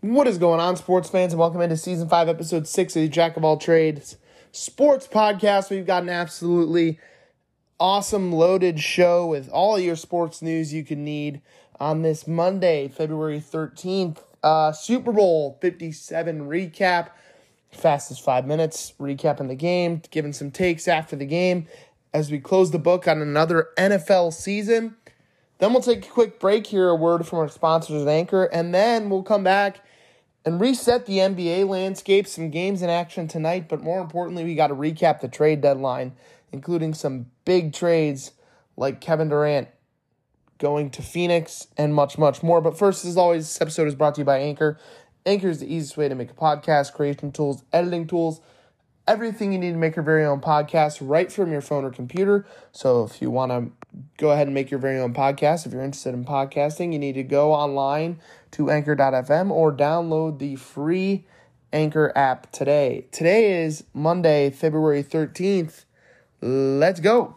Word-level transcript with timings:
What 0.00 0.28
is 0.28 0.36
going 0.36 0.60
on, 0.60 0.76
sports 0.76 1.08
fans, 1.08 1.32
and 1.32 1.40
welcome 1.40 1.62
into 1.62 1.78
season 1.78 2.06
five, 2.06 2.28
episode 2.28 2.68
six 2.68 2.94
of 2.94 3.02
the 3.02 3.08
Jack 3.08 3.38
of 3.38 3.44
All 3.44 3.56
Trades 3.56 4.18
Sports 4.52 5.08
Podcast. 5.08 5.70
We've 5.70 5.86
got 5.86 6.02
an 6.02 6.10
absolutely 6.10 7.00
awesome, 7.80 8.30
loaded 8.30 8.78
show 8.78 9.26
with 9.26 9.48
all 9.48 9.78
your 9.78 9.96
sports 9.96 10.42
news 10.42 10.74
you 10.74 10.84
can 10.84 11.02
need 11.02 11.40
on 11.80 12.02
this 12.02 12.26
Monday, 12.26 12.88
February 12.88 13.40
13th. 13.40 14.18
Uh, 14.42 14.70
Super 14.70 15.12
Bowl 15.12 15.56
57 15.62 16.46
recap, 16.46 17.08
fastest 17.70 18.22
five 18.22 18.46
minutes, 18.46 18.92
recapping 19.00 19.48
the 19.48 19.54
game, 19.54 20.02
giving 20.10 20.34
some 20.34 20.50
takes 20.50 20.86
after 20.86 21.16
the 21.16 21.24
game 21.24 21.66
as 22.12 22.30
we 22.30 22.38
close 22.38 22.70
the 22.70 22.78
book 22.78 23.08
on 23.08 23.22
another 23.22 23.68
NFL 23.78 24.34
season. 24.34 24.94
Then 25.56 25.72
we'll 25.72 25.80
take 25.80 26.06
a 26.06 26.10
quick 26.10 26.38
break 26.38 26.66
here, 26.66 26.90
a 26.90 26.94
word 26.94 27.26
from 27.26 27.38
our 27.38 27.48
sponsors 27.48 28.02
at 28.02 28.08
Anchor, 28.08 28.44
and 28.44 28.74
then 28.74 29.08
we'll 29.08 29.22
come 29.22 29.42
back 29.42 29.80
and 30.46 30.60
reset 30.60 31.04
the 31.04 31.18
NBA 31.18 31.68
landscape. 31.68 32.26
Some 32.26 32.50
games 32.50 32.80
in 32.80 32.88
action 32.88 33.26
tonight, 33.26 33.68
but 33.68 33.82
more 33.82 34.00
importantly, 34.00 34.44
we 34.44 34.54
got 34.54 34.68
to 34.68 34.74
recap 34.74 35.20
the 35.20 35.28
trade 35.28 35.60
deadline, 35.60 36.12
including 36.52 36.94
some 36.94 37.26
big 37.44 37.74
trades 37.74 38.30
like 38.76 39.00
Kevin 39.00 39.28
Durant 39.28 39.68
going 40.58 40.88
to 40.90 41.02
Phoenix 41.02 41.66
and 41.76 41.92
much, 41.94 42.16
much 42.16 42.42
more. 42.42 42.60
But 42.60 42.78
first, 42.78 43.04
as 43.04 43.16
always, 43.16 43.44
this 43.44 43.60
episode 43.60 43.88
is 43.88 43.96
brought 43.96 44.14
to 44.14 44.20
you 44.20 44.24
by 44.24 44.38
Anchor. 44.38 44.78
Anchor 45.26 45.48
is 45.48 45.58
the 45.58 45.66
easiest 45.66 45.96
way 45.96 46.08
to 46.08 46.14
make 46.14 46.30
a 46.30 46.34
podcast, 46.34 46.92
creation 46.94 47.32
tools, 47.32 47.64
editing 47.72 48.06
tools, 48.06 48.40
everything 49.08 49.52
you 49.52 49.58
need 49.58 49.72
to 49.72 49.78
make 49.78 49.96
your 49.96 50.04
very 50.04 50.24
own 50.24 50.40
podcast 50.40 50.98
right 51.00 51.30
from 51.30 51.50
your 51.50 51.60
phone 51.60 51.84
or 51.84 51.90
computer. 51.90 52.46
So 52.70 53.02
if 53.04 53.20
you 53.20 53.30
want 53.30 53.50
to 53.50 53.72
go 54.16 54.30
ahead 54.30 54.46
and 54.46 54.54
make 54.54 54.70
your 54.70 54.80
very 54.80 54.98
own 54.98 55.14
podcast, 55.14 55.66
if 55.66 55.72
you're 55.72 55.82
interested 55.82 56.14
in 56.14 56.24
podcasting, 56.24 56.92
you 56.92 56.98
need 56.98 57.14
to 57.14 57.22
go 57.22 57.52
online 57.52 58.20
to 58.52 58.70
anchor.fm 58.70 59.50
or 59.50 59.72
download 59.72 60.38
the 60.38 60.56
free 60.56 61.24
Anchor 61.72 62.12
app 62.16 62.50
today. 62.52 63.06
Today 63.12 63.62
is 63.64 63.84
Monday, 63.92 64.50
February 64.50 65.02
13th. 65.02 65.84
Let's 66.40 67.00
go. 67.00 67.36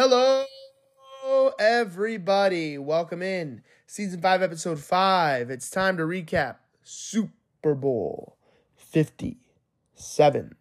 Hello, 0.00 0.44
everybody. 1.58 2.78
Welcome 2.78 3.20
in. 3.20 3.62
Season 3.88 4.20
5, 4.20 4.42
Episode 4.42 4.78
5. 4.78 5.50
It's 5.50 5.70
time 5.70 5.96
to 5.96 6.04
recap 6.04 6.58
Super 6.84 7.74
Bowl 7.74 8.36
57. 8.76 10.54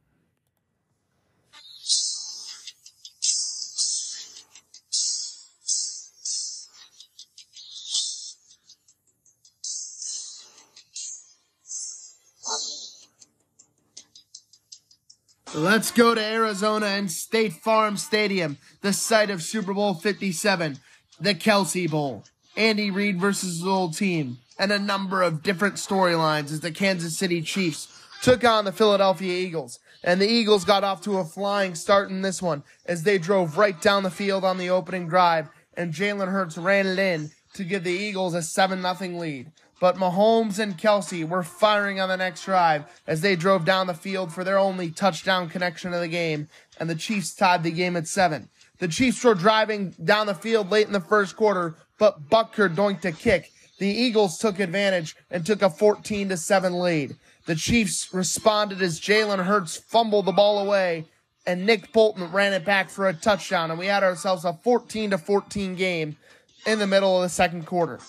Let's 15.58 15.90
go 15.90 16.14
to 16.14 16.22
Arizona 16.22 16.86
and 16.86 17.12
State 17.12 17.52
Farm 17.52 17.98
Stadium, 17.98 18.60
the 18.82 18.94
site 18.94 19.32
of 19.32 19.42
Super 19.42 19.74
Bowl 19.74 19.96
57, 19.96 20.78
the 21.20 21.34
Kelce 21.34 21.90
Bowl. 21.90 22.24
Andy 22.56 22.92
Reid 22.92 23.20
versus 23.20 23.58
his 23.58 23.66
old 23.66 23.98
team, 23.98 24.38
and 24.60 24.72
a 24.72 24.78
number 24.78 25.24
of 25.24 25.42
different 25.42 25.78
storylines 25.78 26.52
as 26.52 26.60
the 26.60 26.70
Kansas 26.70 27.18
City 27.18 27.42
Chiefs 27.42 27.88
took 28.22 28.44
on 28.44 28.66
the 28.66 28.72
Philadelphia 28.72 29.34
Eagles. 29.34 29.80
And 30.04 30.22
the 30.22 30.30
Eagles 30.30 30.64
got 30.64 30.84
off 30.84 31.02
to 31.02 31.18
a 31.18 31.26
flying 31.26 31.74
start 31.74 32.12
in 32.12 32.22
this 32.22 32.40
one 32.40 32.62
as 32.86 33.02
they 33.02 33.18
drove 33.18 33.58
right 33.58 33.82
down 33.82 34.04
the 34.04 34.12
field 34.12 34.46
on 34.46 34.60
the 34.60 34.70
opening 34.70 35.08
drive, 35.08 35.50
and 35.74 35.92
Jalen 35.92 36.32
Hurts 36.32 36.60
ran 36.60 36.86
it 36.86 37.00
in 37.00 37.32
to 37.56 37.64
give 37.64 37.84
the 37.84 37.90
Eagles 37.90 38.36
a 38.36 38.44
7 38.44 38.84
0 38.84 39.20
lead. 39.20 39.52
But 39.80 39.98
Mahomes 39.98 40.58
and 40.58 40.78
Kelce 40.78 41.28
were 41.28 41.44
firing 41.44 42.00
on 42.00 42.10
the 42.10 42.18
next 42.18 42.46
drive 42.46 42.86
as 43.06 43.22
they 43.22 43.36
drove 43.36 43.64
down 43.64 43.88
the 43.88 43.94
field 43.94 44.34
for 44.34 44.44
their 44.44 44.58
only 44.58 44.90
touchdown 44.90 45.50
connection 45.50 45.94
of 45.94 46.02
the 46.02 46.08
game, 46.08 46.48
and 46.80 46.90
the 46.90 46.96
Chiefs 46.96 47.36
tied 47.36 47.64
the 47.64 47.72
game 47.72 47.96
at 47.96 48.08
seven. 48.08 48.50
The 48.80 48.88
Chiefs 48.88 49.24
were 49.24 49.36
driving 49.36 49.96
down 50.04 50.28
the 50.28 50.34
field 50.34 50.72
late 50.72 50.88
in 50.88 50.94
the 50.94 51.00
first 51.00 51.36
quarter, 51.36 51.76
but 52.00 52.30
Butker 52.30 52.74
doinked 52.74 53.06
a 53.06 53.12
kick. 53.12 53.52
The 53.80 53.88
Eagles 53.88 54.40
took 54.40 54.60
advantage 54.60 55.16
and 55.30 55.46
took 55.46 55.62
a 55.62 55.70
14 55.70 56.30
to 56.30 56.38
7 56.38 56.80
lead. 56.80 57.16
The 57.46 57.56
Chiefs 57.56 58.14
responded 58.14 58.82
as 58.82 59.00
Jalen 59.00 59.46
Hurts 59.46 59.78
fumbled 59.78 60.26
the 60.26 60.32
ball 60.32 60.60
away 60.60 61.06
and 61.46 61.66
Nick 61.66 61.94
Bolton 61.94 62.32
ran 62.32 62.54
it 62.54 62.66
back 62.66 62.90
for 62.90 63.08
a 63.08 63.14
touchdown 63.14 63.72
and 63.72 63.80
we 63.80 63.86
had 63.86 64.04
ourselves 64.04 64.46
a 64.46 64.54
14 64.54 65.12
to 65.12 65.18
14 65.18 65.76
game 65.76 66.18
in 66.66 66.80
the 66.80 66.88
middle 66.88 67.16
of 67.16 67.22
the 67.22 67.30
second 67.30 67.66
quarter. 67.66 68.00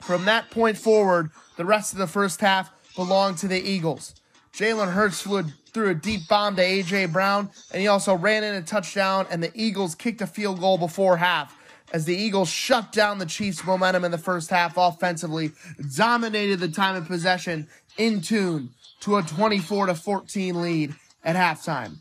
From 0.00 0.24
that 0.24 0.50
point 0.50 0.78
forward, 0.78 1.30
the 1.56 1.64
rest 1.64 1.92
of 1.92 1.98
the 1.98 2.06
first 2.06 2.40
half 2.40 2.70
belonged 2.96 3.38
to 3.38 3.48
the 3.48 3.60
Eagles. 3.60 4.14
Jalen 4.52 4.92
Hurts 4.92 5.22
flew 5.22 5.44
threw 5.72 5.90
a 5.90 5.94
deep 5.94 6.26
bomb 6.28 6.56
to 6.56 6.62
A.J. 6.62 7.06
Brown, 7.06 7.48
and 7.72 7.80
he 7.80 7.86
also 7.86 8.14
ran 8.14 8.42
in 8.42 8.56
a 8.56 8.62
touchdown, 8.62 9.26
and 9.30 9.40
the 9.40 9.52
Eagles 9.54 9.94
kicked 9.94 10.20
a 10.20 10.26
field 10.26 10.58
goal 10.58 10.78
before 10.78 11.16
half. 11.16 11.56
As 11.92 12.04
the 12.04 12.16
Eagles 12.16 12.48
shut 12.48 12.92
down 12.92 13.18
the 13.18 13.26
Chiefs' 13.26 13.64
momentum 13.64 14.04
in 14.04 14.10
the 14.10 14.18
first 14.18 14.50
half 14.50 14.74
offensively, 14.76 15.52
dominated 15.96 16.58
the 16.58 16.68
time 16.68 16.96
of 16.96 17.06
possession 17.06 17.68
in 17.98 18.20
tune 18.20 18.70
to 19.00 19.16
a 19.16 19.22
24 19.22 19.86
to 19.86 19.94
14 19.94 20.60
lead 20.60 20.94
at 21.24 21.36
halftime. 21.36 21.98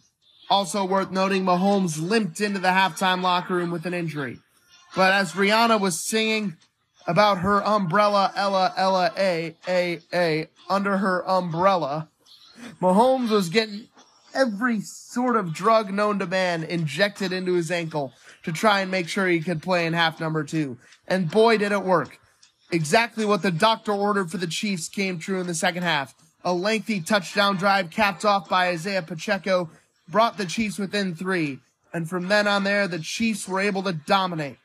Also 0.49 0.83
worth 0.83 1.11
noting, 1.11 1.43
Mahomes 1.43 2.01
limped 2.01 2.41
into 2.41 2.59
the 2.59 2.69
halftime 2.69 3.21
locker 3.21 3.55
room 3.55 3.71
with 3.71 3.85
an 3.85 3.93
injury. 3.93 4.39
But 4.95 5.13
as 5.13 5.33
Rihanna 5.33 5.79
was 5.79 5.99
singing 5.99 6.57
about 7.09 7.39
her 7.39 7.65
umbrella, 7.65 8.31
Ella, 8.35 8.71
Ella, 8.77 9.11
A, 9.17 9.55
A, 9.67 9.99
A, 10.13 10.47
under 10.69 10.97
her 10.97 11.27
umbrella, 11.27 12.07
Mahomes 12.79 13.31
was 13.31 13.49
getting 13.49 13.87
every 14.35 14.79
sort 14.81 15.35
of 15.35 15.51
drug 15.51 15.91
known 15.91 16.19
to 16.19 16.27
man 16.27 16.63
injected 16.63 17.33
into 17.33 17.55
his 17.55 17.71
ankle 17.71 18.13
to 18.43 18.51
try 18.51 18.81
and 18.81 18.91
make 18.91 19.09
sure 19.09 19.27
he 19.27 19.39
could 19.39 19.63
play 19.63 19.87
in 19.87 19.93
half 19.93 20.19
number 20.19 20.43
two. 20.43 20.77
And 21.07 21.31
boy, 21.31 21.57
did 21.57 21.71
it 21.71 21.83
work. 21.83 22.19
Exactly 22.71 23.25
what 23.25 23.41
the 23.41 23.49
doctor 23.49 23.91
ordered 23.91 24.29
for 24.29 24.37
the 24.37 24.45
Chiefs 24.45 24.87
came 24.87 25.17
true 25.17 25.41
in 25.41 25.47
the 25.47 25.55
second 25.55 25.81
half. 25.81 26.13
A 26.43 26.53
lengthy 26.53 27.01
touchdown 27.01 27.57
drive 27.57 27.89
capped 27.89 28.23
off 28.23 28.47
by 28.47 28.67
Isaiah 28.67 29.01
Pacheco 29.01 29.71
brought 30.07 30.37
the 30.37 30.45
Chiefs 30.45 30.77
within 30.77 31.15
three. 31.15 31.57
And 31.91 32.07
from 32.07 32.27
then 32.27 32.47
on 32.47 32.63
there, 32.63 32.87
the 32.87 32.99
Chiefs 32.99 33.47
were 33.47 33.59
able 33.59 33.81
to 33.81 33.93
dominate, 33.93 34.59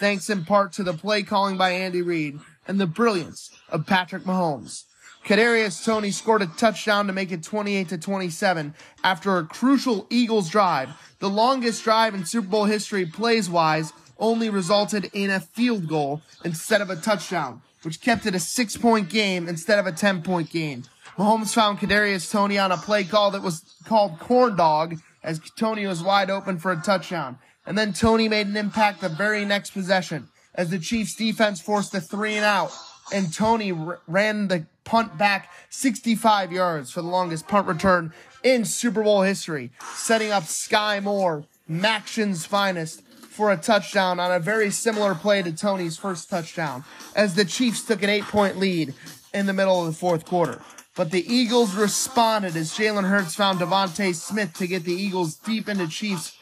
thanks 0.00 0.30
in 0.30 0.44
part 0.44 0.72
to 0.72 0.82
the 0.82 0.94
play 0.94 1.22
calling 1.22 1.58
by 1.58 1.70
Andy 1.70 2.00
Reid 2.00 2.40
and 2.66 2.80
the 2.80 2.86
brilliance 2.86 3.50
of 3.68 3.86
Patrick 3.86 4.24
Mahomes. 4.24 4.84
Kadarius 5.24 5.84
Toney 5.84 6.10
scored 6.10 6.40
a 6.40 6.46
touchdown 6.46 7.06
to 7.06 7.12
make 7.12 7.30
it 7.30 7.42
28 7.42 7.90
to 7.90 7.98
27 7.98 8.74
after 9.04 9.36
a 9.36 9.44
crucial 9.44 10.06
Eagles 10.08 10.48
drive. 10.48 10.88
The 11.18 11.28
longest 11.28 11.84
drive 11.84 12.14
in 12.14 12.24
Super 12.24 12.48
Bowl 12.48 12.64
history 12.64 13.04
plays 13.04 13.50
wise 13.50 13.92
only 14.18 14.48
resulted 14.48 15.10
in 15.12 15.30
a 15.30 15.40
field 15.40 15.86
goal 15.86 16.22
instead 16.44 16.80
of 16.80 16.88
a 16.88 16.96
touchdown, 16.96 17.60
which 17.82 18.00
kept 18.00 18.24
it 18.24 18.34
a 18.34 18.40
six 18.40 18.78
point 18.78 19.10
game 19.10 19.46
instead 19.46 19.78
of 19.78 19.86
a 19.86 19.92
10 19.92 20.22
point 20.22 20.50
game. 20.50 20.84
Mahomes 21.18 21.52
found 21.52 21.78
Kadarius 21.78 22.30
Toney 22.30 22.58
on 22.58 22.72
a 22.72 22.78
play 22.78 23.04
call 23.04 23.30
that 23.32 23.42
was 23.42 23.62
called 23.84 24.18
corn 24.18 24.56
dog 24.56 24.96
as 25.22 25.38
Toney 25.58 25.86
was 25.86 26.02
wide 26.02 26.30
open 26.30 26.58
for 26.58 26.72
a 26.72 26.80
touchdown. 26.80 27.36
And 27.70 27.78
then 27.78 27.92
Toney 27.92 28.28
made 28.28 28.48
an 28.48 28.56
impact 28.56 29.00
the 29.00 29.08
very 29.08 29.44
next 29.44 29.70
possession 29.70 30.26
as 30.56 30.70
the 30.70 30.78
Chiefs 30.80 31.14
defense 31.14 31.60
forced 31.60 31.94
a 31.94 32.00
three 32.00 32.34
and 32.34 32.44
out 32.44 32.72
and 33.12 33.32
Toney 33.32 33.70
r- 33.70 34.00
ran 34.08 34.48
the 34.48 34.66
punt 34.82 35.16
back 35.16 35.52
65 35.68 36.50
yards 36.50 36.90
for 36.90 37.00
the 37.00 37.06
longest 37.06 37.46
punt 37.46 37.68
return 37.68 38.12
in 38.42 38.64
Super 38.64 39.04
Bowl 39.04 39.22
history, 39.22 39.70
setting 39.94 40.32
up 40.32 40.42
Skyy 40.42 41.00
Moore, 41.00 41.44
Maction's 41.68 42.44
finest, 42.44 43.02
for 43.28 43.52
a 43.52 43.56
touchdown 43.56 44.18
on 44.18 44.32
a 44.32 44.40
very 44.40 44.72
similar 44.72 45.14
play 45.14 45.40
to 45.40 45.52
Toney's 45.52 45.96
first 45.96 46.28
touchdown, 46.28 46.82
as 47.14 47.36
the 47.36 47.44
Chiefs 47.44 47.84
took 47.84 48.02
an 48.02 48.10
eight 48.10 48.24
point 48.24 48.58
lead 48.58 48.94
in 49.32 49.46
the 49.46 49.52
middle 49.52 49.78
of 49.78 49.86
the 49.86 49.96
fourth 49.96 50.26
quarter. 50.26 50.60
But 50.96 51.12
the 51.12 51.32
Eagles 51.32 51.76
responded 51.76 52.56
as 52.56 52.72
Jalen 52.72 53.08
Hurts 53.08 53.36
found 53.36 53.60
DeVonta 53.60 54.12
Smith 54.12 54.54
to 54.54 54.66
get 54.66 54.82
the 54.82 54.92
Eagles 54.92 55.36
deep 55.36 55.68
into 55.68 55.86
Chiefs 55.86 56.36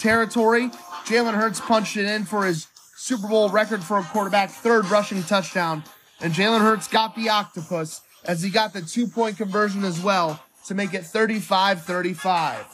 territory. 0.00 0.70
Jalen 1.04 1.34
Hurts 1.34 1.60
punched 1.60 1.96
it 1.96 2.06
in 2.06 2.24
for 2.24 2.46
his 2.46 2.66
Super 2.96 3.28
Bowl 3.28 3.48
record 3.48 3.84
for 3.84 3.98
a 3.98 4.02
quarterback, 4.02 4.50
third 4.50 4.86
rushing 4.86 5.22
touchdown. 5.22 5.84
And 6.20 6.32
Jalen 6.32 6.60
Hurts 6.60 6.88
got 6.88 7.14
the 7.14 7.28
octopus 7.28 8.02
as 8.24 8.42
he 8.42 8.50
got 8.50 8.72
the 8.72 8.82
two 8.82 9.06
point 9.06 9.36
conversion 9.36 9.84
as 9.84 10.00
well 10.00 10.42
to 10.66 10.74
make 10.74 10.94
it 10.94 11.04
35 11.04 11.82
35. 11.82 12.66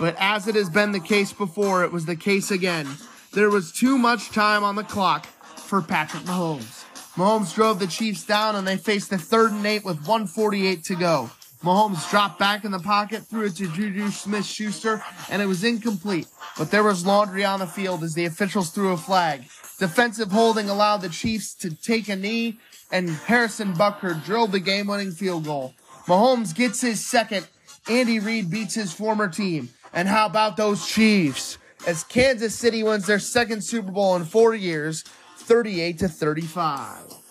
But 0.00 0.16
as 0.18 0.48
it 0.48 0.54
has 0.54 0.70
been 0.70 0.92
the 0.92 1.00
case 1.00 1.32
before, 1.32 1.84
it 1.84 1.92
was 1.92 2.06
the 2.06 2.16
case 2.16 2.50
again. 2.50 2.88
There 3.32 3.50
was 3.50 3.72
too 3.72 3.98
much 3.98 4.30
time 4.30 4.64
on 4.64 4.76
the 4.76 4.84
clock 4.84 5.26
for 5.26 5.82
Patrick 5.82 6.24
Mahomes. 6.24 6.84
Mahomes 7.14 7.54
drove 7.54 7.78
the 7.78 7.86
Chiefs 7.86 8.24
down 8.24 8.56
and 8.56 8.66
they 8.66 8.76
faced 8.76 9.10
the 9.10 9.18
third 9.18 9.52
and 9.52 9.66
eight 9.66 9.84
with 9.84 9.98
148 9.98 10.82
to 10.84 10.94
go. 10.94 11.30
Mahomes 11.62 12.08
dropped 12.10 12.38
back 12.38 12.64
in 12.64 12.72
the 12.72 12.80
pocket, 12.80 13.22
threw 13.22 13.46
it 13.46 13.56
to 13.56 13.68
Juju 13.68 14.10
Smith 14.10 14.44
Schuster, 14.44 15.02
and 15.30 15.40
it 15.40 15.46
was 15.46 15.62
incomplete. 15.62 16.26
But 16.58 16.70
there 16.70 16.82
was 16.82 17.06
laundry 17.06 17.44
on 17.44 17.60
the 17.60 17.66
field 17.66 18.02
as 18.02 18.14
the 18.14 18.24
officials 18.24 18.70
threw 18.70 18.92
a 18.92 18.96
flag. 18.96 19.44
Defensive 19.78 20.32
holding 20.32 20.68
allowed 20.68 20.98
the 20.98 21.08
Chiefs 21.08 21.54
to 21.54 21.74
take 21.74 22.08
a 22.08 22.16
knee, 22.16 22.58
and 22.90 23.08
Harrison 23.08 23.74
Butker 23.74 24.24
drilled 24.24 24.52
the 24.52 24.60
game 24.60 24.88
winning 24.88 25.12
field 25.12 25.44
goal. 25.44 25.74
Mahomes 26.06 26.54
gets 26.54 26.80
his 26.80 27.04
second. 27.04 27.46
Andy 27.88 28.18
Reid 28.18 28.50
beats 28.50 28.74
his 28.74 28.92
former 28.92 29.28
team. 29.28 29.68
And 29.92 30.08
how 30.08 30.26
about 30.26 30.56
those 30.56 30.86
Chiefs? 30.86 31.58
As 31.86 32.04
Kansas 32.04 32.54
City 32.56 32.82
wins 32.82 33.06
their 33.06 33.18
second 33.18 33.62
Super 33.62 33.90
Bowl 33.90 34.16
in 34.16 34.24
four 34.24 34.54
years, 34.54 35.02
38 35.38 35.98
to 35.98 36.08
35. 36.08 37.21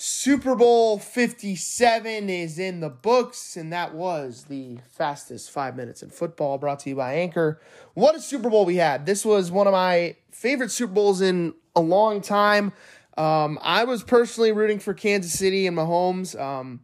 Super 0.00 0.54
Bowl 0.54 1.00
57 1.00 2.30
is 2.30 2.56
in 2.56 2.78
the 2.78 2.88
books, 2.88 3.56
and 3.56 3.72
that 3.72 3.96
was 3.96 4.44
the 4.44 4.78
fastest 4.88 5.50
five 5.50 5.74
minutes 5.74 6.04
in 6.04 6.10
football 6.10 6.56
brought 6.56 6.78
to 6.80 6.90
you 6.90 6.94
by 6.94 7.14
Anchor. 7.14 7.60
What 7.94 8.14
a 8.14 8.20
Super 8.20 8.48
Bowl 8.48 8.64
we 8.64 8.76
had! 8.76 9.06
This 9.06 9.24
was 9.24 9.50
one 9.50 9.66
of 9.66 9.72
my 9.72 10.14
favorite 10.30 10.70
Super 10.70 10.92
Bowls 10.92 11.20
in 11.20 11.52
a 11.74 11.80
long 11.80 12.20
time. 12.20 12.72
Um, 13.16 13.58
I 13.60 13.82
was 13.82 14.04
personally 14.04 14.52
rooting 14.52 14.78
for 14.78 14.94
Kansas 14.94 15.32
City 15.32 15.66
and 15.66 15.76
Mahomes. 15.76 16.40
Um, 16.40 16.78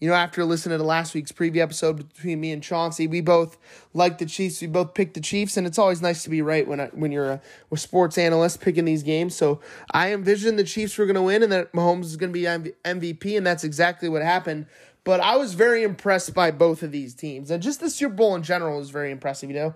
you 0.00 0.08
know, 0.08 0.14
after 0.14 0.44
listening 0.46 0.78
to 0.78 0.84
last 0.84 1.14
week's 1.14 1.30
preview 1.30 1.58
episode 1.58 2.08
between 2.08 2.40
me 2.40 2.52
and 2.52 2.62
Chauncey, 2.62 3.06
we 3.06 3.20
both 3.20 3.58
like 3.92 4.16
the 4.16 4.24
Chiefs. 4.24 4.62
We 4.62 4.66
both 4.66 4.94
picked 4.94 5.12
the 5.12 5.20
Chiefs, 5.20 5.58
and 5.58 5.66
it's 5.66 5.78
always 5.78 6.00
nice 6.00 6.22
to 6.22 6.30
be 6.30 6.40
right 6.40 6.66
when 6.66 6.80
I, 6.80 6.86
when 6.86 7.12
you're 7.12 7.32
a, 7.32 7.42
a 7.70 7.76
sports 7.76 8.16
analyst 8.16 8.62
picking 8.62 8.86
these 8.86 9.02
games. 9.02 9.36
So 9.36 9.60
I 9.92 10.14
envisioned 10.14 10.58
the 10.58 10.64
Chiefs 10.64 10.96
were 10.96 11.04
going 11.04 11.16
to 11.16 11.22
win 11.22 11.42
and 11.42 11.52
that 11.52 11.72
Mahomes 11.72 12.04
is 12.04 12.16
going 12.16 12.32
to 12.32 12.38
be 12.38 12.46
MVP, 12.46 13.36
and 13.36 13.46
that's 13.46 13.62
exactly 13.62 14.08
what 14.08 14.22
happened. 14.22 14.66
But 15.04 15.20
I 15.20 15.36
was 15.36 15.52
very 15.52 15.82
impressed 15.82 16.32
by 16.32 16.50
both 16.50 16.82
of 16.82 16.92
these 16.92 17.14
teams, 17.14 17.50
and 17.50 17.62
just 17.62 17.80
the 17.80 17.90
Super 17.90 18.14
Bowl 18.14 18.34
in 18.34 18.42
general 18.42 18.78
was 18.78 18.88
very 18.88 19.10
impressive. 19.10 19.50
You 19.50 19.56
know, 19.56 19.74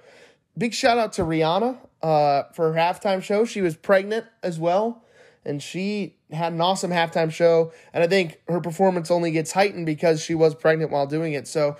big 0.57 0.73
shout 0.73 0.97
out 0.97 1.13
to 1.15 1.23
Rihanna 1.23 1.77
uh, 2.03 2.45
for 2.55 2.73
her 2.73 2.79
halftime 2.79 3.23
show. 3.23 3.45
She 3.45 3.61
was 3.61 3.77
pregnant 3.77 4.25
as 4.43 4.59
well 4.59 5.05
and 5.45 5.63
she 5.63 6.17
had 6.35 6.53
an 6.53 6.61
awesome 6.61 6.91
halftime 6.91 7.33
show. 7.33 7.73
And 7.93 8.05
I 8.05 8.07
think 8.07 8.41
her 8.49 8.61
performance 8.61 9.11
only 9.11 9.31
gets 9.31 9.53
heightened 9.53 9.87
because 9.87 10.23
she 10.23 10.35
was 10.35 10.55
pregnant 10.55 10.91
while 10.91 11.07
doing 11.07 11.33
it. 11.33 11.49
So 11.49 11.77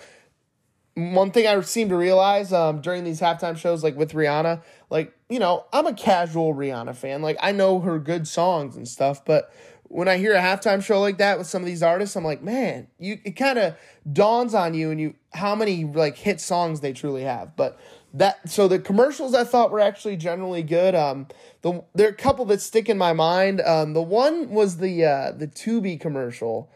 one 0.95 1.31
thing 1.33 1.47
I 1.47 1.61
seem 1.63 1.89
to 1.89 1.97
realize 1.97 2.53
um, 2.53 2.81
during 2.81 3.05
these 3.05 3.21
halftime 3.21 3.57
shows, 3.57 3.83
like 3.83 3.97
with 3.97 4.13
Rihanna, 4.13 4.63
like 4.91 5.13
you 5.29 5.39
know, 5.39 5.65
I'm 5.73 5.87
a 5.87 5.95
casual 5.95 6.55
Rihanna 6.55 6.95
fan. 6.95 7.23
Like 7.23 7.37
I 7.41 7.53
know 7.53 7.81
her 7.81 7.99
good 7.99 8.29
songs 8.29 8.77
and 8.77 8.87
stuff, 8.87 9.25
but 9.25 9.53
when 9.85 10.09
I 10.09 10.17
hear 10.17 10.35
a 10.35 10.41
halftime 10.41 10.83
show 10.83 11.01
like 11.01 11.19
that 11.19 11.39
with 11.39 11.47
some 11.47 11.63
of 11.63 11.67
these 11.67 11.83
artists, 11.83 12.17
I'm 12.17 12.25
like, 12.25 12.43
man, 12.43 12.89
you 12.99 13.19
it 13.25 13.33
kind 13.33 13.59
of 13.59 13.77
dawns 14.11 14.55
on 14.55 14.75
you 14.75 14.91
and 14.91 15.01
you 15.01 15.15
how 15.33 15.55
many 15.55 15.85
like 15.85 16.17
hit 16.17 16.41
songs 16.41 16.81
they 16.81 16.93
truly 16.93 17.23
have. 17.23 17.57
But 17.57 17.79
that 18.15 18.49
so 18.49 18.69
the 18.69 18.79
commercials 18.79 19.35
I 19.35 19.43
thought 19.43 19.73
were 19.73 19.81
actually 19.81 20.17
generally 20.17 20.63
good. 20.63 20.95
Um, 20.95 21.27
the 21.63 21.85
there 21.95 22.07
are 22.07 22.13
a 22.13 22.15
couple 22.15 22.45
that 22.47 22.61
stick 22.61 22.89
in 22.89 22.97
my 22.97 23.13
mind. 23.13 23.61
Um, 23.61 23.93
the 23.93 24.03
one 24.03 24.51
was 24.51 24.79
the 24.79 25.05
uh, 25.05 25.33
the 25.33 25.49
Tubi 25.49 26.01
commercial, 26.01 26.71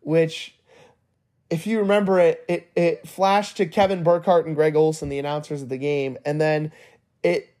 which, 0.00 0.54
if 1.50 1.66
you 1.66 1.80
remember 1.80 2.20
it, 2.20 2.44
it 2.48 2.70
it 2.76 3.08
flashed 3.08 3.56
to 3.56 3.66
Kevin 3.66 4.04
Burkhardt 4.04 4.46
and 4.46 4.54
Greg 4.54 4.76
Olsen, 4.76 5.08
the 5.08 5.18
announcers 5.18 5.62
of 5.62 5.68
the 5.68 5.78
game, 5.78 6.16
and 6.24 6.40
then 6.40 6.70
it 7.24 7.56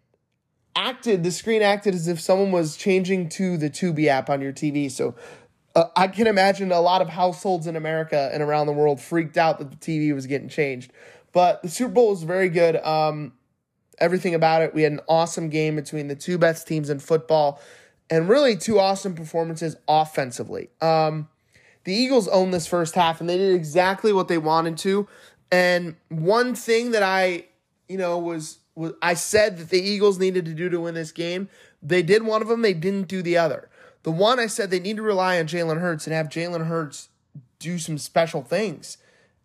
acted 0.76 1.24
the 1.24 1.32
screen 1.32 1.60
acted 1.60 1.94
as 1.94 2.06
if 2.06 2.20
someone 2.20 2.52
was 2.52 2.76
changing 2.76 3.28
to 3.30 3.56
the 3.56 3.68
Tubi 3.68 4.06
app 4.06 4.30
on 4.30 4.40
your 4.40 4.52
TV. 4.52 4.90
So. 4.90 5.14
Uh, 5.76 5.88
I 5.96 6.06
can 6.06 6.28
imagine 6.28 6.70
a 6.70 6.80
lot 6.80 7.02
of 7.02 7.08
households 7.08 7.66
in 7.66 7.74
America 7.74 8.30
and 8.32 8.44
around 8.44 8.68
the 8.68 8.72
world 8.72 9.00
freaked 9.00 9.36
out 9.36 9.58
that 9.58 9.72
the 9.72 9.76
TV 9.76 10.14
was 10.14 10.24
getting 10.28 10.48
changed. 10.48 10.92
But 11.34 11.62
the 11.62 11.68
Super 11.68 11.92
Bowl 11.92 12.10
was 12.10 12.22
very 12.22 12.48
good. 12.48 12.76
Um, 12.76 13.34
everything 13.98 14.34
about 14.34 14.62
it. 14.62 14.72
We 14.72 14.82
had 14.82 14.92
an 14.92 15.00
awesome 15.08 15.50
game 15.50 15.76
between 15.76 16.08
the 16.08 16.14
two 16.14 16.38
best 16.38 16.66
teams 16.66 16.88
in 16.88 17.00
football, 17.00 17.60
and 18.08 18.28
really 18.28 18.56
two 18.56 18.78
awesome 18.78 19.14
performances 19.14 19.76
offensively. 19.86 20.70
Um, 20.80 21.28
the 21.84 21.92
Eagles 21.92 22.28
owned 22.28 22.54
this 22.54 22.66
first 22.66 22.94
half, 22.94 23.20
and 23.20 23.28
they 23.28 23.36
did 23.36 23.54
exactly 23.54 24.12
what 24.12 24.28
they 24.28 24.38
wanted 24.38 24.78
to. 24.78 25.06
And 25.52 25.96
one 26.08 26.54
thing 26.54 26.92
that 26.92 27.02
I, 27.02 27.46
you 27.88 27.98
know, 27.98 28.16
was 28.18 28.58
was 28.76 28.92
I 29.02 29.14
said 29.14 29.58
that 29.58 29.70
the 29.70 29.80
Eagles 29.80 30.18
needed 30.18 30.44
to 30.46 30.54
do 30.54 30.68
to 30.68 30.80
win 30.80 30.94
this 30.94 31.12
game. 31.12 31.48
They 31.82 32.02
did 32.02 32.22
one 32.22 32.42
of 32.42 32.48
them. 32.48 32.62
They 32.62 32.74
didn't 32.74 33.08
do 33.08 33.22
the 33.22 33.36
other. 33.36 33.68
The 34.04 34.10
one 34.10 34.38
I 34.38 34.46
said 34.46 34.70
they 34.70 34.80
need 34.80 34.96
to 34.96 35.02
rely 35.02 35.38
on 35.38 35.46
Jalen 35.46 35.80
Hurts 35.80 36.06
and 36.06 36.14
have 36.14 36.28
Jalen 36.28 36.66
Hurts 36.66 37.08
do 37.58 37.78
some 37.78 37.98
special 37.98 38.42
things, 38.42 38.98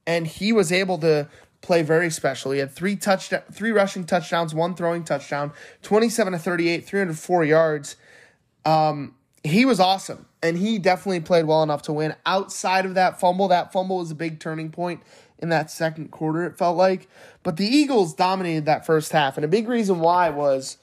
and 0.05 0.27
he 0.27 0.53
was 0.53 0.71
able 0.71 0.97
to 0.99 1.27
play 1.61 1.81
very 1.81 2.09
special. 2.09 2.51
He 2.51 2.59
had 2.59 2.71
three 2.71 2.95
touchdown, 2.95 3.41
three 3.51 3.71
rushing 3.71 4.05
touchdowns, 4.05 4.53
one 4.53 4.75
throwing 4.75 5.03
touchdown, 5.03 5.51
27 5.81 6.33
to 6.33 6.39
38, 6.39 6.85
304 6.85 7.45
yards. 7.45 7.95
Um, 8.65 9.15
he 9.43 9.65
was 9.65 9.79
awesome, 9.79 10.25
and 10.41 10.57
he 10.57 10.79
definitely 10.79 11.21
played 11.21 11.45
well 11.45 11.63
enough 11.63 11.81
to 11.83 11.93
win. 11.93 12.15
Outside 12.25 12.85
of 12.85 12.93
that 12.95 13.19
fumble, 13.19 13.47
that 13.47 13.71
fumble 13.71 13.97
was 13.97 14.11
a 14.11 14.15
big 14.15 14.39
turning 14.39 14.69
point 14.69 15.01
in 15.37 15.49
that 15.49 15.71
second 15.71 16.11
quarter, 16.11 16.45
it 16.45 16.57
felt 16.57 16.77
like. 16.77 17.07
But 17.43 17.57
the 17.57 17.65
Eagles 17.65 18.13
dominated 18.13 18.65
that 18.65 18.85
first 18.85 19.11
half, 19.11 19.37
and 19.37 19.45
a 19.45 19.47
big 19.47 19.67
reason 19.67 19.99
why 19.99 20.29
was 20.29 20.77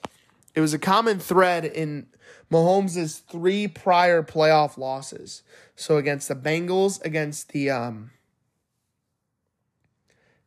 it 0.55 0.61
was 0.61 0.73
a 0.73 0.79
common 0.79 1.19
thread 1.19 1.65
in 1.65 2.07
Mahomes' 2.51 3.21
three 3.29 3.69
prior 3.69 4.23
playoff 4.23 4.79
losses. 4.79 5.43
So 5.75 5.99
against 5.99 6.29
the 6.29 6.35
Bengals, 6.35 7.05
against 7.05 7.51
the 7.51 7.71
um, 7.71 8.11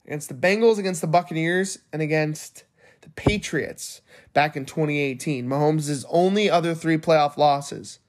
against 0.10 0.28
the 0.28 0.34
Bengals, 0.34 0.80
against 0.80 1.02
the 1.02 1.08
Buccaneers, 1.08 1.78
and 1.94 2.02
against 2.02 2.64
the 3.02 3.12
Patriots 3.12 4.02
back 4.34 4.58
in 4.58 4.66
2018. 4.66 5.48
Mahomes' 5.48 6.04
only 6.10 6.50
other 6.50 6.74
three 6.74 6.98
playoff 6.98 7.38
losses. 7.38 8.00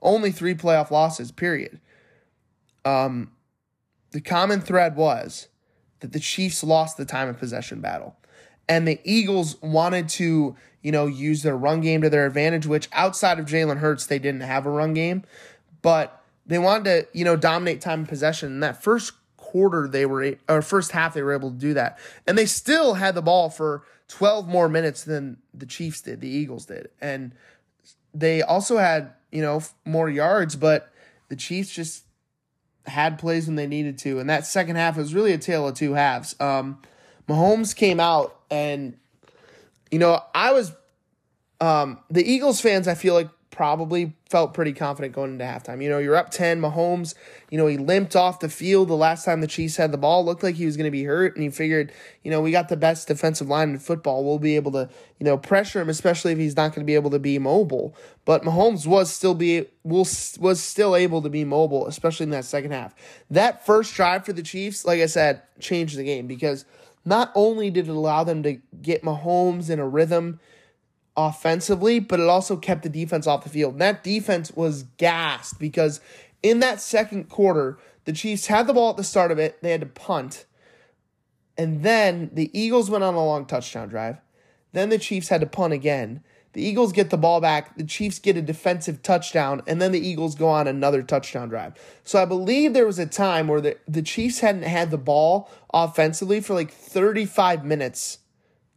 Only 0.00 0.32
three 0.32 0.54
playoff 0.54 0.90
losses, 0.90 1.30
period. 1.30 1.78
Um, 2.86 3.32
the 4.12 4.22
common 4.22 4.62
thread 4.62 4.96
was 4.96 5.48
that 6.00 6.14
the 6.14 6.20
Chiefs 6.20 6.64
lost 6.64 6.96
the 6.96 7.04
time 7.04 7.28
of 7.28 7.38
possession 7.38 7.82
battle. 7.82 8.16
And 8.66 8.88
the 8.88 8.98
Eagles 9.04 9.60
wanted 9.60 10.08
to, 10.10 10.56
you 10.80 10.90
know, 10.90 11.06
use 11.06 11.42
their 11.42 11.56
run 11.56 11.82
game 11.82 12.00
to 12.00 12.08
their 12.08 12.24
advantage, 12.24 12.66
which 12.66 12.88
outside 12.94 13.38
of 13.38 13.44
Jalen 13.44 13.76
Hurts, 13.76 14.06
they 14.06 14.18
didn't 14.18 14.40
have 14.40 14.64
a 14.64 14.70
run 14.70 14.94
game. 14.94 15.22
But 15.82 16.18
they 16.46 16.58
wanted 16.58 16.84
to, 16.84 17.18
you 17.18 17.26
know, 17.26 17.36
dominate 17.36 17.82
time 17.82 18.02
of 18.02 18.08
possession. 18.08 18.52
And 18.52 18.62
that 18.62 18.82
first 18.82 19.12
quarter 19.52 19.86
they 19.86 20.06
were 20.06 20.36
or 20.48 20.62
first 20.62 20.92
half 20.92 21.12
they 21.12 21.22
were 21.22 21.34
able 21.34 21.50
to 21.50 21.58
do 21.58 21.74
that. 21.74 21.98
And 22.26 22.38
they 22.38 22.46
still 22.46 22.94
had 22.94 23.14
the 23.14 23.22
ball 23.22 23.50
for 23.50 23.82
12 24.08 24.48
more 24.48 24.68
minutes 24.68 25.04
than 25.04 25.36
the 25.52 25.66
Chiefs 25.66 26.00
did, 26.00 26.20
the 26.20 26.28
Eagles 26.28 26.66
did. 26.66 26.88
And 27.00 27.32
they 28.14 28.42
also 28.42 28.78
had, 28.78 29.12
you 29.30 29.42
know, 29.42 29.62
more 29.84 30.08
yards, 30.08 30.56
but 30.56 30.90
the 31.28 31.36
Chiefs 31.36 31.74
just 31.74 32.04
had 32.86 33.18
plays 33.18 33.46
when 33.46 33.56
they 33.56 33.66
needed 33.66 33.98
to. 33.98 34.18
And 34.18 34.28
that 34.30 34.46
second 34.46 34.76
half 34.76 34.96
was 34.96 35.14
really 35.14 35.32
a 35.32 35.38
tale 35.38 35.68
of 35.68 35.74
two 35.74 35.92
halves. 35.92 36.34
Um, 36.40 36.80
Mahomes 37.28 37.76
came 37.76 38.00
out 38.00 38.40
and 38.50 38.96
you 39.90 39.98
know, 39.98 40.22
I 40.34 40.52
was 40.52 40.72
um, 41.60 41.98
the 42.10 42.24
Eagles 42.24 42.60
fans 42.60 42.88
I 42.88 42.94
feel 42.94 43.12
like 43.14 43.28
probably 43.52 44.14
felt 44.30 44.54
pretty 44.54 44.72
confident 44.72 45.14
going 45.14 45.30
into 45.30 45.44
halftime. 45.44 45.82
You 45.82 45.90
know, 45.90 45.98
you're 45.98 46.16
up 46.16 46.30
10. 46.30 46.60
Mahomes, 46.60 47.14
you 47.50 47.58
know, 47.58 47.66
he 47.66 47.76
limped 47.76 48.16
off 48.16 48.40
the 48.40 48.48
field 48.48 48.88
the 48.88 48.94
last 48.94 49.24
time 49.24 49.42
the 49.42 49.46
Chiefs 49.46 49.76
had 49.76 49.92
the 49.92 49.98
ball. 49.98 50.24
Looked 50.24 50.42
like 50.42 50.56
he 50.56 50.64
was 50.66 50.76
going 50.76 50.86
to 50.86 50.90
be 50.90 51.04
hurt, 51.04 51.36
and 51.36 51.44
you 51.44 51.50
figured, 51.50 51.92
you 52.24 52.30
know, 52.30 52.40
we 52.40 52.50
got 52.50 52.70
the 52.70 52.76
best 52.76 53.06
defensive 53.06 53.48
line 53.48 53.70
in 53.70 53.78
football. 53.78 54.24
We'll 54.24 54.38
be 54.38 54.56
able 54.56 54.72
to, 54.72 54.88
you 55.20 55.26
know, 55.26 55.36
pressure 55.36 55.80
him, 55.80 55.90
especially 55.90 56.32
if 56.32 56.38
he's 56.38 56.56
not 56.56 56.70
going 56.70 56.80
to 56.80 56.90
be 56.90 56.94
able 56.94 57.10
to 57.10 57.18
be 57.18 57.38
mobile. 57.38 57.94
But 58.24 58.42
Mahomes 58.42 58.86
was 58.86 59.12
still 59.12 59.34
be 59.34 59.66
will 59.84 60.08
was 60.40 60.60
still 60.60 60.96
able 60.96 61.20
to 61.22 61.28
be 61.28 61.44
mobile, 61.44 61.86
especially 61.86 62.24
in 62.24 62.30
that 62.30 62.46
second 62.46 62.72
half. 62.72 62.94
That 63.30 63.64
first 63.64 63.94
drive 63.94 64.24
for 64.24 64.32
the 64.32 64.42
Chiefs, 64.42 64.86
like 64.86 65.00
I 65.00 65.06
said, 65.06 65.42
changed 65.60 65.98
the 65.98 66.04
game 66.04 66.26
because 66.26 66.64
not 67.04 67.30
only 67.34 67.70
did 67.70 67.88
it 67.88 67.90
allow 67.90 68.24
them 68.24 68.42
to 68.44 68.54
get 68.80 69.02
Mahomes 69.02 69.68
in 69.68 69.78
a 69.78 69.86
rhythm 69.86 70.40
offensively, 71.16 71.98
but 71.98 72.20
it 72.20 72.28
also 72.28 72.56
kept 72.56 72.82
the 72.82 72.88
defense 72.88 73.26
off 73.26 73.44
the 73.44 73.50
field. 73.50 73.74
And 73.74 73.80
that 73.82 74.02
defense 74.02 74.52
was 74.52 74.84
gassed 74.96 75.58
because 75.58 76.00
in 76.42 76.60
that 76.60 76.80
second 76.80 77.28
quarter, 77.28 77.78
the 78.04 78.12
Chiefs 78.12 78.46
had 78.46 78.66
the 78.66 78.74
ball 78.74 78.90
at 78.90 78.96
the 78.96 79.04
start 79.04 79.30
of 79.30 79.38
it, 79.38 79.62
they 79.62 79.70
had 79.70 79.80
to 79.80 79.86
punt. 79.86 80.44
And 81.56 81.82
then 81.82 82.30
the 82.32 82.50
Eagles 82.58 82.90
went 82.90 83.04
on 83.04 83.14
a 83.14 83.24
long 83.24 83.44
touchdown 83.46 83.88
drive. 83.88 84.18
Then 84.72 84.88
the 84.88 84.98
Chiefs 84.98 85.28
had 85.28 85.42
to 85.42 85.46
punt 85.46 85.72
again. 85.72 86.22
The 86.54 86.62
Eagles 86.62 86.92
get 86.92 87.10
the 87.10 87.18
ball 87.18 87.40
back. 87.40 87.76
The 87.76 87.84
Chiefs 87.84 88.18
get 88.18 88.36
a 88.36 88.42
defensive 88.42 89.02
touchdown, 89.02 89.62
and 89.66 89.80
then 89.80 89.92
the 89.92 90.06
Eagles 90.06 90.34
go 90.34 90.48
on 90.48 90.66
another 90.66 91.02
touchdown 91.02 91.48
drive. 91.48 91.74
So 92.04 92.20
I 92.20 92.26
believe 92.26 92.72
there 92.72 92.86
was 92.86 92.98
a 92.98 93.06
time 93.06 93.48
where 93.48 93.60
the, 93.60 93.78
the 93.88 94.02
Chiefs 94.02 94.40
hadn't 94.40 94.64
had 94.64 94.90
the 94.90 94.98
ball 94.98 95.50
offensively 95.72 96.40
for 96.40 96.54
like 96.54 96.70
35 96.70 97.64
minutes. 97.64 98.18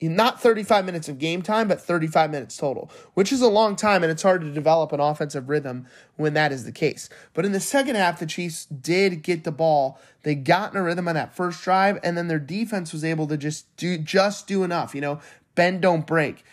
Not 0.10 0.42
35 0.42 0.86
minutes 0.86 1.10
of 1.10 1.20
game 1.20 1.42
time, 1.42 1.68
but 1.68 1.82
35 1.82 2.32
minutes 2.32 2.58
total, 2.58 2.92
which 3.14 3.32
is 3.32 3.42
a 3.42 3.48
long 3.48 3.76
time, 3.76 4.04
and 4.04 4.12
it's 4.12 4.24
hard 4.24 4.42
to 4.42 4.52
develop 4.52 4.92
an 4.92 5.00
offensive 5.00 5.50
rhythm 5.50 5.86
when 6.16 6.34
that 6.34 6.52
is 6.52 6.66
the 6.66 6.72
case. 6.72 7.10
But 7.34 7.46
in 7.46 7.52
the 7.52 7.60
second 7.60 7.96
half, 7.96 8.20
the 8.20 8.26
Chiefs 8.26 8.66
did 8.66 9.22
get 9.22 9.44
the 9.44 9.52
ball. 9.52 10.00
They 10.24 10.36
got 10.36 10.72
in 10.72 10.78
a 10.78 10.84
rhythm 10.84 11.08
on 11.08 11.16
that 11.16 11.36
first 11.36 11.64
drive, 11.64 12.00
and 12.04 12.18
then 12.18 12.28
their 12.28 12.40
defense 12.40 12.94
was 12.94 13.04
able 13.04 13.28
to 13.28 13.38
just 13.38 13.74
do 13.78 13.98
just 13.98 14.48
do 14.48 14.64
enough. 14.64 14.94
You 14.94 15.02
know, 15.02 15.22
bend 15.56 15.82
don't 15.82 16.06
break. 16.06 16.44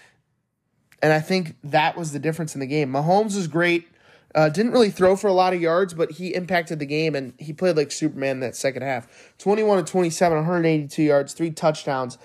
And 1.03 1.13
I 1.13 1.21
think 1.21 1.57
that 1.65 1.97
was 1.97 2.13
the 2.13 2.21
difference 2.21 2.55
in 2.55 2.61
the 2.61 2.67
game. 2.67 2.93
Mahomes 2.93 3.35
was 3.35 3.49
great. 3.49 3.89
Uh, 4.35 4.49
didn't 4.49 4.73
really 4.73 4.91
throw 4.91 5.15
for 5.15 5.29
a 5.29 5.33
lot 5.33 5.53
of 5.53 5.61
yards, 5.61 5.93
but 5.93 6.13
he 6.13 6.35
impacted 6.35 6.79
the 6.79 6.87
game 6.87 7.15
and 7.15 7.35
he 7.39 7.53
played 7.53 7.77
like 7.77 7.93
Superman 7.93 8.41
that 8.41 8.57
second 8.57 8.83
half. 8.83 9.35
21 9.39 9.85
to 9.85 9.91
27, 9.91 10.39
182 10.39 11.03
yards, 11.03 11.35
three 11.35 11.51
touchdowns. 11.51 12.17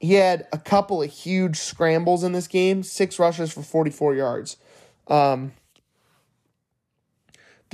He 0.00 0.14
had 0.14 0.46
a 0.52 0.58
couple 0.58 1.02
of 1.02 1.10
huge 1.10 1.56
scrambles 1.56 2.24
in 2.24 2.32
this 2.32 2.46
game, 2.46 2.82
six 2.82 3.18
rushes 3.18 3.52
for 3.52 3.62
44 3.62 4.14
yards. 4.14 4.56
Um, 5.08 5.52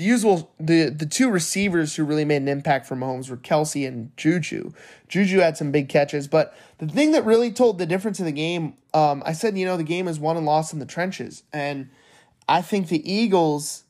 the 0.01 0.07
usual 0.07 0.51
the 0.59 0.89
the 0.89 1.05
two 1.05 1.31
receivers 1.31 1.95
who 1.95 2.05
really 2.05 2.25
made 2.25 2.41
an 2.41 2.49
impact 2.49 2.87
for 2.87 2.97
Mahomes 2.97 3.29
were 3.29 3.37
Kelce 3.37 3.87
and 3.87 4.17
Juju. 4.17 4.73
Juju 5.09 5.41
had 5.41 5.59
some 5.59 5.73
big 5.73 5.91
catches, 5.91 6.27
but 6.27 6.57
the 6.79 6.87
thing 6.87 7.13
that 7.13 7.27
really 7.27 7.53
told 7.53 7.77
the 7.77 7.85
difference 7.85 8.19
in 8.19 8.25
the 8.25 8.33
game, 8.33 8.75
um, 8.95 9.23
I 9.27 9.33
said, 9.33 9.59
you 9.59 9.67
know, 9.67 9.77
the 9.77 9.85
game 9.85 10.09
is 10.09 10.19
won 10.19 10.39
and 10.39 10.47
lost 10.47 10.73
in 10.73 10.79
the 10.79 10.87
trenches, 10.87 11.43
and 11.53 11.91
I 12.49 12.63
think 12.63 12.89
the 12.89 13.13
Eagles, 13.13 13.85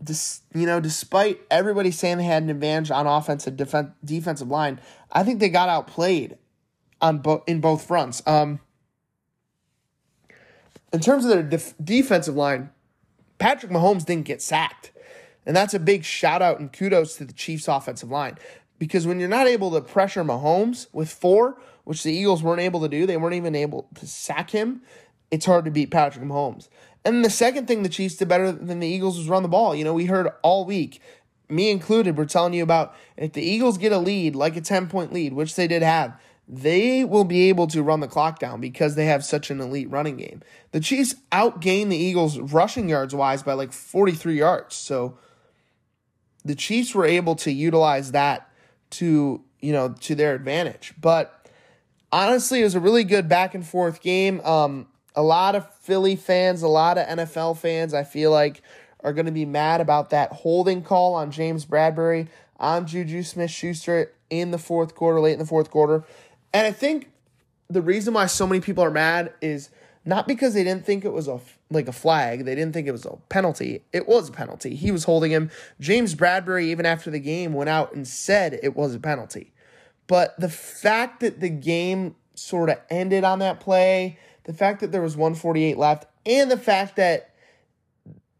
dis, 0.00 0.42
you 0.54 0.64
know, 0.64 0.78
despite 0.78 1.40
everybody 1.50 1.90
saying 1.90 2.18
they 2.18 2.24
had 2.24 2.44
an 2.44 2.50
advantage 2.50 2.92
on 2.92 3.08
offensive 3.08 3.54
defen- 3.54 3.94
defensive 4.04 4.48
line, 4.48 4.80
I 5.10 5.24
think 5.24 5.40
they 5.40 5.48
got 5.48 5.68
outplayed 5.68 6.38
on 7.00 7.18
both 7.18 7.42
in 7.46 7.60
both 7.60 7.86
fronts. 7.86 8.22
Um, 8.26 8.60
in 10.92 11.00
terms 11.00 11.24
of 11.24 11.30
their 11.30 11.42
def- 11.42 11.74
defensive 11.82 12.34
line, 12.34 12.70
Patrick 13.38 13.70
Mahomes 13.70 14.04
didn't 14.04 14.24
get 14.24 14.42
sacked. 14.42 14.92
And 15.46 15.56
that's 15.56 15.74
a 15.74 15.78
big 15.78 16.04
shout 16.04 16.42
out 16.42 16.60
and 16.60 16.72
kudos 16.72 17.16
to 17.16 17.24
the 17.24 17.32
Chiefs 17.32 17.68
offensive 17.68 18.10
line. 18.10 18.36
Because 18.78 19.06
when 19.06 19.18
you're 19.18 19.28
not 19.28 19.46
able 19.46 19.70
to 19.72 19.80
pressure 19.80 20.22
Mahomes 20.22 20.86
with 20.92 21.10
four, 21.10 21.58
which 21.84 22.02
the 22.02 22.12
Eagles 22.12 22.42
weren't 22.42 22.60
able 22.60 22.80
to 22.82 22.88
do, 22.88 23.06
they 23.06 23.16
weren't 23.16 23.34
even 23.34 23.54
able 23.54 23.88
to 23.94 24.06
sack 24.06 24.50
him, 24.50 24.82
it's 25.30 25.46
hard 25.46 25.64
to 25.64 25.70
beat 25.70 25.90
Patrick 25.90 26.24
Mahomes. 26.24 26.68
And 27.04 27.24
the 27.24 27.30
second 27.30 27.66
thing 27.66 27.82
the 27.82 27.88
Chiefs 27.88 28.16
did 28.16 28.28
better 28.28 28.52
than 28.52 28.80
the 28.80 28.86
Eagles 28.86 29.16
was 29.16 29.28
run 29.28 29.42
the 29.42 29.48
ball. 29.48 29.74
You 29.74 29.84
know, 29.84 29.94
we 29.94 30.04
heard 30.04 30.28
all 30.42 30.64
week, 30.64 31.00
me 31.48 31.70
included, 31.70 32.16
we're 32.16 32.26
telling 32.26 32.52
you 32.52 32.62
about 32.62 32.94
if 33.16 33.32
the 33.32 33.42
Eagles 33.42 33.78
get 33.78 33.92
a 33.92 33.98
lead, 33.98 34.36
like 34.36 34.56
a 34.56 34.60
10 34.60 34.88
point 34.88 35.12
lead, 35.12 35.32
which 35.32 35.56
they 35.56 35.66
did 35.66 35.82
have, 35.82 36.18
they 36.48 37.04
will 37.04 37.24
be 37.24 37.48
able 37.50 37.66
to 37.66 37.82
run 37.82 38.00
the 38.00 38.08
clock 38.08 38.38
down 38.38 38.60
because 38.60 38.94
they 38.94 39.04
have 39.04 39.24
such 39.24 39.50
an 39.50 39.60
elite 39.60 39.90
running 39.90 40.16
game. 40.16 40.40
The 40.72 40.80
Chiefs 40.80 41.14
outgained 41.30 41.90
the 41.90 41.96
Eagles 41.96 42.38
rushing 42.38 42.88
yards 42.88 43.14
wise 43.14 43.42
by 43.42 43.52
like 43.52 43.72
43 43.72 44.38
yards. 44.38 44.74
So, 44.74 45.18
the 46.44 46.54
Chiefs 46.54 46.94
were 46.94 47.04
able 47.04 47.34
to 47.36 47.52
utilize 47.52 48.12
that 48.12 48.50
to, 48.90 49.42
you 49.60 49.72
know, 49.72 49.94
to 50.00 50.14
their 50.14 50.34
advantage. 50.34 50.94
But 50.98 51.46
honestly, 52.10 52.60
it 52.60 52.64
was 52.64 52.74
a 52.74 52.80
really 52.80 53.04
good 53.04 53.28
back 53.28 53.54
and 53.54 53.66
forth 53.66 54.00
game. 54.00 54.40
Um, 54.40 54.86
a 55.14 55.22
lot 55.22 55.54
of 55.54 55.70
Philly 55.80 56.16
fans, 56.16 56.62
a 56.62 56.68
lot 56.68 56.96
of 56.96 57.06
NFL 57.06 57.58
fans, 57.58 57.92
I 57.92 58.04
feel 58.04 58.30
like, 58.30 58.62
are 59.00 59.12
going 59.12 59.26
to 59.26 59.32
be 59.32 59.44
mad 59.44 59.80
about 59.80 60.10
that 60.10 60.32
holding 60.32 60.82
call 60.82 61.14
on 61.14 61.30
James 61.30 61.66
Bradberry 61.66 62.28
on 62.58 62.86
Juju 62.86 63.22
Smith 63.22 63.50
Schuster 63.50 64.12
in 64.30 64.50
the 64.50 64.58
fourth 64.58 64.94
quarter, 64.94 65.20
late 65.20 65.34
in 65.34 65.38
the 65.38 65.46
fourth 65.46 65.70
quarter. 65.70 66.04
And 66.52 66.66
I 66.66 66.72
think 66.72 67.10
the 67.68 67.82
reason 67.82 68.14
why 68.14 68.26
so 68.26 68.46
many 68.46 68.60
people 68.60 68.82
are 68.82 68.90
mad 68.90 69.32
is 69.40 69.70
not 70.04 70.26
because 70.26 70.54
they 70.54 70.64
didn't 70.64 70.86
think 70.86 71.04
it 71.04 71.12
was 71.12 71.28
a 71.28 71.40
like 71.70 71.88
a 71.88 71.92
flag. 71.92 72.44
They 72.44 72.54
didn't 72.54 72.72
think 72.72 72.88
it 72.88 72.92
was 72.92 73.04
a 73.04 73.18
penalty. 73.28 73.84
It 73.92 74.08
was 74.08 74.30
a 74.30 74.32
penalty. 74.32 74.74
He 74.74 74.90
was 74.90 75.04
holding 75.04 75.30
him. 75.30 75.50
James 75.80 76.14
Bradberry 76.14 76.64
even 76.64 76.86
after 76.86 77.10
the 77.10 77.20
game, 77.20 77.52
went 77.52 77.68
out 77.68 77.92
and 77.94 78.08
said 78.08 78.58
it 78.62 78.74
was 78.74 78.94
a 78.94 78.98
penalty. 78.98 79.52
But 80.06 80.38
the 80.40 80.48
fact 80.48 81.20
that 81.20 81.40
the 81.40 81.50
game 81.50 82.16
sort 82.34 82.70
of 82.70 82.78
ended 82.88 83.24
on 83.24 83.40
that 83.40 83.60
play, 83.60 84.18
the 84.44 84.54
fact 84.54 84.80
that 84.80 84.92
there 84.92 85.02
was 85.02 85.16
148 85.16 85.76
left, 85.76 86.06
and 86.24 86.50
the 86.50 86.56
fact 86.56 86.96
that 86.96 87.27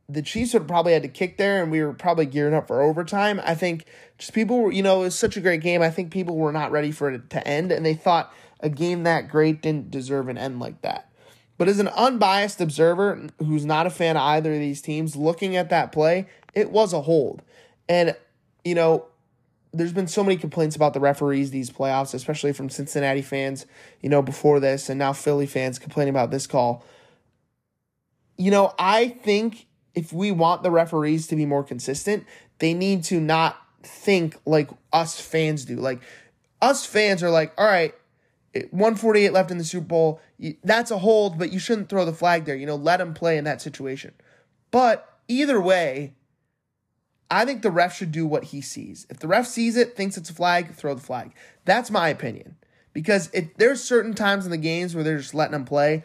the 0.09 0.23
Chiefs 0.23 0.55
would 0.55 0.67
probably 0.67 0.95
had 0.95 1.03
to 1.03 1.09
kick 1.09 1.37
there 1.37 1.63
and 1.63 1.71
we 1.71 1.83
were 1.83 1.93
probably 1.93 2.25
gearing 2.25 2.55
up 2.55 2.67
for 2.67 2.81
overtime. 2.81 3.41
I 3.45 3.55
think 3.55 3.85
just 4.17 4.33
people 4.33 4.63
were, 4.63 4.73
you 4.73 4.83
know, 4.83 5.03
it 5.03 5.05
was 5.05 5.19
such 5.19 5.37
a 5.37 5.41
great 5.41 5.61
game. 5.61 5.83
I 5.83 5.91
think 5.91 6.11
people 6.11 6.37
were 6.37 6.53
not 6.53 6.71
ready 6.71 6.91
for 6.91 7.11
it 7.11 7.29
to 7.31 7.47
end 7.47 7.71
and 7.71 7.85
they 7.85 7.95
thought 7.95 8.33
a 8.61 8.71
game 8.71 9.03
that 9.03 9.29
great 9.29 9.61
didn't 9.61 9.91
deserve 9.91 10.29
an 10.29 10.39
end 10.39 10.61
like 10.61 10.81
that. 10.81 11.11
But 11.59 11.69
as 11.69 11.79
an 11.79 11.89
unbiased 11.89 12.61
observer 12.61 13.29
who's 13.39 13.67
not 13.67 13.87
a 13.87 13.91
fan 13.91 14.17
of 14.17 14.23
either 14.23 14.55
of 14.55 14.61
these 14.61 14.81
teams, 14.81 15.15
looking 15.15 15.57
at 15.57 15.71
that 15.71 15.93
play, 15.93 16.27
it 16.55 16.71
was 16.71 16.93
a 16.93 17.03
hold. 17.03 17.43
And, 17.89 18.17
you 18.65 18.75
know, 18.75 19.07
there's 19.73 19.93
been 19.93 20.09
so 20.09 20.25
many 20.25 20.37
complaints 20.37 20.75
about 20.75 20.95
the 20.95 21.01
referees 21.01 21.51
these 21.51 21.71
playoffs, 21.71 22.15
especially 22.15 22.53
from 22.53 22.71
Cincinnati 22.71 23.23
fans, 23.23 23.67
you 24.01 24.09
know, 24.09 24.23
before 24.23 24.61
this, 24.61 24.89
and 24.89 24.99
now 24.99 25.13
Philly 25.13 25.47
fans 25.47 25.79
complaining 25.79 26.11
about 26.11 26.31
this 26.31 26.47
call. 26.47 26.85
You 28.37 28.51
know, 28.51 28.73
I 28.79 29.09
think 29.09 29.68
if 29.99 30.13
we 30.13 30.31
want 30.31 30.63
the 30.63 30.71
referees 30.71 31.27
to 31.27 31.35
be 31.35 31.45
more 31.45 31.65
consistent, 31.65 32.25
they 32.61 32.73
need 32.73 33.03
to 33.05 33.21
not 33.21 33.61
think 33.83 34.37
like 34.47 34.71
us 34.93 35.21
fans 35.21 35.65
do. 35.65 35.75
Like, 35.75 36.01
us 36.63 36.87
fans 36.87 37.21
are 37.23 37.31
like, 37.31 37.53
all 37.59 37.67
right, 37.67 37.95
148 38.71 39.33
left 39.33 39.51
in 39.51 39.59
the 39.59 39.65
Super 39.65 39.87
Bowl. 39.87 40.21
That's 40.63 40.93
a 40.93 40.99
hold, 40.99 41.37
but 41.37 41.53
you 41.53 41.59
shouldn't 41.59 41.89
throw 41.89 42.05
the 42.05 42.13
flag 42.13 42.45
there. 42.45 42.55
You 42.55 42.67
know, 42.67 42.77
let 42.77 43.01
him 43.01 43.13
play 43.13 43.39
in 43.39 43.45
that 43.45 43.61
situation. 43.61 44.13
But 44.71 45.19
either 45.27 45.61
way, 45.61 46.15
I 47.29 47.45
think 47.45 47.63
the 47.63 47.71
ref 47.73 47.97
should 47.97 48.13
do 48.13 48.25
what 48.25 48.45
he 48.45 48.61
sees. 48.61 49.05
If 49.11 49.19
the 49.19 49.29
ref 49.29 49.47
sees 49.49 49.77
it, 49.77 49.97
thinks 49.97 50.17
it's 50.17 50.31
a 50.31 50.35
flag, 50.35 50.75
throw 50.75 50.95
the 50.95 51.01
flag. 51.01 51.35
That's 51.65 51.91
my 51.91 52.09
opinion. 52.09 52.55
Because 52.99 53.31
if 53.33 53.55
there's 53.59 53.81
certain 53.81 54.13
times 54.13 54.45
in 54.45 54.51
the 54.51 54.57
games 54.57 54.93
where 54.93 55.05
they're 55.05 55.19
just 55.19 55.33
letting 55.33 55.53
them 55.53 55.65
play, 55.65 56.03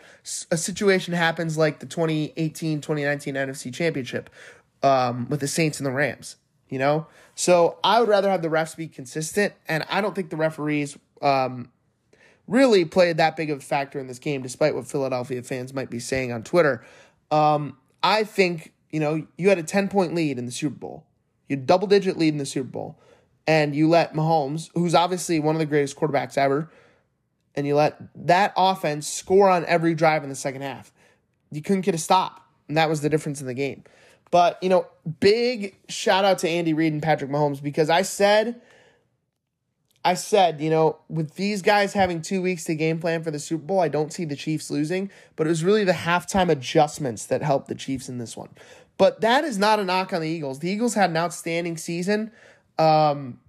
a 0.51 0.57
situation 0.57 1.15
happens 1.15 1.57
like 1.57 1.79
the 1.79 1.87
2018 1.87 2.81
2019 2.81 3.33
NFC 3.33 3.73
Championship 3.73 4.29
um, 4.83 5.27
with 5.27 5.39
the 5.39 5.47
Saints 5.47 5.79
and 5.79 5.87
the 5.87 5.91
Rams, 5.91 6.35
you 6.69 6.77
know? 6.77 7.07
So 7.33 7.79
I 7.83 7.99
would 7.99 8.09
rather 8.09 8.29
have 8.29 8.43
the 8.43 8.47
refs 8.47 8.77
be 8.77 8.87
consistent, 8.87 9.55
and 9.67 9.83
I 9.89 10.01
don't 10.01 10.13
think 10.13 10.29
the 10.29 10.35
referees 10.35 10.95
um, 11.23 11.71
really 12.47 12.85
played 12.85 13.17
that 13.17 13.35
big 13.35 13.49
of 13.49 13.57
a 13.57 13.61
factor 13.61 13.97
in 13.97 14.05
this 14.05 14.19
game, 14.19 14.43
despite 14.43 14.75
what 14.75 14.85
Philadelphia 14.85 15.41
fans 15.41 15.73
might 15.73 15.89
be 15.89 15.97
saying 15.97 16.31
on 16.31 16.43
Twitter. 16.43 16.85
Um, 17.31 17.75
I 18.03 18.23
think, 18.23 18.71
you 18.91 18.99
know, 18.99 19.25
you 19.35 19.49
had 19.49 19.57
a 19.57 19.63
10 19.63 19.87
point 19.87 20.13
lead 20.13 20.37
in 20.37 20.45
the 20.45 20.51
Super 20.51 20.75
Bowl, 20.75 21.07
you 21.49 21.55
double 21.55 21.87
digit 21.87 22.19
lead 22.19 22.33
in 22.33 22.37
the 22.37 22.45
Super 22.45 22.69
Bowl, 22.69 22.99
and 23.47 23.75
you 23.75 23.89
let 23.89 24.13
Mahomes, 24.13 24.69
who's 24.75 24.93
obviously 24.93 25.39
one 25.39 25.55
of 25.55 25.59
the 25.59 25.65
greatest 25.65 25.97
quarterbacks 25.97 26.37
ever, 26.37 26.69
and 27.55 27.67
you 27.67 27.75
let 27.75 27.99
that 28.27 28.53
offense 28.57 29.07
score 29.07 29.49
on 29.49 29.65
every 29.65 29.93
drive 29.93 30.23
in 30.23 30.29
the 30.29 30.35
second 30.35 30.61
half. 30.61 30.91
You 31.51 31.61
couldn't 31.61 31.81
get 31.81 31.95
a 31.95 31.99
stop, 31.99 32.47
and 32.67 32.77
that 32.77 32.89
was 32.89 33.01
the 33.01 33.09
difference 33.09 33.41
in 33.41 33.47
the 33.47 33.53
game. 33.53 33.83
But, 34.31 34.57
you 34.63 34.69
know, 34.69 34.87
big 35.19 35.77
shout 35.89 36.25
out 36.25 36.39
to 36.39 36.49
Andy 36.49 36.73
Reid 36.73 36.93
and 36.93 37.03
Patrick 37.03 37.29
Mahomes 37.29 37.61
because 37.61 37.89
I 37.89 38.01
said 38.01 38.61
I 40.05 40.15
said, 40.15 40.59
you 40.59 40.69
know, 40.69 40.97
with 41.07 41.35
these 41.35 41.61
guys 41.61 41.93
having 41.93 42.21
two 42.21 42.41
weeks 42.41 42.65
to 42.65 42.75
game 42.75 42.99
plan 42.99 43.23
for 43.23 43.31
the 43.31 43.39
Super 43.39 43.63
Bowl, 43.63 43.79
I 43.79 43.87
don't 43.87 44.11
see 44.11 44.25
the 44.25 44.35
Chiefs 44.35 44.69
losing, 44.69 45.09
but 45.35 45.47
it 45.47 45.49
was 45.49 45.63
really 45.63 45.85
the 45.85 45.93
halftime 45.93 46.49
adjustments 46.49 47.25
that 47.27 47.41
helped 47.41 47.69
the 47.69 47.75
Chiefs 47.75 48.09
in 48.09 48.17
this 48.17 48.35
one. 48.35 48.49
But 48.97 49.21
that 49.21 49.45
is 49.45 49.57
not 49.57 49.79
a 49.79 49.85
knock 49.85 50.11
on 50.11 50.21
the 50.21 50.27
Eagles. 50.27 50.59
The 50.59 50.69
Eagles 50.69 50.93
had 50.93 51.09
an 51.09 51.17
outstanding 51.17 51.77
season. 51.77 52.31
Um, 52.77 53.39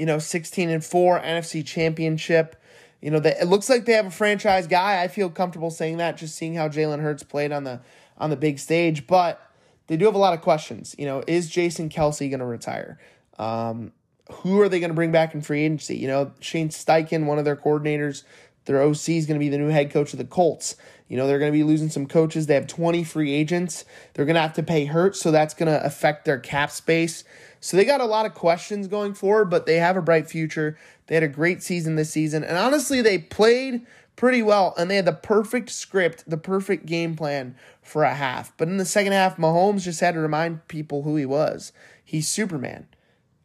you 0.00 0.06
know, 0.06 0.18
16 0.18 0.70
and 0.70 0.82
4, 0.82 1.20
NFC 1.20 1.64
championship. 1.64 2.56
You 3.02 3.10
know, 3.10 3.20
they, 3.20 3.36
it 3.36 3.48
looks 3.48 3.68
like 3.68 3.84
they 3.84 3.92
have 3.92 4.06
a 4.06 4.10
franchise 4.10 4.66
guy. 4.66 5.02
I 5.02 5.08
feel 5.08 5.28
comfortable 5.28 5.70
saying 5.70 5.98
that, 5.98 6.16
just 6.16 6.36
seeing 6.36 6.54
how 6.54 6.70
Jalen 6.70 7.02
Hurts 7.02 7.22
played 7.22 7.52
on 7.52 7.64
the 7.64 7.80
on 8.16 8.30
the 8.30 8.36
big 8.36 8.58
stage. 8.58 9.06
But 9.06 9.46
they 9.88 9.98
do 9.98 10.06
have 10.06 10.14
a 10.14 10.18
lot 10.18 10.32
of 10.32 10.40
questions. 10.40 10.94
You 10.98 11.04
know, 11.04 11.22
is 11.26 11.50
Jason 11.50 11.90
Kelce 11.90 12.30
going 12.30 12.40
to 12.40 12.46
retire? 12.46 12.98
Um, 13.38 13.92
who 14.30 14.58
are 14.62 14.70
they 14.70 14.80
going 14.80 14.90
to 14.90 14.94
bring 14.94 15.12
back 15.12 15.34
in 15.34 15.42
free 15.42 15.64
agency? 15.64 15.98
You 15.98 16.08
know, 16.08 16.32
Shane 16.40 16.70
Steichen, 16.70 17.26
one 17.26 17.38
of 17.38 17.44
their 17.44 17.56
coordinators, 17.56 18.22
their 18.64 18.80
OC 18.80 19.10
is 19.10 19.26
going 19.26 19.38
to 19.38 19.44
be 19.44 19.50
the 19.50 19.58
new 19.58 19.68
head 19.68 19.90
coach 19.90 20.14
of 20.14 20.18
the 20.18 20.24
Colts. 20.24 20.76
You 21.08 21.18
know, 21.18 21.26
they're 21.26 21.38
going 21.38 21.52
to 21.52 21.58
be 21.58 21.64
losing 21.64 21.90
some 21.90 22.06
coaches. 22.06 22.46
They 22.46 22.54
have 22.54 22.68
20 22.68 23.04
free 23.04 23.34
agents. 23.34 23.84
They're 24.14 24.24
going 24.24 24.36
to 24.36 24.40
have 24.40 24.54
to 24.54 24.62
pay 24.62 24.86
hurt, 24.86 25.16
so 25.16 25.30
that's 25.30 25.52
going 25.52 25.66
to 25.66 25.84
affect 25.84 26.24
their 26.24 26.38
cap 26.38 26.70
space. 26.70 27.24
So 27.60 27.76
they 27.76 27.84
got 27.84 28.00
a 28.00 28.06
lot 28.06 28.26
of 28.26 28.34
questions 28.34 28.88
going 28.88 29.14
forward, 29.14 29.46
but 29.46 29.66
they 29.66 29.76
have 29.76 29.96
a 29.96 30.02
bright 30.02 30.28
future. 30.28 30.78
They 31.06 31.14
had 31.14 31.22
a 31.22 31.28
great 31.28 31.62
season 31.62 31.96
this 31.96 32.10
season. 32.10 32.42
And 32.42 32.56
honestly, 32.56 33.02
they 33.02 33.18
played 33.18 33.86
pretty 34.16 34.42
well 34.42 34.74
and 34.76 34.90
they 34.90 34.96
had 34.96 35.04
the 35.04 35.12
perfect 35.12 35.70
script, 35.70 36.24
the 36.26 36.36
perfect 36.36 36.86
game 36.86 37.16
plan 37.16 37.54
for 37.82 38.04
a 38.04 38.14
half. 38.14 38.56
But 38.56 38.68
in 38.68 38.78
the 38.78 38.84
second 38.84 39.12
half, 39.12 39.36
Mahomes 39.36 39.82
just 39.82 40.00
had 40.00 40.14
to 40.14 40.20
remind 40.20 40.68
people 40.68 41.02
who 41.02 41.16
he 41.16 41.26
was. 41.26 41.72
He's 42.04 42.28
Superman. 42.28 42.86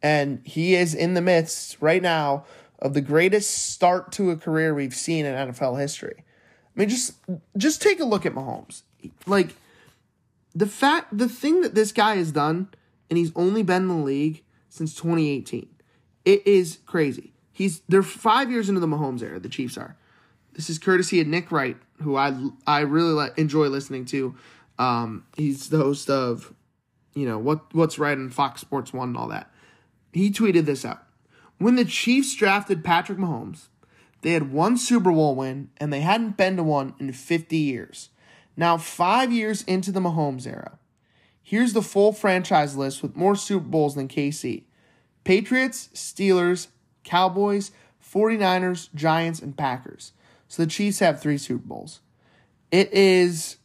And 0.01 0.41
he 0.45 0.75
is 0.75 0.93
in 0.93 1.13
the 1.13 1.21
midst 1.21 1.77
right 1.81 2.01
now 2.01 2.45
of 2.79 2.93
the 2.93 3.01
greatest 3.01 3.71
start 3.73 4.11
to 4.13 4.31
a 4.31 4.35
career 4.35 4.73
we've 4.73 4.95
seen 4.95 5.25
in 5.25 5.33
NFL 5.33 5.79
history. 5.79 6.23
I 6.75 6.79
mean, 6.79 6.89
just 6.89 7.13
just 7.57 7.81
take 7.81 7.99
a 7.99 8.05
look 8.05 8.25
at 8.25 8.33
Mahomes. 8.33 8.83
Like 9.25 9.55
the 10.53 10.67
fact, 10.67 11.17
the 11.17 11.29
thing 11.29 11.61
that 11.61 11.73
this 11.73 11.91
guy 11.91 12.17
has 12.17 12.31
done, 12.31 12.69
and 13.09 13.17
he's 13.17 13.31
only 13.35 13.63
been 13.63 13.83
in 13.83 13.87
the 13.87 13.95
league 13.95 14.43
since 14.69 14.93
2018. 14.95 15.67
It 16.25 16.45
is 16.45 16.79
crazy. 16.85 17.33
He's 17.51 17.81
they're 17.87 18.03
five 18.03 18.51
years 18.51 18.67
into 18.67 18.81
the 18.81 18.87
Mahomes 18.87 19.21
era. 19.21 19.39
The 19.39 19.49
Chiefs 19.49 19.77
are. 19.77 19.95
This 20.53 20.69
is 20.69 20.79
courtesy 20.79 21.21
of 21.21 21.27
Nick 21.27 21.51
Wright, 21.51 21.77
who 22.01 22.15
I 22.15 22.35
I 22.65 22.81
really 22.81 23.29
enjoy 23.37 23.67
listening 23.67 24.05
to. 24.05 24.35
Um, 24.77 25.25
he's 25.37 25.69
the 25.69 25.77
host 25.77 26.09
of, 26.09 26.53
you 27.13 27.25
know 27.25 27.37
what 27.37 27.73
what's 27.73 27.97
right 27.97 28.17
on 28.17 28.29
Fox 28.29 28.61
Sports 28.61 28.91
One 28.91 29.09
and 29.09 29.17
all 29.17 29.27
that. 29.29 29.51
He 30.11 30.31
tweeted 30.31 30.65
this 30.65 30.83
out. 30.83 31.03
When 31.57 31.75
the 31.75 31.85
Chiefs 31.85 32.35
drafted 32.35 32.83
Patrick 32.83 33.17
Mahomes, 33.17 33.67
they 34.21 34.31
had 34.31 34.51
one 34.51 34.77
Super 34.77 35.11
Bowl 35.11 35.35
win 35.35 35.69
and 35.77 35.93
they 35.93 36.01
hadn't 36.01 36.35
been 36.35 36.57
to 36.57 36.63
one 36.63 36.95
in 36.99 37.13
50 37.13 37.55
years. 37.55 38.09
Now, 38.57 38.77
five 38.77 39.31
years 39.31 39.61
into 39.63 39.91
the 39.91 39.99
Mahomes 39.99 40.47
era, 40.47 40.79
here's 41.45 41.73
the 41.73 41.81
full 41.81 42.11
franchise 42.11 42.75
list 42.75 43.01
with 43.01 43.15
more 43.15 43.35
Super 43.35 43.65
Bowls 43.65 43.95
than 43.95 44.09
KC 44.09 44.63
Patriots, 45.23 45.89
Steelers, 45.93 46.67
Cowboys, 47.03 47.71
49ers, 48.03 48.89
Giants, 48.93 49.39
and 49.39 49.55
Packers. 49.55 50.11
So 50.47 50.63
the 50.63 50.69
Chiefs 50.69 50.99
have 50.99 51.21
three 51.21 51.37
Super 51.37 51.65
Bowls. 51.65 52.01
It 52.71 52.91
is, 52.91 53.57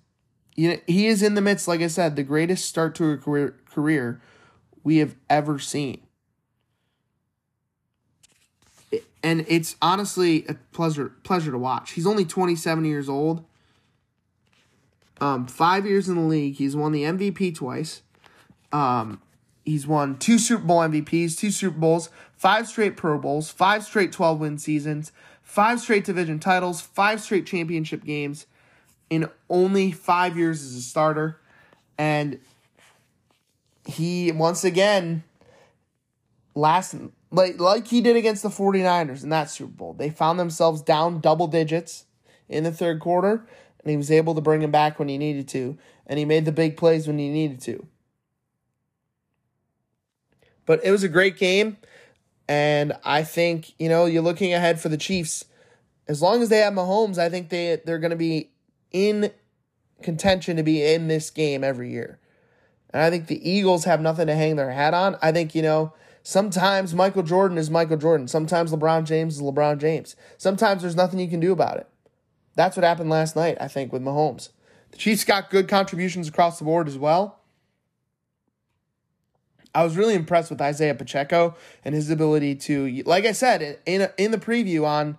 you 0.55 0.71
know, 0.71 0.77
he 0.87 1.07
is 1.07 1.23
in 1.23 1.35
the 1.35 1.41
midst, 1.41 1.67
like 1.67 1.81
I 1.81 1.89
said, 1.89 2.17
the 2.17 2.23
greatest 2.23 2.67
start 2.67 2.95
to 2.97 3.11
a 3.11 3.17
career, 3.17 3.57
career 3.67 4.21
we 4.85 4.99
have 4.99 5.17
ever 5.29 5.59
seen 5.59 6.03
and 9.23 9.45
it's 9.49 9.77
honestly 9.83 10.45
a 10.49 10.55
pleasure 10.73 11.13
pleasure 11.23 11.51
to 11.51 11.59
watch. 11.59 11.93
He's 11.93 12.07
only 12.07 12.25
27 12.25 12.85
years 12.85 13.09
old. 13.09 13.45
Um, 15.21 15.47
five 15.47 15.87
years 15.87 16.09
in 16.09 16.15
the 16.15 16.23
league. 16.23 16.57
He's 16.57 16.75
won 16.75 16.93
the 16.93 17.03
MVP 17.03 17.55
twice. 17.55 18.03
Um, 18.73 19.21
he's 19.65 19.87
won 19.87 20.17
two 20.19 20.39
Super 20.39 20.65
Bowl 20.65 20.81
MVPs, 20.81 21.39
two 21.39 21.51
Super 21.51 21.79
Bowls, 21.79 22.09
five 22.37 22.67
straight 22.67 22.97
Pro 22.97 23.19
Bowls, 23.19 23.51
five 23.51 23.85
straight 23.85 24.13
12 24.13 24.41
win 24.41 24.59
seasons, 24.59 25.13
five 25.43 25.81
straight 25.81 26.05
division 26.05 26.39
titles, 26.39 26.81
five 26.81 27.21
straight 27.21 27.47
championship 27.47 28.05
games 28.05 28.47
in 29.11 29.29
only 29.49 29.93
five 29.93 30.39
years 30.39 30.63
as 30.65 30.75
a 30.75 30.83
starter. 30.83 31.39
And 31.99 32.39
he, 33.85 34.33
once 34.33 34.65
again, 34.65 35.25
last 36.55 36.95
like 37.31 37.61
like 37.61 37.87
he 37.87 38.01
did 38.01 38.17
against 38.17 38.43
the 38.43 38.49
49ers 38.49 39.23
in 39.23 39.29
that 39.31 39.51
Super 39.51 39.73
Bowl. 39.73 39.93
They 39.93 40.11
found 40.11 40.39
themselves 40.39 40.83
down 40.83 41.21
double 41.21 41.47
digits 41.47 42.07
in 42.49 42.65
the 42.65 42.73
third 42.73 43.01
quarter 43.01 43.47
and 43.83 43.91
he 43.91 43.97
was 43.97 44.11
able 44.11 44.35
to 44.35 44.41
bring 44.41 44.63
him 44.63 44.71
back 44.71 44.99
when 44.99 45.09
he 45.09 45.19
needed 45.19 45.49
to 45.49 45.79
and 46.07 46.19
he 46.19 46.25
made 46.25 46.45
the 46.45 46.53
big 46.53 46.77
plays 46.77 47.07
when 47.07 47.19
he 47.19 47.29
needed 47.29 47.61
to. 47.61 47.87
But 50.67 50.85
it 50.85 50.91
was 50.91 51.03
a 51.03 51.09
great 51.09 51.37
game 51.37 51.77
and 52.49 52.95
I 53.05 53.23
think, 53.23 53.73
you 53.79 53.89
know, 53.89 54.07
you're 54.07 54.23
looking 54.23 54.53
ahead 54.53 54.81
for 54.81 54.89
the 54.89 54.97
Chiefs. 54.97 55.45
As 56.09 56.21
long 56.21 56.43
as 56.43 56.49
they 56.49 56.59
have 56.59 56.73
Mahomes, 56.73 57.19
I 57.19 57.29
think 57.29 57.49
they 57.49 57.81
they're 57.85 57.99
going 57.99 58.11
to 58.11 58.17
be 58.17 58.51
in 58.91 59.31
contention 60.03 60.57
to 60.57 60.63
be 60.63 60.83
in 60.83 61.09
this 61.09 61.31
game 61.31 61.63
every 61.63 61.91
year. 61.91 62.19
And 62.93 63.03
I 63.03 63.11
think 63.11 63.29
the 63.29 63.49
Eagles 63.49 63.85
have 63.85 64.01
nothing 64.01 64.27
to 64.27 64.35
hang 64.35 64.57
their 64.57 64.73
hat 64.73 64.95
on. 64.95 65.17
I 65.23 65.31
think, 65.31 65.55
you 65.55 65.63
know, 65.63 65.93
Sometimes 66.23 66.95
Michael 66.95 67.23
Jordan 67.23 67.57
is 67.57 67.71
Michael 67.71 67.97
Jordan. 67.97 68.29
Sometimes 68.29 68.73
LeBron 68.73 69.05
James 69.05 69.37
is 69.37 69.43
LeBron 69.43 69.79
James. 69.79 70.17
Sometimes 70.37 70.83
there's 70.83 70.97
nothing 70.97 71.19
you 71.19 71.29
can 71.29 71.41
do 71.41 71.53
about 71.53 71.79
it. 71.79 71.89
That's 72.61 72.77
what 72.77 72.85
happened 72.85 73.09
last 73.09 73.37
night, 73.37 73.57
I 73.59 73.69
think, 73.69 73.91
with 73.91 74.03
Mahomes. 74.03 74.51
The 74.91 74.99
Chiefs 74.99 75.25
got 75.25 75.49
good 75.49 75.67
contributions 75.67 76.29
across 76.29 76.59
the 76.59 76.67
board 76.67 76.89
as 76.89 76.99
well. 76.99 77.41
I 79.75 79.83
was 79.83 79.97
really 79.97 80.13
impressed 80.13 80.51
with 80.51 80.61
Isaiah 80.61 80.95
Pacheco 80.95 81.57
and 81.87 81.95
his 81.95 82.11
ability 82.11 82.57
to, 82.57 83.03
like 83.07 83.25
I 83.25 83.33
said 83.33 83.79
in 83.87 84.11
in 84.19 84.31
the 84.31 84.37
preview 84.37 84.85
on 84.85 85.17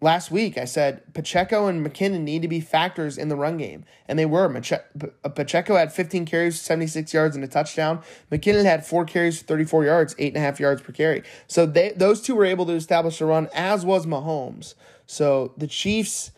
last 0.00 0.30
week, 0.30 0.56
I 0.56 0.64
said 0.64 1.02
Pacheco 1.12 1.66
and 1.66 1.84
McKinnon 1.86 2.22
need 2.22 2.40
to 2.40 2.48
be 2.48 2.60
factors 2.60 3.18
in 3.18 3.28
the 3.28 3.36
run 3.36 3.58
game, 3.58 3.84
and 4.08 4.18
they 4.18 4.24
were. 4.24 4.46
Uh, 4.56 5.28
Pacheco 5.28 5.76
had 5.76 5.92
15 5.92 6.24
carries, 6.24 6.58
76 6.58 7.12
yards, 7.12 7.36
and 7.36 7.44
a 7.44 7.48
touchdown. 7.48 8.00
McKinnon 8.32 8.64
had 8.64 8.86
four 8.86 9.04
carries, 9.04 9.42
34 9.42 9.84
yards, 9.84 10.14
eight 10.18 10.28
and 10.34 10.42
a 10.42 10.46
half 10.46 10.58
yards 10.58 10.80
per 10.80 10.92
carry. 10.94 11.22
So 11.48 11.66
they 11.66 11.90
those 11.90 12.22
two 12.22 12.34
were 12.34 12.46
able 12.46 12.64
to 12.64 12.72
establish 12.72 13.20
a 13.20 13.26
run, 13.26 13.50
as 13.52 13.84
was 13.84 14.06
Mahomes. 14.06 14.74
So 15.06 15.52
the 15.56 15.66
Chiefs, 15.66 16.30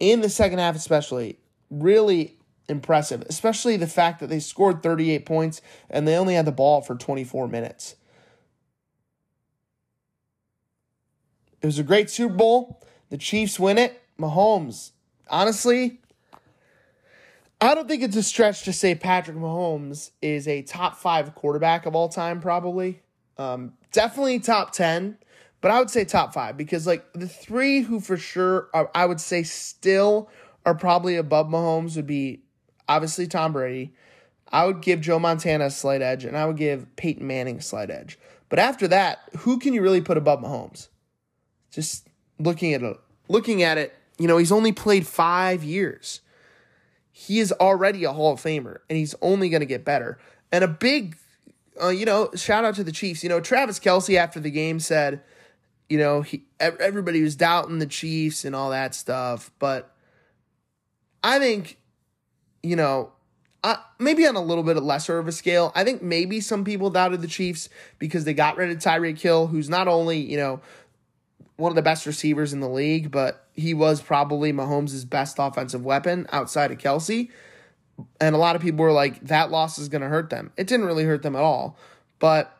in 0.00 0.20
the 0.20 0.28
second 0.28 0.58
half 0.58 0.76
especially, 0.76 1.38
really 1.70 2.36
impressive, 2.68 3.22
especially 3.28 3.76
the 3.76 3.86
fact 3.86 4.20
that 4.20 4.28
they 4.28 4.40
scored 4.40 4.82
38 4.82 5.26
points 5.26 5.60
and 5.90 6.06
they 6.06 6.16
only 6.16 6.34
had 6.34 6.46
the 6.46 6.52
ball 6.52 6.80
for 6.80 6.94
24 6.94 7.48
minutes. 7.48 7.96
It 11.62 11.66
was 11.66 11.78
a 11.78 11.82
great 11.82 12.10
Super 12.10 12.34
Bowl. 12.34 12.82
The 13.10 13.18
Chiefs 13.18 13.58
win 13.58 13.78
it. 13.78 14.02
Mahomes, 14.18 14.92
honestly, 15.28 16.00
I 17.60 17.74
don't 17.74 17.88
think 17.88 18.02
it's 18.02 18.16
a 18.16 18.22
stretch 18.22 18.62
to 18.64 18.72
say 18.72 18.94
Patrick 18.94 19.36
Mahomes 19.36 20.10
is 20.20 20.46
a 20.46 20.62
top 20.62 20.96
five 20.96 21.34
quarterback 21.34 21.86
of 21.86 21.96
all 21.96 22.08
time, 22.08 22.40
probably. 22.40 23.00
Um, 23.38 23.72
definitely 23.90 24.38
top 24.38 24.72
10, 24.72 25.16
but 25.64 25.70
I 25.70 25.78
would 25.78 25.88
say 25.88 26.04
top 26.04 26.34
five 26.34 26.58
because, 26.58 26.86
like, 26.86 27.10
the 27.14 27.26
three 27.26 27.80
who 27.80 27.98
for 27.98 28.18
sure 28.18 28.68
are, 28.74 28.90
I 28.94 29.06
would 29.06 29.18
say 29.18 29.42
still 29.44 30.28
are 30.66 30.74
probably 30.74 31.16
above 31.16 31.46
Mahomes 31.46 31.96
would 31.96 32.06
be 32.06 32.42
obviously 32.86 33.26
Tom 33.26 33.54
Brady. 33.54 33.94
I 34.52 34.66
would 34.66 34.82
give 34.82 35.00
Joe 35.00 35.18
Montana 35.18 35.64
a 35.64 35.70
slight 35.70 36.02
edge, 36.02 36.26
and 36.26 36.36
I 36.36 36.44
would 36.44 36.58
give 36.58 36.94
Peyton 36.96 37.26
Manning 37.26 37.56
a 37.56 37.62
slight 37.62 37.88
edge. 37.88 38.18
But 38.50 38.58
after 38.58 38.86
that, 38.88 39.20
who 39.38 39.58
can 39.58 39.72
you 39.72 39.80
really 39.80 40.02
put 40.02 40.18
above 40.18 40.40
Mahomes? 40.40 40.88
just 41.70 42.08
looking 42.38 42.74
at 42.74 42.82
it, 42.82 43.00
looking 43.28 43.62
at 43.62 43.78
it, 43.78 43.94
you 44.18 44.28
know, 44.28 44.36
he's 44.36 44.52
only 44.52 44.72
played 44.72 45.06
five 45.06 45.64
years. 45.64 46.20
He 47.10 47.40
is 47.40 47.52
already 47.52 48.04
a 48.04 48.12
Hall 48.12 48.34
of 48.34 48.40
Famer, 48.42 48.80
and 48.90 48.98
he's 48.98 49.14
only 49.22 49.48
going 49.48 49.60
to 49.60 49.66
get 49.66 49.82
better. 49.82 50.18
And 50.52 50.62
a 50.62 50.68
big, 50.68 51.16
uh, 51.82 51.88
you 51.88 52.04
know, 52.04 52.28
shout 52.34 52.66
out 52.66 52.74
to 52.74 52.84
the 52.84 52.92
Chiefs. 52.92 53.22
You 53.22 53.30
know, 53.30 53.40
Travis 53.40 53.80
Kelce 53.80 54.18
after 54.18 54.40
the 54.40 54.50
game 54.50 54.78
said, 54.78 55.22
you 55.88 55.98
know, 55.98 56.22
he 56.22 56.44
everybody 56.60 57.22
was 57.22 57.36
doubting 57.36 57.78
the 57.78 57.86
Chiefs 57.86 58.44
and 58.44 58.54
all 58.54 58.70
that 58.70 58.94
stuff, 58.94 59.50
but 59.58 59.94
I 61.22 61.38
think, 61.38 61.78
you 62.62 62.76
know, 62.76 63.12
maybe 63.98 64.26
on 64.26 64.36
a 64.36 64.42
little 64.42 64.64
bit 64.64 64.76
lesser 64.82 65.18
of 65.18 65.28
a 65.28 65.32
scale. 65.32 65.72
I 65.74 65.84
think 65.84 66.02
maybe 66.02 66.40
some 66.40 66.64
people 66.64 66.90
doubted 66.90 67.22
the 67.22 67.28
Chiefs 67.28 67.68
because 67.98 68.24
they 68.24 68.34
got 68.34 68.56
rid 68.56 68.70
of 68.70 68.78
Tyreek 68.78 69.20
Hill, 69.20 69.46
who's 69.46 69.68
not 69.68 69.88
only 69.88 70.18
you 70.18 70.36
know 70.36 70.60
one 71.56 71.70
of 71.70 71.76
the 71.76 71.82
best 71.82 72.06
receivers 72.06 72.52
in 72.52 72.60
the 72.60 72.68
league, 72.68 73.10
but 73.10 73.46
he 73.52 73.74
was 73.74 74.02
probably 74.02 74.52
Mahomes' 74.52 75.08
best 75.08 75.36
offensive 75.38 75.84
weapon 75.84 76.26
outside 76.32 76.72
of 76.72 76.78
Kelce. 76.78 77.30
And 78.20 78.34
a 78.34 78.38
lot 78.38 78.56
of 78.56 78.62
people 78.62 78.84
were 78.84 78.92
like, 78.92 79.20
that 79.20 79.52
loss 79.52 79.78
is 79.78 79.88
going 79.88 80.02
to 80.02 80.08
hurt 80.08 80.30
them. 80.30 80.50
It 80.56 80.66
didn't 80.66 80.86
really 80.86 81.04
hurt 81.04 81.22
them 81.22 81.36
at 81.36 81.42
all. 81.42 81.78
But 82.18 82.56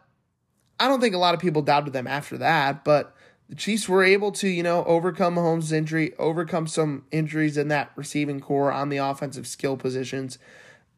I 0.78 0.86
don't 0.86 1.00
think 1.00 1.14
a 1.14 1.18
lot 1.18 1.34
of 1.34 1.40
people 1.40 1.60
doubted 1.60 1.92
them 1.92 2.06
after 2.06 2.38
that. 2.38 2.84
But 2.84 3.13
the 3.54 3.60
Chiefs 3.60 3.88
were 3.88 4.02
able 4.02 4.32
to, 4.32 4.48
you 4.48 4.64
know, 4.64 4.84
overcome 4.84 5.36
Mahomes' 5.36 5.70
injury, 5.70 6.12
overcome 6.18 6.66
some 6.66 7.04
injuries 7.12 7.56
in 7.56 7.68
that 7.68 7.92
receiving 7.94 8.40
core 8.40 8.72
on 8.72 8.88
the 8.88 8.96
offensive 8.96 9.46
skill 9.46 9.76
positions. 9.76 10.40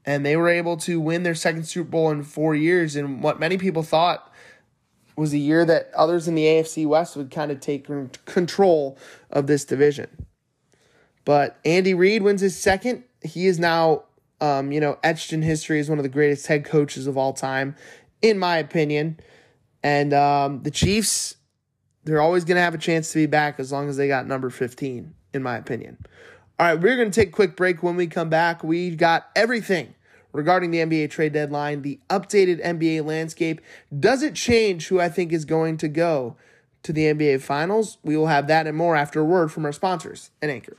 And 0.06 0.24
they 0.24 0.38
were 0.38 0.48
able 0.48 0.78
to 0.78 0.98
win 0.98 1.22
their 1.22 1.34
second 1.34 1.64
Super 1.64 1.90
Bowl 1.90 2.10
in 2.10 2.22
four 2.22 2.54
years 2.54 2.96
in 2.96 3.20
what 3.20 3.38
many 3.38 3.58
people 3.58 3.82
thought 3.82 4.32
was 5.16 5.34
a 5.34 5.38
year 5.38 5.66
that 5.66 5.90
others 5.94 6.28
in 6.28 6.34
the 6.34 6.44
AFC 6.44 6.86
West 6.86 7.14
would 7.14 7.30
kind 7.30 7.50
of 7.50 7.60
take 7.60 7.86
control 8.24 8.96
of 9.30 9.48
this 9.48 9.66
division. 9.66 10.26
But 11.26 11.58
Andy 11.62 11.92
Reid 11.92 12.22
wins 12.22 12.40
his 12.40 12.56
second. 12.56 13.04
He 13.22 13.48
is 13.48 13.58
now, 13.58 14.04
um, 14.40 14.72
you 14.72 14.80
know, 14.80 14.98
etched 15.02 15.34
in 15.34 15.42
history 15.42 15.78
as 15.78 15.90
one 15.90 15.98
of 15.98 16.04
the 16.04 16.08
greatest 16.08 16.46
head 16.46 16.64
coaches 16.64 17.06
of 17.06 17.18
all 17.18 17.34
time, 17.34 17.76
in 18.22 18.38
my 18.38 18.56
opinion. 18.56 19.20
And 19.82 20.14
um, 20.14 20.62
the 20.62 20.70
Chiefs, 20.70 21.35
they're 22.06 22.20
always 22.20 22.44
going 22.44 22.54
to 22.54 22.62
have 22.62 22.74
a 22.74 22.78
chance 22.78 23.12
to 23.12 23.18
be 23.18 23.26
back 23.26 23.58
as 23.58 23.72
long 23.72 23.88
as 23.88 23.96
they 23.96 24.06
got 24.06 24.26
number 24.26 24.48
15, 24.48 25.12
in 25.34 25.42
my 25.42 25.56
opinion. 25.56 25.98
All 26.58 26.66
right, 26.66 26.80
we're 26.80 26.96
going 26.96 27.10
to 27.10 27.20
take 27.20 27.30
a 27.30 27.32
quick 27.32 27.56
break. 27.56 27.82
When 27.82 27.96
we 27.96 28.06
come 28.06 28.30
back, 28.30 28.62
we 28.62 28.94
got 28.94 29.28
everything 29.34 29.94
regarding 30.32 30.70
the 30.70 30.78
NBA 30.78 31.10
trade 31.10 31.32
deadline, 31.32 31.82
the 31.82 31.98
updated 32.08 32.64
NBA 32.64 33.04
landscape. 33.04 33.60
Does 33.98 34.22
it 34.22 34.34
change 34.34 34.86
who 34.86 35.00
I 35.00 35.08
think 35.08 35.32
is 35.32 35.44
going 35.44 35.78
to 35.78 35.88
go 35.88 36.36
to 36.84 36.92
the 36.92 37.12
NBA 37.12 37.42
Finals? 37.42 37.98
We 38.04 38.16
will 38.16 38.28
have 38.28 38.46
that 38.46 38.68
and 38.68 38.76
more 38.76 38.94
after 38.94 39.20
a 39.20 39.24
word 39.24 39.50
from 39.50 39.64
our 39.64 39.72
sponsors 39.72 40.30
and 40.40 40.50
Anchor. 40.50 40.76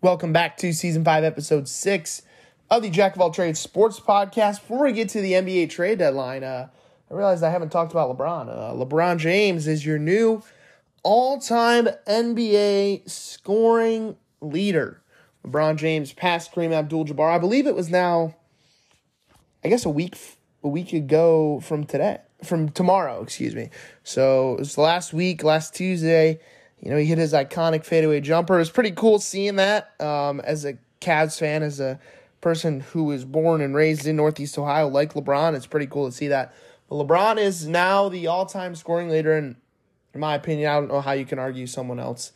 Welcome 0.00 0.32
back 0.32 0.56
to 0.58 0.72
Season 0.72 1.04
5, 1.04 1.24
Episode 1.24 1.68
6 1.68 2.22
of 2.70 2.82
the 2.82 2.90
Jack 2.90 3.14
of 3.16 3.20
All 3.20 3.30
Trades 3.30 3.60
Sports 3.60 4.00
Podcast. 4.00 4.60
Before 4.60 4.84
we 4.84 4.92
get 4.92 5.10
to 5.10 5.20
the 5.20 5.32
NBA 5.32 5.68
trade 5.68 5.98
deadline, 5.98 6.42
uh, 6.42 6.68
I 7.14 7.16
realized 7.16 7.44
I 7.44 7.50
haven't 7.50 7.70
talked 7.70 7.92
about 7.92 8.16
LeBron. 8.16 8.48
Uh, 8.48 8.84
LeBron 8.84 9.18
James 9.18 9.68
is 9.68 9.86
your 9.86 10.00
new 10.00 10.42
all 11.04 11.38
time 11.38 11.86
NBA 12.08 13.08
scoring 13.08 14.16
leader. 14.40 15.00
LeBron 15.46 15.76
James 15.76 16.12
passed 16.12 16.52
Kareem 16.52 16.72
Abdul-Jabbar. 16.72 17.32
I 17.32 17.38
believe 17.38 17.68
it 17.68 17.76
was 17.76 17.88
now, 17.88 18.34
I 19.64 19.68
guess 19.68 19.84
a 19.84 19.90
week 19.90 20.16
a 20.64 20.68
week 20.68 20.92
ago 20.92 21.60
from 21.60 21.84
today, 21.84 22.18
from 22.42 22.70
tomorrow, 22.70 23.22
excuse 23.22 23.54
me. 23.54 23.70
So 24.02 24.54
it 24.54 24.58
was 24.58 24.76
last 24.76 25.12
week, 25.12 25.44
last 25.44 25.72
Tuesday. 25.72 26.40
You 26.80 26.90
know, 26.90 26.96
he 26.96 27.04
hit 27.04 27.18
his 27.18 27.32
iconic 27.32 27.84
fadeaway 27.84 28.22
jumper. 28.22 28.56
It 28.56 28.58
was 28.58 28.70
pretty 28.70 28.90
cool 28.90 29.20
seeing 29.20 29.54
that 29.56 29.92
um, 30.00 30.40
as 30.40 30.64
a 30.64 30.78
Cavs 31.00 31.38
fan, 31.38 31.62
as 31.62 31.78
a 31.78 32.00
person 32.40 32.80
who 32.80 33.04
was 33.04 33.24
born 33.24 33.60
and 33.60 33.72
raised 33.72 34.04
in 34.04 34.16
Northeast 34.16 34.58
Ohio, 34.58 34.88
like 34.88 35.14
LeBron. 35.14 35.54
It's 35.54 35.66
pretty 35.66 35.86
cool 35.86 36.06
to 36.06 36.12
see 36.12 36.28
that. 36.28 36.52
But 36.88 36.96
LeBron 36.96 37.38
is 37.38 37.66
now 37.66 38.08
the 38.08 38.26
all-time 38.26 38.74
scoring 38.74 39.08
leader, 39.08 39.36
and 39.36 39.56
in 40.12 40.20
my 40.20 40.34
opinion, 40.34 40.70
I 40.70 40.74
don't 40.74 40.88
know 40.88 41.00
how 41.00 41.12
you 41.12 41.24
can 41.24 41.38
argue 41.38 41.66
someone 41.66 41.98
else 41.98 42.32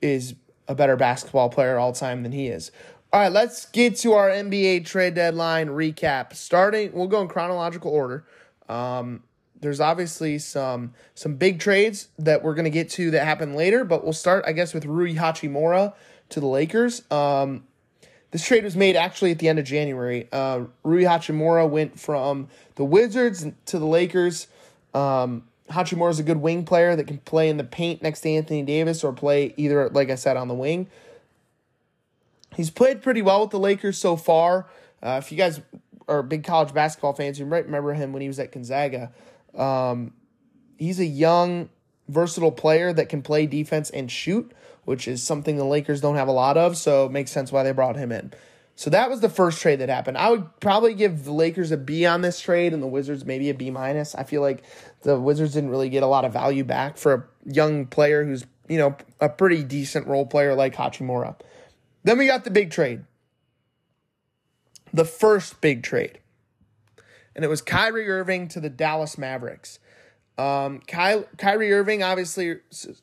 is 0.00 0.34
a 0.68 0.74
better 0.74 0.96
basketball 0.96 1.48
player 1.48 1.78
all 1.78 1.92
time 1.92 2.22
than 2.22 2.32
he 2.32 2.48
is. 2.48 2.70
All 3.12 3.20
right, 3.20 3.32
let's 3.32 3.66
get 3.66 3.96
to 3.98 4.14
our 4.14 4.28
NBA 4.28 4.86
trade 4.86 5.14
deadline 5.14 5.68
recap. 5.68 6.34
Starting, 6.34 6.92
we'll 6.92 7.06
go 7.06 7.20
in 7.20 7.28
chronological 7.28 7.90
order. 7.90 8.24
Um, 8.68 9.22
there's 9.60 9.80
obviously 9.80 10.38
some 10.38 10.92
some 11.14 11.36
big 11.36 11.60
trades 11.60 12.08
that 12.18 12.42
we're 12.42 12.54
gonna 12.54 12.70
get 12.70 12.90
to 12.90 13.10
that 13.12 13.24
happen 13.24 13.54
later, 13.54 13.84
but 13.84 14.02
we'll 14.02 14.12
start, 14.12 14.44
I 14.46 14.52
guess, 14.52 14.74
with 14.74 14.84
Rui 14.84 15.14
Hachimura 15.14 15.94
to 16.30 16.40
the 16.40 16.46
Lakers. 16.46 17.08
Um, 17.10 17.64
this 18.34 18.44
trade 18.44 18.64
was 18.64 18.74
made 18.74 18.96
actually 18.96 19.30
at 19.30 19.38
the 19.38 19.48
end 19.48 19.60
of 19.60 19.64
January. 19.64 20.26
Uh, 20.32 20.64
Rui 20.82 21.04
Hachimura 21.04 21.70
went 21.70 22.00
from 22.00 22.48
the 22.74 22.84
Wizards 22.84 23.46
to 23.66 23.78
the 23.78 23.86
Lakers. 23.86 24.48
Um, 24.92 25.44
Hachimura 25.70 26.10
is 26.10 26.18
a 26.18 26.24
good 26.24 26.38
wing 26.38 26.64
player 26.64 26.96
that 26.96 27.06
can 27.06 27.18
play 27.18 27.48
in 27.48 27.58
the 27.58 27.64
paint 27.64 28.02
next 28.02 28.22
to 28.22 28.30
Anthony 28.30 28.64
Davis 28.64 29.04
or 29.04 29.12
play 29.12 29.54
either, 29.56 29.88
like 29.90 30.10
I 30.10 30.16
said, 30.16 30.36
on 30.36 30.48
the 30.48 30.54
wing. 30.54 30.88
He's 32.56 32.70
played 32.70 33.02
pretty 33.02 33.22
well 33.22 33.42
with 33.42 33.50
the 33.50 33.60
Lakers 33.60 33.98
so 33.98 34.16
far. 34.16 34.66
Uh, 35.00 35.20
if 35.22 35.30
you 35.30 35.38
guys 35.38 35.60
are 36.08 36.20
big 36.24 36.42
college 36.42 36.74
basketball 36.74 37.12
fans, 37.12 37.38
you 37.38 37.46
might 37.46 37.66
remember 37.66 37.94
him 37.94 38.12
when 38.12 38.20
he 38.20 38.26
was 38.26 38.40
at 38.40 38.50
Gonzaga. 38.50 39.12
Um, 39.56 40.12
he's 40.76 40.98
a 40.98 41.06
young, 41.06 41.68
versatile 42.08 42.50
player 42.50 42.92
that 42.94 43.08
can 43.08 43.22
play 43.22 43.46
defense 43.46 43.90
and 43.90 44.10
shoot, 44.10 44.50
which 44.84 45.08
is 45.08 45.22
something 45.22 45.56
the 45.56 45.64
Lakers 45.64 46.00
don't 46.00 46.16
have 46.16 46.28
a 46.28 46.32
lot 46.32 46.56
of, 46.56 46.76
so 46.76 47.06
it 47.06 47.12
makes 47.12 47.30
sense 47.30 47.50
why 47.50 47.62
they 47.62 47.72
brought 47.72 47.96
him 47.96 48.12
in. 48.12 48.32
So 48.76 48.90
that 48.90 49.08
was 49.08 49.20
the 49.20 49.28
first 49.28 49.60
trade 49.60 49.80
that 49.80 49.88
happened. 49.88 50.18
I 50.18 50.30
would 50.30 50.60
probably 50.60 50.94
give 50.94 51.24
the 51.24 51.32
Lakers 51.32 51.70
a 51.70 51.76
B 51.76 52.06
on 52.06 52.22
this 52.22 52.40
trade 52.40 52.72
and 52.72 52.82
the 52.82 52.88
Wizards 52.88 53.24
maybe 53.24 53.48
a 53.48 53.54
B 53.54 53.70
minus. 53.70 54.14
I 54.14 54.24
feel 54.24 54.42
like 54.42 54.64
the 55.02 55.18
Wizards 55.18 55.54
didn't 55.54 55.70
really 55.70 55.88
get 55.88 56.02
a 56.02 56.08
lot 56.08 56.24
of 56.24 56.32
value 56.32 56.64
back 56.64 56.96
for 56.96 57.14
a 57.14 57.52
young 57.52 57.86
player 57.86 58.24
who's, 58.24 58.44
you 58.68 58.78
know, 58.78 58.96
a 59.20 59.28
pretty 59.28 59.62
decent 59.62 60.08
role 60.08 60.26
player 60.26 60.54
like 60.54 60.74
Hachimura. 60.74 61.36
Then 62.02 62.18
we 62.18 62.26
got 62.26 62.44
the 62.44 62.50
big 62.50 62.72
trade. 62.72 63.04
The 64.92 65.04
first 65.04 65.60
big 65.60 65.82
trade. 65.84 66.18
And 67.36 67.44
it 67.44 67.48
was 67.48 67.62
Kyrie 67.62 68.08
Irving 68.08 68.48
to 68.48 68.60
the 68.60 68.70
Dallas 68.70 69.16
Mavericks. 69.16 69.78
Um, 70.36 70.80
Ky- 70.80 71.24
Kyrie 71.38 71.72
Irving, 71.72 72.02
obviously, 72.02 72.56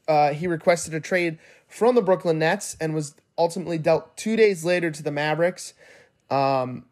uh, 0.07 0.33
he 0.33 0.47
requested 0.47 0.93
a 0.93 0.99
trade 0.99 1.39
from 1.71 1.95
the 1.95 2.01
Brooklyn 2.01 2.39
Nets 2.39 2.75
and 2.79 2.93
was 2.93 3.15
ultimately 3.37 3.77
dealt 3.77 4.15
two 4.17 4.35
days 4.35 4.63
later 4.63 4.91
to 4.91 5.01
the 5.01 5.11
Mavericks. 5.11 5.73
Um, 6.29 6.85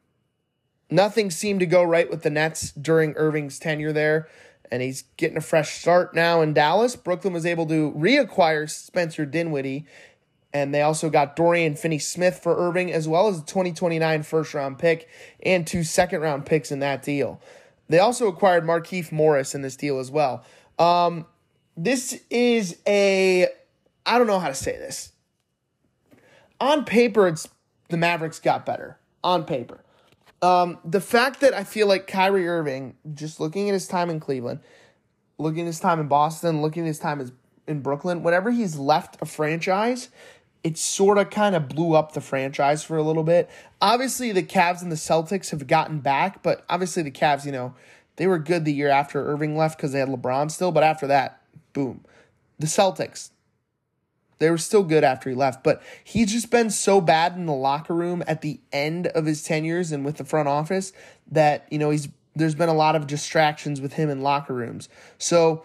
nothing 0.89 1.29
seemed 1.29 1.59
to 1.59 1.65
go 1.65 1.83
right 1.83 2.09
with 2.09 2.23
the 2.23 2.29
Nets 2.29 2.71
during 2.71 3.13
Irving's 3.15 3.59
tenure 3.59 3.93
there, 3.93 4.27
and 4.71 4.81
he's 4.81 5.03
getting 5.17 5.37
a 5.37 5.41
fresh 5.41 5.79
start 5.79 6.15
now 6.15 6.41
in 6.41 6.53
Dallas. 6.53 6.95
Brooklyn 6.95 7.33
was 7.33 7.45
able 7.45 7.65
to 7.67 7.91
reacquire 7.91 8.69
Spencer 8.69 9.25
Dinwiddie, 9.25 9.85
and 10.53 10.73
they 10.73 10.81
also 10.81 11.09
got 11.09 11.35
Dorian 11.35 11.75
Finney 11.75 11.99
Smith 11.99 12.39
for 12.41 12.57
Irving, 12.57 12.91
as 12.91 13.07
well 13.07 13.27
as 13.27 13.39
a 13.39 13.45
2029 13.45 14.23
first 14.23 14.53
round 14.53 14.79
pick 14.79 15.07
and 15.43 15.67
two 15.67 15.83
second 15.83 16.21
round 16.21 16.45
picks 16.45 16.71
in 16.71 16.79
that 16.79 17.03
deal. 17.03 17.39
They 17.89 17.99
also 17.99 18.27
acquired 18.27 18.63
Markieff 18.63 19.11
Morris 19.11 19.53
in 19.53 19.61
this 19.61 19.75
deal 19.75 19.99
as 19.99 20.09
well. 20.09 20.43
Um, 20.77 21.25
this 21.75 22.21
is 22.29 22.77
a, 22.87 23.47
I 24.09 24.17
don't 24.17 24.27
know 24.27 24.39
how 24.39 24.47
to 24.47 24.55
say 24.55 24.71
this 24.73 25.13
on 26.59 26.85
paper, 26.85 27.27
it's 27.27 27.47
the 27.89 27.97
Mavericks 27.97 28.39
got 28.39 28.65
better 28.65 28.97
on 29.23 29.45
paper. 29.45 29.83
Um, 30.41 30.79
the 30.85 31.01
fact 31.01 31.41
that 31.41 31.53
I 31.53 31.63
feel 31.63 31.87
like 31.87 32.07
Kyrie 32.07 32.47
Irving, 32.47 32.95
just 33.13 33.39
looking 33.39 33.69
at 33.69 33.73
his 33.73 33.87
time 33.87 34.09
in 34.09 34.19
Cleveland, 34.19 34.59
looking 35.37 35.61
at 35.61 35.67
his 35.67 35.79
time 35.79 35.99
in 35.99 36.07
Boston, 36.07 36.61
looking 36.61 36.83
at 36.83 36.87
his 36.87 36.99
time 36.99 37.31
in 37.67 37.81
Brooklyn, 37.81 38.23
whenever 38.23 38.51
he's 38.51 38.77
left 38.77 39.17
a 39.21 39.25
franchise, 39.25 40.09
it 40.63 40.77
sort 40.77 41.17
of 41.17 41.29
kind 41.29 41.55
of 41.55 41.69
blew 41.69 41.93
up 41.93 42.13
the 42.13 42.21
franchise 42.21 42.83
for 42.83 42.97
a 42.97 43.03
little 43.03 43.23
bit. 43.23 43.49
Obviously, 43.81 44.31
the 44.31 44.43
Cavs 44.43 44.81
and 44.81 44.91
the 44.91 44.97
Celtics 44.97 45.51
have 45.51 45.67
gotten 45.67 45.99
back, 45.99 46.41
but 46.41 46.65
obviously 46.69 47.03
the 47.03 47.11
Cavs, 47.11 47.45
you 47.45 47.51
know, 47.51 47.73
they 48.17 48.27
were 48.27 48.39
good 48.39 48.65
the 48.65 48.73
year 48.73 48.89
after 48.89 49.25
Irving 49.25 49.55
left 49.55 49.77
because 49.77 49.93
they 49.93 49.99
had 49.99 50.09
LeBron 50.09 50.51
still, 50.51 50.71
but 50.71 50.83
after 50.83 51.07
that, 51.07 51.41
boom. 51.71 52.03
The 52.59 52.67
Celtics, 52.67 53.29
they 54.39 54.49
were 54.49 54.57
still 54.57 54.83
good 54.83 55.03
after 55.03 55.29
he 55.29 55.35
left, 55.35 55.63
but 55.63 55.81
he's 56.03 56.31
just 56.31 56.49
been 56.49 56.69
so 56.69 56.99
bad 56.99 57.35
in 57.35 57.45
the 57.45 57.53
locker 57.53 57.93
room 57.93 58.23
at 58.25 58.41
the 58.41 58.59
end 58.71 59.07
of 59.07 59.25
his 59.25 59.43
tenures 59.43 59.91
and 59.91 60.03
with 60.03 60.17
the 60.17 60.25
front 60.25 60.47
office 60.47 60.91
that, 61.29 61.67
you 61.69 61.77
know, 61.77 61.89
he's 61.89 62.09
there's 62.35 62.55
been 62.55 62.69
a 62.69 62.73
lot 62.73 62.95
of 62.95 63.05
distractions 63.05 63.81
with 63.81 63.93
him 63.93 64.09
in 64.09 64.21
locker 64.21 64.53
rooms. 64.53 64.87
So 65.17 65.63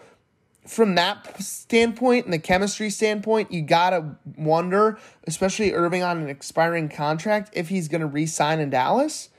from 0.67 0.95
that 0.95 1.41
standpoint 1.41 2.25
and 2.25 2.33
the 2.33 2.39
chemistry 2.39 2.89
standpoint, 2.89 3.51
you 3.51 3.61
gotta 3.61 4.17
wonder, 4.35 4.97
especially 5.25 5.73
Irving 5.73 6.03
on 6.03 6.21
an 6.21 6.27
expiring 6.27 6.89
contract, 6.89 7.51
if 7.53 7.69
he's 7.69 7.87
gonna 7.87 8.07
re-sign 8.07 8.59
in 8.59 8.71
Dallas. 8.71 9.29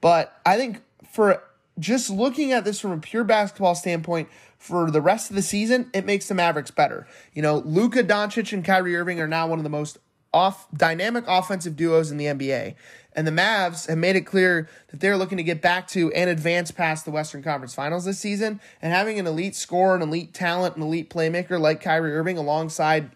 But 0.00 0.38
I 0.44 0.56
think 0.56 0.82
for 1.10 1.42
just 1.78 2.10
looking 2.10 2.52
at 2.52 2.64
this 2.64 2.80
from 2.80 2.92
a 2.92 2.98
pure 2.98 3.24
basketball 3.24 3.74
standpoint, 3.74 4.28
for 4.58 4.90
the 4.90 5.00
rest 5.00 5.30
of 5.30 5.36
the 5.36 5.42
season, 5.42 5.90
it 5.92 6.04
makes 6.04 6.28
the 6.28 6.34
Mavericks 6.34 6.70
better. 6.70 7.06
You 7.34 7.42
know, 7.42 7.58
Luka 7.58 8.02
Doncic 8.02 8.52
and 8.52 8.64
Kyrie 8.64 8.96
Irving 8.96 9.20
are 9.20 9.28
now 9.28 9.46
one 9.46 9.58
of 9.58 9.64
the 9.64 9.70
most 9.70 9.98
off 10.32 10.66
dynamic 10.72 11.24
offensive 11.26 11.76
duos 11.76 12.10
in 12.10 12.16
the 12.16 12.26
NBA. 12.26 12.74
And 13.14 13.26
the 13.26 13.32
Mavs 13.32 13.88
have 13.88 13.96
made 13.96 14.16
it 14.16 14.22
clear 14.22 14.68
that 14.88 15.00
they're 15.00 15.16
looking 15.16 15.38
to 15.38 15.44
get 15.44 15.62
back 15.62 15.88
to 15.88 16.12
and 16.12 16.28
advance 16.28 16.70
past 16.70 17.06
the 17.06 17.10
Western 17.10 17.42
Conference 17.42 17.74
Finals 17.74 18.04
this 18.04 18.18
season. 18.18 18.60
And 18.82 18.92
having 18.92 19.18
an 19.18 19.26
elite 19.26 19.56
scorer, 19.56 19.96
an 19.96 20.02
elite 20.02 20.34
talent, 20.34 20.76
an 20.76 20.82
elite 20.82 21.08
playmaker 21.08 21.58
like 21.58 21.80
Kyrie 21.80 22.14
Irving 22.14 22.36
alongside 22.36 23.10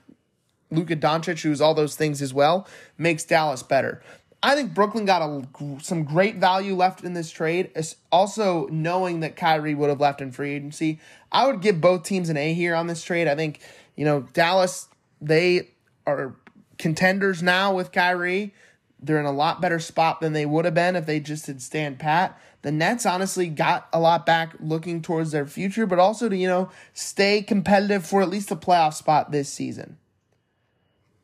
Luka 0.70 0.96
Doncic, 0.96 1.42
who's 1.42 1.60
all 1.60 1.74
those 1.74 1.96
things 1.96 2.22
as 2.22 2.32
well, 2.32 2.66
makes 2.96 3.24
Dallas 3.24 3.62
better. 3.62 4.00
I 4.42 4.54
think 4.54 4.72
Brooklyn 4.72 5.04
got 5.04 5.20
a, 5.20 5.46
some 5.82 6.04
great 6.04 6.36
value 6.36 6.74
left 6.74 7.04
in 7.04 7.12
this 7.12 7.30
trade. 7.30 7.70
Also, 8.10 8.68
knowing 8.68 9.20
that 9.20 9.36
Kyrie 9.36 9.74
would 9.74 9.90
have 9.90 10.00
left 10.00 10.22
in 10.22 10.32
free 10.32 10.52
agency, 10.52 10.98
I 11.30 11.46
would 11.46 11.60
give 11.60 11.80
both 11.80 12.04
teams 12.04 12.30
an 12.30 12.36
A 12.36 12.54
here 12.54 12.74
on 12.74 12.86
this 12.86 13.02
trade. 13.02 13.28
I 13.28 13.34
think 13.34 13.60
you 13.96 14.04
know 14.04 14.22
Dallas 14.32 14.88
they 15.20 15.68
are 16.06 16.34
contenders 16.78 17.42
now 17.42 17.74
with 17.74 17.92
Kyrie. 17.92 18.54
They're 19.02 19.20
in 19.20 19.26
a 19.26 19.32
lot 19.32 19.60
better 19.60 19.78
spot 19.78 20.20
than 20.20 20.32
they 20.32 20.46
would 20.46 20.64
have 20.64 20.74
been 20.74 20.96
if 20.96 21.06
they 21.06 21.20
just 21.20 21.46
had 21.46 21.60
stand 21.60 21.98
pat. 21.98 22.38
The 22.62 22.72
Nets 22.72 23.06
honestly 23.06 23.48
got 23.48 23.88
a 23.92 24.00
lot 24.00 24.26
back 24.26 24.54
looking 24.60 25.00
towards 25.00 25.30
their 25.32 25.46
future, 25.46 25.86
but 25.86 25.98
also 25.98 26.30
to 26.30 26.36
you 26.36 26.48
know 26.48 26.70
stay 26.94 27.42
competitive 27.42 28.06
for 28.06 28.22
at 28.22 28.30
least 28.30 28.50
a 28.50 28.56
playoff 28.56 28.94
spot 28.94 29.32
this 29.32 29.50
season. 29.50 29.98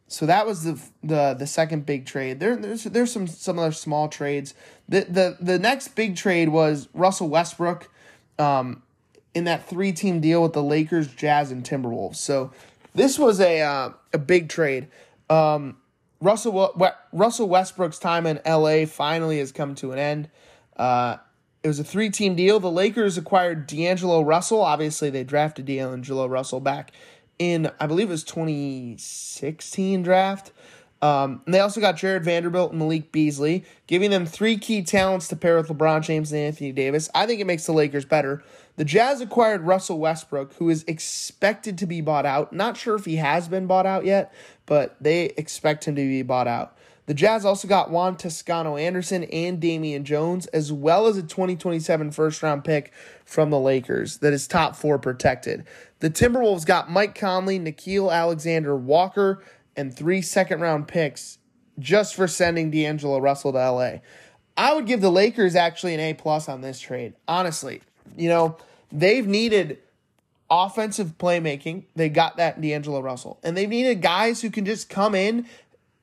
So 0.08 0.26
that 0.26 0.46
was 0.46 0.62
the 0.62 0.80
the 1.02 1.34
the 1.34 1.46
second 1.46 1.84
big 1.84 2.06
trade. 2.06 2.38
There 2.38 2.56
there's 2.56 2.84
there's 2.84 3.12
some 3.12 3.26
some 3.26 3.58
other 3.58 3.72
small 3.72 4.08
trades. 4.08 4.54
The 4.88 5.00
the 5.00 5.36
the 5.40 5.58
next 5.58 5.88
big 5.96 6.16
trade 6.16 6.50
was 6.50 6.88
Russell 6.94 7.28
Westbrook, 7.28 7.90
um, 8.38 8.82
in 9.34 9.44
that 9.44 9.68
three 9.68 9.92
team 9.92 10.20
deal 10.20 10.42
with 10.42 10.52
the 10.52 10.62
Lakers, 10.62 11.08
Jazz, 11.08 11.50
and 11.50 11.64
Timberwolves. 11.64 12.16
So 12.16 12.52
this 12.94 13.18
was 13.18 13.40
a 13.40 13.60
uh, 13.60 13.90
a 14.12 14.18
big 14.18 14.48
trade. 14.48 14.88
Um, 15.28 15.76
Russell 16.20 16.74
Russell 17.12 17.48
Westbrook's 17.48 17.98
time 17.98 18.26
in 18.26 18.40
L.A. 18.44 18.86
finally 18.86 19.38
has 19.38 19.52
come 19.52 19.74
to 19.76 19.92
an 19.92 19.98
end. 19.98 20.30
Uh, 20.76 21.16
it 21.62 21.68
was 21.68 21.80
a 21.80 21.84
three 21.84 22.10
team 22.10 22.36
deal. 22.36 22.60
The 22.60 22.70
Lakers 22.70 23.18
acquired 23.18 23.66
D'Angelo 23.66 24.22
Russell. 24.22 24.62
Obviously, 24.62 25.10
they 25.10 25.24
drafted 25.24 25.66
D'Angelo 25.66 26.26
Russell 26.26 26.60
back 26.60 26.92
in, 27.38 27.70
I 27.80 27.86
believe 27.86 28.08
it 28.08 28.12
was 28.12 28.24
2016 28.24 30.02
draft. 30.02 30.52
Um, 31.02 31.42
they 31.46 31.60
also 31.60 31.80
got 31.80 31.96
Jarred 31.96 32.24
Vanderbilt 32.24 32.70
and 32.70 32.78
Malik 32.78 33.12
Beasley, 33.12 33.64
giving 33.86 34.10
them 34.10 34.24
three 34.24 34.56
key 34.56 34.82
talents 34.82 35.28
to 35.28 35.36
pair 35.36 35.56
with 35.56 35.68
LeBron 35.68 36.02
James 36.02 36.32
and 36.32 36.40
Anthony 36.40 36.72
Davis. 36.72 37.10
I 37.14 37.26
think 37.26 37.40
it 37.40 37.46
makes 37.46 37.66
the 37.66 37.72
Lakers 37.72 38.04
better. 38.04 38.42
The 38.76 38.84
Jazz 38.84 39.20
acquired 39.20 39.62
Russell 39.62 39.98
Westbrook, 39.98 40.54
who 40.54 40.68
is 40.70 40.84
expected 40.86 41.78
to 41.78 41.86
be 41.86 42.00
bought 42.00 42.26
out. 42.26 42.52
Not 42.52 42.76
sure 42.76 42.94
if 42.94 43.04
he 43.04 43.16
has 43.16 43.48
been 43.48 43.66
bought 43.66 43.86
out 43.86 44.04
yet, 44.04 44.32
but 44.64 44.96
they 45.00 45.26
expect 45.36 45.86
him 45.86 45.96
to 45.96 46.02
be 46.02 46.22
bought 46.22 46.48
out. 46.48 46.76
The 47.06 47.14
Jazz 47.14 47.44
also 47.44 47.68
got 47.68 47.90
Juan 47.90 48.16
Toscano 48.16 48.76
Anderson 48.76 49.24
and 49.24 49.60
Damian 49.60 50.04
Jones, 50.04 50.46
as 50.48 50.72
well 50.72 51.06
as 51.06 51.16
a 51.16 51.22
2027 51.22 52.10
first 52.10 52.42
round 52.42 52.64
pick 52.64 52.92
from 53.24 53.50
the 53.50 53.60
Lakers 53.60 54.18
that 54.18 54.32
is 54.32 54.48
top 54.48 54.74
four 54.74 54.98
protected. 54.98 55.64
The 56.00 56.10
Timberwolves 56.10 56.66
got 56.66 56.90
Mike 56.90 57.14
Conley, 57.14 57.58
Nickeil 57.60 58.12
Alexander 58.12 58.76
Walker, 58.76 59.42
and 59.76 59.94
three 59.94 60.20
second 60.20 60.60
round 60.60 60.88
picks 60.88 61.38
just 61.78 62.14
for 62.14 62.26
sending 62.26 62.70
D'Angelo 62.70 63.18
Russell 63.18 63.52
to 63.52 63.70
LA. 63.70 63.98
I 64.56 64.74
would 64.74 64.86
give 64.86 65.00
the 65.00 65.10
Lakers 65.10 65.54
actually 65.54 65.94
an 65.94 66.00
A 66.00 66.14
plus 66.14 66.48
on 66.48 66.60
this 66.60 66.80
trade. 66.80 67.14
Honestly, 67.28 67.82
you 68.16 68.28
know, 68.28 68.56
they've 68.90 69.26
needed 69.26 69.78
offensive 70.50 71.18
playmaking. 71.18 71.84
They 71.94 72.08
got 72.08 72.36
that 72.38 72.56
in 72.56 72.62
D'Angelo 72.62 73.00
Russell. 73.00 73.38
And 73.42 73.56
they've 73.56 73.68
needed 73.68 74.00
guys 74.00 74.40
who 74.40 74.50
can 74.50 74.64
just 74.64 74.88
come 74.88 75.14
in, 75.14 75.46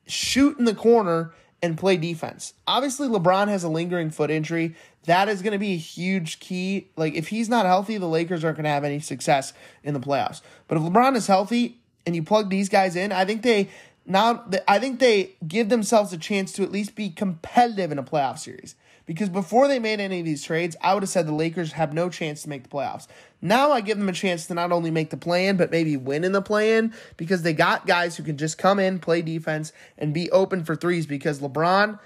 shoot 0.06 0.58
in 0.58 0.66
the 0.66 0.76
corner, 0.76 1.34
and 1.64 1.78
play 1.78 1.96
defense. 1.96 2.54
Obviously, 2.68 3.08
LeBron 3.08 3.48
has 3.48 3.64
a 3.64 3.70
lingering 3.70 4.10
foot 4.10 4.30
injury. 4.30 4.76
That 5.06 5.30
is 5.30 5.42
going 5.42 5.54
to 5.54 5.58
be 5.58 5.74
a 5.74 5.78
huge 5.78 6.42
key. 6.42 6.90
Like, 6.98 7.16
if 7.16 7.30
he's 7.30 7.48
not 7.48 7.66
healthy, 7.66 7.98
the 7.98 8.08
Lakers 8.08 8.44
aren't 8.44 8.58
going 8.58 8.66
to 8.66 8.70
have 8.70 8.84
any 8.84 9.00
success 9.00 9.54
in 9.82 9.94
the 9.94 10.00
playoffs. 10.02 10.42
But 10.68 10.78
if 10.78 10.84
LeBron 10.84 11.16
is 11.16 11.28
healthy 11.28 11.80
and 12.06 12.18
you 12.18 12.22
plug 12.22 12.50
these 12.50 12.68
guys 12.68 12.98
in, 12.98 13.14
I 13.14 13.24
think 13.24 13.44
they 13.44 13.70
now 14.06 14.44
I 14.68 14.80
think 14.80 15.00
they 15.00 15.36
give 15.48 15.70
themselves 15.70 16.12
a 16.12 16.18
chance 16.18 16.52
to 16.54 16.64
at 16.64 16.72
least 16.72 16.96
be 16.96 17.10
competitive 17.10 17.94
in 17.94 17.98
a 17.98 18.04
playoff 18.04 18.40
series. 18.40 18.76
Because 19.06 19.30
before 19.30 19.68
they 19.68 19.80
made 19.80 20.00
any 20.00 20.20
of 20.20 20.26
these 20.26 20.44
trades, 20.44 20.78
I 20.82 20.94
would 20.94 21.04
have 21.04 21.10
said 21.10 21.28
the 21.28 21.34
Lakers 21.34 21.74
have 21.74 21.94
no 21.94 22.10
chance 22.10 22.44
to 22.44 22.50
make 22.50 22.64
the 22.64 22.70
playoffs. 22.70 23.08
Now 23.42 23.72
I 23.72 23.82
give 23.82 23.98
them 23.98 24.08
a 24.08 24.14
chance 24.14 24.48
to 24.48 24.54
not 24.54 24.72
only 24.72 24.92
make 24.92 25.10
the 25.10 25.18
play 25.18 25.48
in, 25.48 25.58
but 25.58 25.72
maybe 25.72 25.98
win 25.98 26.24
in 26.24 26.32
the 26.32 26.42
play 26.42 26.78
in 26.78 26.94
because 27.18 27.42
they 27.42 27.54
got 27.54 27.86
guys 27.86 28.16
who 28.16 28.24
can 28.24 28.38
just 28.38 28.58
come 28.58 28.80
in, 28.80 29.00
play 29.00 29.22
defense, 29.22 29.74
and 29.98 30.14
be 30.14 30.32
open 30.32 30.64
for 30.64 30.76
threes 30.76 31.06
because 31.06 31.42
LeBron, 31.42 32.00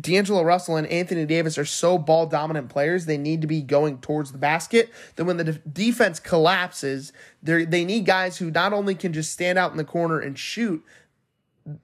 D'Angelo 0.00 0.42
Russell, 0.42 0.76
and 0.76 0.86
Anthony 0.86 1.26
Davis 1.26 1.58
are 1.58 1.66
so 1.66 1.98
ball 1.98 2.24
dominant 2.24 2.70
players. 2.70 3.04
They 3.04 3.18
need 3.18 3.42
to 3.42 3.46
be 3.46 3.60
going 3.60 3.98
towards 3.98 4.32
the 4.32 4.38
basket. 4.38 4.90
Then 5.16 5.26
when 5.26 5.36
the 5.36 5.44
de- 5.44 5.52
defense 5.52 6.18
collapses, 6.18 7.12
they 7.42 7.84
need 7.84 8.06
guys 8.06 8.38
who 8.38 8.50
not 8.50 8.72
only 8.72 8.94
can 8.94 9.12
just 9.12 9.32
stand 9.32 9.58
out 9.58 9.72
in 9.72 9.76
the 9.76 9.84
corner 9.84 10.18
and 10.18 10.38
shoot, 10.38 10.82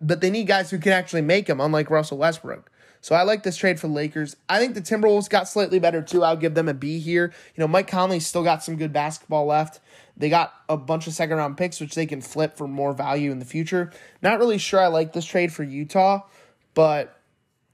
but 0.00 0.22
they 0.22 0.30
need 0.30 0.46
guys 0.46 0.70
who 0.70 0.78
can 0.78 0.92
actually 0.92 1.20
make 1.20 1.46
them, 1.46 1.60
unlike 1.60 1.90
Russell 1.90 2.16
Westbrook. 2.16 2.70
So 3.04 3.14
I 3.14 3.22
like 3.24 3.42
this 3.42 3.58
trade 3.58 3.78
for 3.78 3.86
Lakers. 3.86 4.34
I 4.48 4.58
think 4.58 4.72
the 4.72 4.80
Timberwolves 4.80 5.28
got 5.28 5.46
slightly 5.46 5.78
better 5.78 6.00
too. 6.00 6.24
I'll 6.24 6.38
give 6.38 6.54
them 6.54 6.70
a 6.70 6.72
B 6.72 7.00
here. 7.00 7.34
You 7.54 7.60
know, 7.60 7.68
Mike 7.68 7.86
Conley's 7.86 8.26
still 8.26 8.42
got 8.42 8.64
some 8.64 8.76
good 8.76 8.94
basketball 8.94 9.44
left. 9.44 9.80
They 10.16 10.30
got 10.30 10.54
a 10.70 10.78
bunch 10.78 11.06
of 11.06 11.12
second 11.12 11.36
round 11.36 11.58
picks, 11.58 11.80
which 11.80 11.94
they 11.94 12.06
can 12.06 12.22
flip 12.22 12.56
for 12.56 12.66
more 12.66 12.94
value 12.94 13.30
in 13.30 13.40
the 13.40 13.44
future. 13.44 13.92
Not 14.22 14.38
really 14.38 14.56
sure 14.56 14.80
I 14.80 14.86
like 14.86 15.12
this 15.12 15.26
trade 15.26 15.52
for 15.52 15.62
Utah, 15.62 16.22
but 16.72 17.20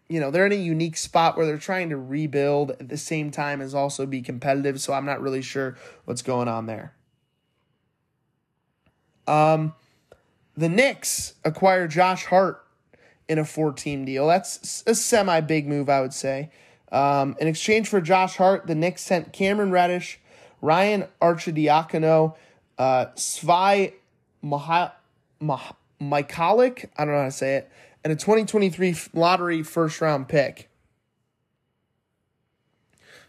you 0.09 0.19
know, 0.19 0.33
they're 0.33 0.47
in 0.47 0.53
a 0.53 0.57
unique 0.57 0.97
spot 0.97 1.37
where 1.37 1.47
they're 1.47 1.59
trying 1.59 1.91
to 1.91 1.97
rebuild 1.97 2.73
at 2.73 2.89
the 2.89 2.99
same 2.99 3.31
time 3.31 3.61
as 3.61 3.73
also 3.73 4.07
be 4.07 4.23
competitive. 4.23 4.81
So 4.81 4.93
I'm 4.95 5.07
not 5.07 5.23
really 5.23 5.43
sure 5.43 5.77
what's 6.07 6.23
going 6.23 6.49
on 6.49 6.67
there. 6.67 6.93
Um, 9.29 9.75
the 10.57 10.69
Knicks 10.69 11.35
acquire 11.45 11.87
Josh 11.87 12.25
Hart 12.25 12.67
in 13.31 13.39
a 13.39 13.45
four 13.45 13.73
team 13.73 14.05
deal. 14.05 14.27
That's 14.27 14.83
a 14.89 14.95
semi 14.95 15.41
big 15.41 15.69
move, 15.69 15.89
I 15.89 16.01
would 16.01 16.13
say. 16.13 16.51
Um, 16.91 17.37
in 17.41 17.47
exchange 17.47 17.89
for 17.89 18.01
Josh 18.01 18.37
Hart, 18.37 18.67
the 18.67 18.75
Knicks 18.75 19.03
sent 19.03 19.33
Cameron 19.33 19.71
Reddish, 19.71 20.19
Ryan 20.61 21.05
Arcidiacono, 21.23 22.35
uh, 22.77 23.07
Svi 23.15 23.93
Mah- 24.43 24.91
Mah- 25.39 25.73
I 26.03 26.23
don't 26.27 27.15
know 27.15 27.19
how 27.19 27.25
to 27.25 27.31
say 27.31 27.55
it, 27.55 27.71
and 28.03 28.13
a 28.13 28.17
2023 28.17 28.97
lottery 29.15 29.63
first 29.63 30.01
round 30.01 30.29
pick. 30.29 30.69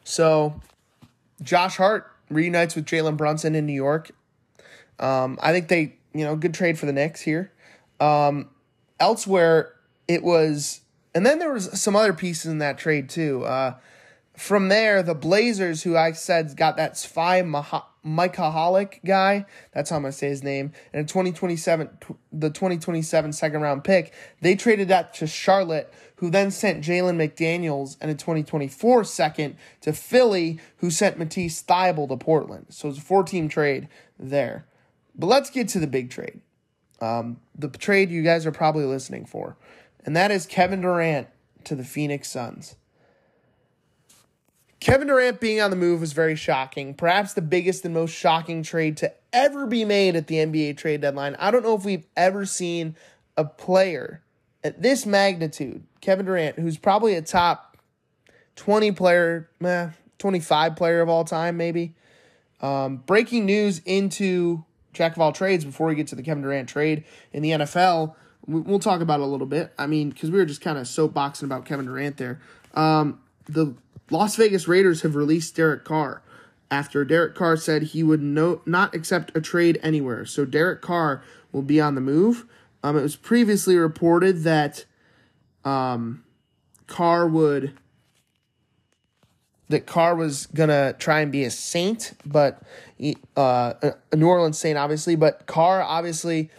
So, 0.03 0.59
Josh 1.43 1.77
Hart 1.77 2.11
reunites 2.31 2.75
with 2.75 2.85
Jalen 2.87 3.17
Brunson 3.17 3.53
in 3.53 3.67
New 3.67 3.73
York. 3.73 4.09
Um, 4.97 5.37
I 5.43 5.51
think 5.51 5.67
they, 5.67 5.97
you 6.13 6.23
know, 6.25 6.35
good 6.35 6.55
trade 6.55 6.79
for 6.79 6.87
the 6.87 6.93
Knicks 6.93 7.21
here. 7.21 7.51
Um, 7.99 8.49
elsewhere, 8.99 9.73
it 10.11 10.23
was, 10.23 10.81
and 11.15 11.25
then 11.25 11.39
there 11.39 11.53
was 11.53 11.79
some 11.79 11.95
other 11.95 12.11
pieces 12.11 12.51
in 12.51 12.57
that 12.57 12.77
trade 12.77 13.07
too. 13.09 13.45
Uh, 13.45 13.75
from 14.35 14.67
there, 14.67 15.01
the 15.01 15.15
Blazers, 15.15 15.83
who 15.83 15.95
I 15.95 16.11
said 16.11 16.57
got 16.57 16.75
that 16.75 16.93
Svi 16.95 17.43
Mykhailiuk 18.05 19.05
guy, 19.05 19.45
that's 19.73 19.89
how 19.89 19.95
I'm 19.95 20.01
gonna 20.01 20.11
say 20.11 20.27
his 20.27 20.43
name, 20.43 20.73
and 20.91 21.07
2027, 21.07 21.89
the 22.33 22.49
2027 22.49 23.31
second 23.31 23.61
round 23.61 23.85
pick, 23.85 24.13
they 24.41 24.55
traded 24.55 24.89
that 24.89 25.13
to 25.15 25.27
Charlotte, 25.27 25.93
who 26.17 26.29
then 26.29 26.51
sent 26.51 26.83
Jalen 26.83 27.15
McDaniels 27.15 27.95
and 28.01 28.11
a 28.11 28.13
2024 28.13 29.05
second 29.05 29.55
to 29.79 29.93
Philly, 29.93 30.59
who 30.77 30.89
sent 30.91 31.17
Matisse 31.17 31.63
Thybulle 31.63 32.09
to 32.09 32.17
Portland. 32.17 32.65
So 32.69 32.89
it's 32.89 32.97
a 32.97 33.01
four 33.01 33.23
team 33.23 33.47
trade 33.47 33.87
there. 34.19 34.65
But 35.15 35.27
let's 35.27 35.49
get 35.49 35.69
to 35.69 35.79
the 35.79 35.87
big 35.87 36.09
trade. 36.09 36.41
Um, 36.99 37.39
the 37.57 37.69
trade 37.69 38.11
you 38.11 38.23
guys 38.23 38.45
are 38.45 38.51
probably 38.51 38.85
listening 38.85 39.25
for 39.25 39.57
and 40.05 40.15
that 40.15 40.31
is 40.31 40.45
Kevin 40.45 40.81
Durant 40.81 41.27
to 41.65 41.75
the 41.75 41.83
Phoenix 41.83 42.29
Suns. 42.29 42.75
Kevin 44.79 45.07
Durant 45.07 45.39
being 45.39 45.61
on 45.61 45.69
the 45.69 45.75
move 45.75 46.01
was 46.01 46.11
very 46.13 46.35
shocking, 46.35 46.95
perhaps 46.95 47.33
the 47.33 47.41
biggest 47.41 47.85
and 47.85 47.93
most 47.93 48.11
shocking 48.11 48.63
trade 48.63 48.97
to 48.97 49.13
ever 49.31 49.67
be 49.67 49.85
made 49.85 50.15
at 50.15 50.25
the 50.25 50.35
NBA 50.35 50.77
trade 50.77 51.01
deadline. 51.01 51.35
I 51.37 51.51
don't 51.51 51.61
know 51.61 51.75
if 51.75 51.85
we've 51.85 52.07
ever 52.17 52.45
seen 52.47 52.95
a 53.37 53.45
player 53.45 54.23
at 54.63 54.81
this 54.81 55.05
magnitude, 55.05 55.83
Kevin 56.01 56.25
Durant, 56.25 56.57
who's 56.57 56.77
probably 56.77 57.13
a 57.15 57.21
top 57.21 57.77
20 58.55 58.91
player, 58.93 59.49
eh, 59.63 59.89
25 60.17 60.75
player 60.75 61.01
of 61.01 61.09
all 61.09 61.25
time, 61.25 61.57
maybe. 61.57 61.95
Um, 62.59 62.97
breaking 62.97 63.45
news 63.45 63.81
into 63.85 64.63
Jack 64.93 65.13
of 65.13 65.21
all 65.21 65.31
trades 65.31 65.63
before 65.63 65.87
we 65.87 65.95
get 65.95 66.07
to 66.07 66.15
the 66.15 66.23
Kevin 66.23 66.43
Durant 66.43 66.69
trade 66.69 67.03
in 67.33 67.43
the 67.43 67.51
NFL. 67.51 68.15
We'll 68.47 68.79
talk 68.79 69.01
about 69.01 69.19
it 69.19 69.23
a 69.23 69.27
little 69.27 69.47
bit. 69.47 69.71
I 69.77 69.87
mean, 69.87 70.09
because 70.09 70.31
we 70.31 70.37
were 70.37 70.45
just 70.45 70.61
kind 70.61 70.77
of 70.77 70.85
soapboxing 70.85 71.43
about 71.43 71.65
Kevin 71.65 71.85
Durant 71.85 72.17
there. 72.17 72.41
Um, 72.73 73.21
the 73.47 73.75
Las 74.09 74.35
Vegas 74.35 74.67
Raiders 74.67 75.01
have 75.01 75.15
released 75.15 75.55
Derek 75.55 75.85
Carr 75.85 76.21
after 76.71 77.03
Derek 77.03 77.35
Carr 77.35 77.57
said 77.57 77.83
he 77.83 78.01
would 78.01 78.21
no, 78.21 78.61
not 78.65 78.95
accept 78.95 79.35
a 79.35 79.41
trade 79.41 79.77
anywhere. 79.83 80.25
So 80.25 80.45
Derek 80.45 80.81
Carr 80.81 81.21
will 81.51 81.61
be 81.61 81.81
on 81.81 81.95
the 81.95 82.01
move. 82.01 82.45
Um, 82.83 82.97
it 82.97 83.01
was 83.01 83.17
previously 83.17 83.75
reported 83.75 84.43
that 84.43 84.85
um, 85.65 86.23
Carr 86.87 87.27
would 87.27 87.77
that 89.69 89.85
Carr 89.85 90.15
was 90.15 90.47
gonna 90.47 90.93
try 90.93 91.21
and 91.21 91.31
be 91.31 91.45
a 91.45 91.51
Saint, 91.51 92.13
but 92.25 92.61
uh, 93.37 93.73
a 94.11 94.15
New 94.15 94.27
Orleans 94.27 94.57
Saint, 94.57 94.77
obviously. 94.77 95.15
But 95.15 95.45
Carr 95.45 95.81
obviously 95.81 96.49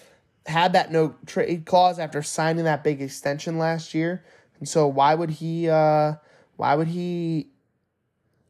had 0.46 0.72
that 0.72 0.90
no 0.90 1.14
trade 1.26 1.64
clause 1.66 1.98
after 1.98 2.22
signing 2.22 2.64
that 2.64 2.82
big 2.82 3.00
extension 3.00 3.58
last 3.58 3.94
year. 3.94 4.24
And 4.58 4.68
so 4.68 4.86
why 4.86 5.14
would 5.14 5.30
he 5.30 5.68
uh 5.68 6.14
why 6.56 6.74
would 6.74 6.88
he 6.88 7.48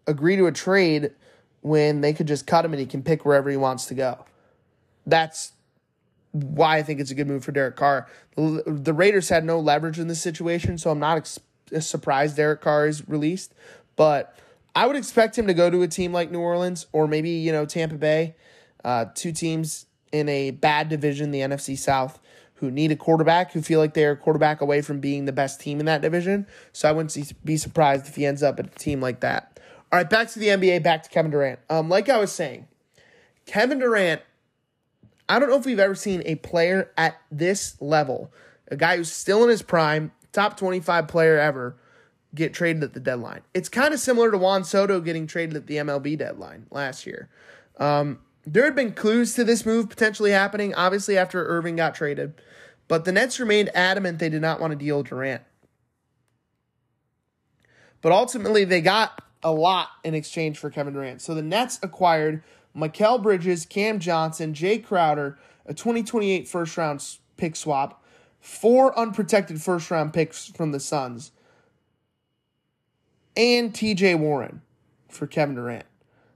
agree 0.06 0.36
to 0.36 0.46
a 0.46 0.52
trade 0.52 1.12
when 1.60 2.00
they 2.00 2.12
could 2.12 2.26
just 2.26 2.46
cut 2.46 2.64
him 2.64 2.72
and 2.72 2.80
he 2.80 2.86
can 2.86 3.02
pick 3.02 3.24
wherever 3.24 3.50
he 3.50 3.56
wants 3.56 3.86
to 3.86 3.94
go? 3.94 4.24
That's 5.06 5.52
why 6.32 6.78
I 6.78 6.82
think 6.82 7.00
it's 7.00 7.10
a 7.10 7.14
good 7.14 7.28
move 7.28 7.44
for 7.44 7.52
Derek 7.52 7.76
Carr. 7.76 8.08
The, 8.36 8.94
Raiders 8.94 9.28
had 9.28 9.44
no 9.44 9.60
leverage 9.60 9.98
in 9.98 10.08
this 10.08 10.22
situation, 10.22 10.78
so 10.78 10.90
I'm 10.90 10.98
not 10.98 11.18
ex- 11.18 11.38
surprised 11.80 12.36
Derek 12.36 12.62
Carr 12.62 12.86
is 12.86 13.06
released, 13.06 13.54
but 13.96 14.38
I 14.74 14.86
would 14.86 14.96
expect 14.96 15.36
him 15.36 15.46
to 15.46 15.54
go 15.54 15.68
to 15.68 15.82
a 15.82 15.88
team 15.88 16.12
like 16.12 16.30
New 16.30 16.40
Orleans 16.40 16.86
or 16.92 17.06
maybe, 17.06 17.30
you 17.30 17.52
know, 17.52 17.66
Tampa 17.66 17.96
Bay. 17.96 18.34
Uh, 18.82 19.06
two 19.14 19.32
teams 19.32 19.86
in 20.12 20.28
a 20.28 20.52
bad 20.52 20.88
division, 20.88 21.30
the 21.30 21.40
NFC 21.40 21.76
South, 21.76 22.20
who 22.54 22.70
need 22.70 22.92
a 22.92 22.96
quarterback, 22.96 23.52
who 23.52 23.60
feel 23.60 23.80
like 23.80 23.94
they're 23.94 24.12
a 24.12 24.16
quarterback 24.16 24.60
away 24.60 24.82
from 24.82 25.00
being 25.00 25.24
the 25.24 25.32
best 25.32 25.60
team 25.60 25.80
in 25.80 25.86
that 25.86 26.00
division. 26.00 26.46
So 26.72 26.88
I 26.88 26.92
wouldn't 26.92 27.44
be 27.44 27.56
surprised 27.56 28.06
if 28.06 28.14
he 28.14 28.24
ends 28.24 28.42
up 28.42 28.60
at 28.60 28.66
a 28.66 28.78
team 28.78 29.00
like 29.00 29.20
that. 29.20 29.58
All 29.90 29.98
right, 29.98 30.08
back 30.08 30.28
to 30.30 30.38
the 30.38 30.46
NBA, 30.46 30.82
back 30.82 31.02
to 31.02 31.10
Kevin 31.10 31.30
Durant. 31.30 31.58
Um, 31.68 31.88
like 31.88 32.08
I 32.08 32.18
was 32.18 32.30
saying, 32.30 32.68
Kevin 33.46 33.78
Durant, 33.78 34.22
I 35.28 35.38
don't 35.38 35.50
know 35.50 35.58
if 35.58 35.66
we've 35.66 35.78
ever 35.78 35.94
seen 35.94 36.22
a 36.24 36.36
player 36.36 36.90
at 36.96 37.20
this 37.30 37.76
level, 37.80 38.32
a 38.68 38.76
guy 38.76 38.96
who's 38.96 39.12
still 39.12 39.42
in 39.42 39.50
his 39.50 39.62
prime, 39.62 40.12
top 40.32 40.56
25 40.56 41.08
player 41.08 41.38
ever, 41.38 41.76
get 42.34 42.54
traded 42.54 42.82
at 42.82 42.94
the 42.94 43.00
deadline. 43.00 43.42
It's 43.52 43.68
kind 43.68 43.92
of 43.92 44.00
similar 44.00 44.30
to 44.30 44.38
Juan 44.38 44.64
Soto 44.64 45.00
getting 45.00 45.26
traded 45.26 45.56
at 45.56 45.66
the 45.66 45.76
MLB 45.76 46.16
deadline 46.16 46.66
last 46.70 47.06
year. 47.06 47.28
Um, 47.78 48.20
there 48.44 48.64
had 48.64 48.74
been 48.74 48.92
clues 48.92 49.34
to 49.34 49.44
this 49.44 49.64
move 49.64 49.88
potentially 49.88 50.32
happening, 50.32 50.74
obviously, 50.74 51.16
after 51.16 51.46
Irving 51.46 51.76
got 51.76 51.94
traded, 51.94 52.40
but 52.88 53.04
the 53.04 53.12
Nets 53.12 53.38
remained 53.38 53.70
adamant 53.74 54.18
they 54.18 54.28
did 54.28 54.42
not 54.42 54.60
want 54.60 54.72
to 54.72 54.76
deal 54.76 55.02
Durant. 55.02 55.42
But 58.00 58.12
ultimately, 58.12 58.64
they 58.64 58.80
got 58.80 59.22
a 59.42 59.52
lot 59.52 59.88
in 60.04 60.14
exchange 60.14 60.58
for 60.58 60.70
Kevin 60.70 60.94
Durant. 60.94 61.22
So 61.22 61.34
the 61.34 61.42
Nets 61.42 61.78
acquired 61.82 62.42
Mikal 62.76 63.22
Bridges, 63.22 63.64
Cam 63.64 63.98
Johnson, 64.00 64.54
Jae 64.54 64.84
Crowder, 64.84 65.38
a 65.66 65.74
2028 65.74 66.48
first 66.48 66.76
round 66.76 67.04
pick 67.36 67.54
swap, 67.54 68.04
four 68.40 68.98
unprotected 68.98 69.62
first 69.62 69.90
round 69.90 70.12
picks 70.12 70.46
from 70.48 70.72
the 70.72 70.80
Suns, 70.80 71.30
and 73.36 73.72
TJ 73.72 74.18
Warren 74.18 74.62
for 75.08 75.26
Kevin 75.26 75.54
Durant. 75.54 75.86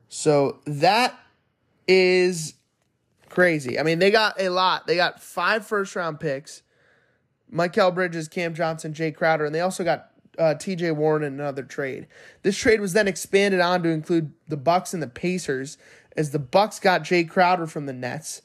So 0.08 0.60
that 0.66 1.18
is 1.87 2.55
crazy. 3.29 3.79
I 3.79 3.83
mean, 3.83 3.99
they 3.99 4.11
got 4.11 4.40
a 4.40 4.49
lot. 4.49 4.87
They 4.87 4.96
got 4.96 5.20
five 5.20 5.66
first 5.66 5.94
round 5.96 6.20
picks. 6.20 6.62
Mikal 7.53 7.94
Bridges, 7.94 8.29
Cam 8.29 8.55
Johnson, 8.55 8.92
Jae 8.92 9.14
Crowder, 9.14 9.44
and 9.44 9.55
they 9.55 9.61
also 9.61 9.85
got 9.85 10.11
uh, 10.38 10.55
T.J. 10.55 10.90
Warren 10.92 11.22
in 11.22 11.35
another 11.35 11.62
trade. 11.62 12.07
This 12.42 12.57
trade 12.57 12.81
was 12.81 12.92
then 12.92 13.09
expanded 13.09 13.61
on 13.61 13.83
to 13.83 13.88
include 13.88 14.33
the 14.49 14.57
Bucks 14.57 14.92
and 14.92 15.03
the 15.03 15.09
Pacers, 15.09 15.79
as 16.16 16.31
the 16.31 16.38
Bucks 16.38 16.81
got 16.81 17.05
Jae 17.05 17.29
Crowder 17.29 17.66
from 17.66 17.87
the 17.87 17.92
Nets. 17.92 18.42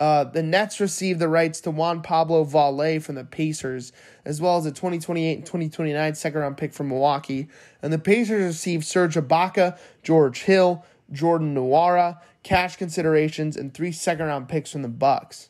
Uh, 0.00 0.22
the 0.22 0.42
Nets 0.42 0.78
received 0.78 1.18
the 1.18 1.28
rights 1.28 1.60
to 1.60 1.72
Juan 1.72 2.02
Pablo 2.02 2.44
Vaulet 2.44 3.02
from 3.02 3.16
the 3.16 3.24
Pacers, 3.24 3.92
as 4.24 4.40
well 4.40 4.56
as 4.56 4.64
a 4.64 4.70
2028 4.70 5.38
and 5.38 5.46
2029 5.46 6.14
second 6.14 6.40
round 6.40 6.56
pick 6.56 6.72
from 6.72 6.88
Milwaukee. 6.88 7.48
And 7.82 7.92
the 7.92 7.98
Pacers 7.98 8.44
received 8.44 8.84
Serge 8.84 9.16
Ibaka, 9.16 9.76
George 10.04 10.42
Hill, 10.42 10.84
Jordan 11.12 11.54
Nwora, 11.54 12.18
cash 12.42 12.76
considerations, 12.76 13.56
and 13.56 13.72
three 13.72 13.92
second 13.92 14.26
round 14.26 14.48
picks 14.48 14.72
from 14.72 14.82
the 14.82 14.88
Bucks. 14.88 15.48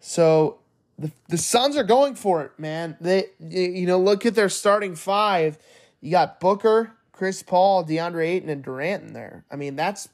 So 0.00 0.58
the 0.98 1.10
the 1.28 1.38
Suns 1.38 1.76
are 1.76 1.84
going 1.84 2.14
for 2.14 2.42
it, 2.42 2.52
man. 2.58 2.96
They 3.00 3.26
you 3.40 3.86
know 3.86 3.98
look 3.98 4.26
at 4.26 4.34
their 4.34 4.48
starting 4.48 4.94
five. 4.94 5.58
You 6.00 6.10
got 6.10 6.40
Booker, 6.40 6.92
Chris 7.12 7.42
Paul, 7.42 7.84
DeAndre 7.84 8.26
Ayton, 8.26 8.48
and 8.48 8.62
Durant 8.62 9.04
in 9.04 9.12
there. 9.12 9.44
I 9.50 9.56
mean 9.56 9.76
that's 9.76 10.08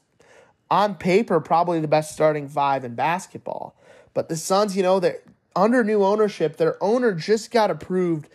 on 0.71 0.95
paper 0.95 1.39
probably 1.39 1.79
the 1.79 1.87
best 1.87 2.13
starting 2.13 2.47
five 2.47 2.83
in 2.83 2.95
basketball. 2.95 3.75
But 4.13 4.29
the 4.29 4.35
Suns, 4.35 4.75
you 4.75 4.83
know, 4.83 4.99
they're 4.99 5.19
under 5.55 5.83
new 5.83 6.03
ownership. 6.03 6.57
Their 6.57 6.81
owner 6.83 7.13
just 7.13 7.51
got 7.51 7.69
approved 7.69 8.29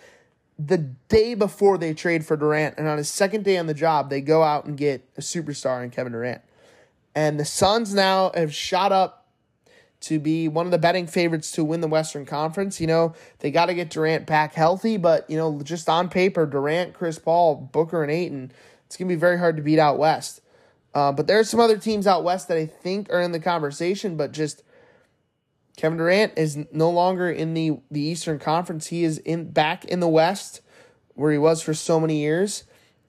the 0.66 0.78
day 0.78 1.34
before 1.34 1.78
they 1.78 1.94
trade 1.94 2.26
for 2.26 2.36
Durant, 2.36 2.76
and 2.76 2.86
on 2.86 2.98
his 2.98 3.08
second 3.08 3.44
day 3.44 3.56
on 3.56 3.66
the 3.66 3.74
job, 3.74 4.10
they 4.10 4.20
go 4.20 4.42
out 4.42 4.66
and 4.66 4.76
get 4.76 5.08
a 5.16 5.20
superstar 5.20 5.82
in 5.82 5.90
Kevin 5.90 6.12
Durant. 6.12 6.42
And 7.14 7.40
the 7.40 7.44
Suns 7.44 7.94
now 7.94 8.30
have 8.34 8.54
shot 8.54 8.92
up 8.92 9.26
to 10.00 10.18
be 10.18 10.48
one 10.48 10.66
of 10.66 10.72
the 10.72 10.78
betting 10.78 11.06
favorites 11.06 11.50
to 11.52 11.64
win 11.64 11.80
the 11.80 11.88
Western 11.88 12.24
Conference. 12.24 12.80
You 12.80 12.86
know, 12.86 13.14
they 13.40 13.50
got 13.50 13.66
to 13.66 13.74
get 13.74 13.90
Durant 13.90 14.26
back 14.26 14.54
healthy, 14.54 14.96
but, 14.96 15.28
you 15.28 15.36
know, 15.36 15.60
just 15.62 15.88
on 15.88 16.08
paper, 16.08 16.46
Durant, 16.46 16.94
Chris 16.94 17.18
Paul, 17.18 17.56
Booker, 17.56 18.02
and 18.02 18.10
Ayton, 18.10 18.52
it's 18.86 18.96
going 18.96 19.08
to 19.08 19.14
be 19.14 19.18
very 19.18 19.38
hard 19.38 19.56
to 19.56 19.62
beat 19.62 19.78
out 19.78 19.98
West. 19.98 20.40
Uh, 20.94 21.12
but 21.12 21.26
there 21.26 21.38
are 21.38 21.44
some 21.44 21.60
other 21.60 21.78
teams 21.78 22.06
out 22.06 22.24
West 22.24 22.48
that 22.48 22.56
I 22.56 22.66
think 22.66 23.12
are 23.12 23.20
in 23.20 23.32
the 23.32 23.40
conversation, 23.40 24.16
but 24.16 24.32
just 24.32 24.62
Kevin 25.80 25.96
Durant 25.96 26.34
is 26.36 26.58
no 26.72 26.90
longer 26.90 27.30
in 27.30 27.54
the, 27.54 27.78
the 27.90 28.02
Eastern 28.02 28.38
Conference. 28.38 28.88
He 28.88 29.02
is 29.02 29.16
in 29.16 29.50
back 29.50 29.86
in 29.86 30.00
the 30.00 30.08
West 30.08 30.60
where 31.14 31.32
he 31.32 31.38
was 31.38 31.62
for 31.62 31.72
so 31.72 31.98
many 31.98 32.18
years. 32.18 32.64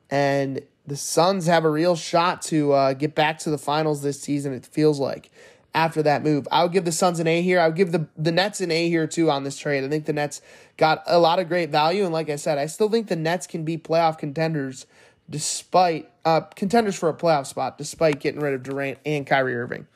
And 0.09 0.61
the 0.87 0.95
Suns 0.95 1.47
have 1.47 1.65
a 1.65 1.69
real 1.69 1.97
shot 1.97 2.41
to 2.43 2.71
uh, 2.71 2.93
get 2.93 3.13
back 3.13 3.39
to 3.39 3.49
the 3.49 3.57
finals 3.57 4.03
this 4.03 4.21
season, 4.21 4.53
it 4.53 4.65
feels 4.65 5.01
like 5.01 5.29
after 5.75 6.01
that 6.03 6.23
move. 6.23 6.47
I 6.49 6.63
would 6.63 6.71
give 6.71 6.85
the 6.85 6.93
Suns 6.93 7.19
an 7.19 7.27
A 7.27 7.41
here. 7.41 7.59
I 7.59 7.67
would 7.67 7.75
give 7.75 7.91
the, 7.91 8.07
the 8.15 8.31
Nets 8.31 8.61
an 8.61 8.71
A 8.71 8.87
here 8.87 9.05
too 9.05 9.29
on 9.29 9.43
this 9.43 9.57
trade. 9.57 9.83
I 9.83 9.89
think 9.89 10.05
the 10.05 10.13
Nets 10.13 10.41
got 10.77 11.03
a 11.07 11.19
lot 11.19 11.39
of 11.39 11.49
great 11.49 11.71
value. 11.71 12.05
And 12.05 12.13
like 12.13 12.29
I 12.29 12.37
said, 12.37 12.57
I 12.57 12.67
still 12.67 12.87
think 12.87 13.09
the 13.09 13.17
Nets 13.17 13.47
can 13.47 13.65
be 13.65 13.77
playoff 13.77 14.17
contenders 14.17 14.85
despite 15.29 16.09
uh, 16.23 16.41
contenders 16.41 16.95
for 16.95 17.09
a 17.09 17.13
playoff 17.13 17.47
spot, 17.47 17.77
despite 17.77 18.21
getting 18.21 18.39
rid 18.39 18.53
of 18.53 18.63
Durant 18.63 18.97
and 19.05 19.27
Kyrie 19.27 19.57
Irving. 19.57 19.87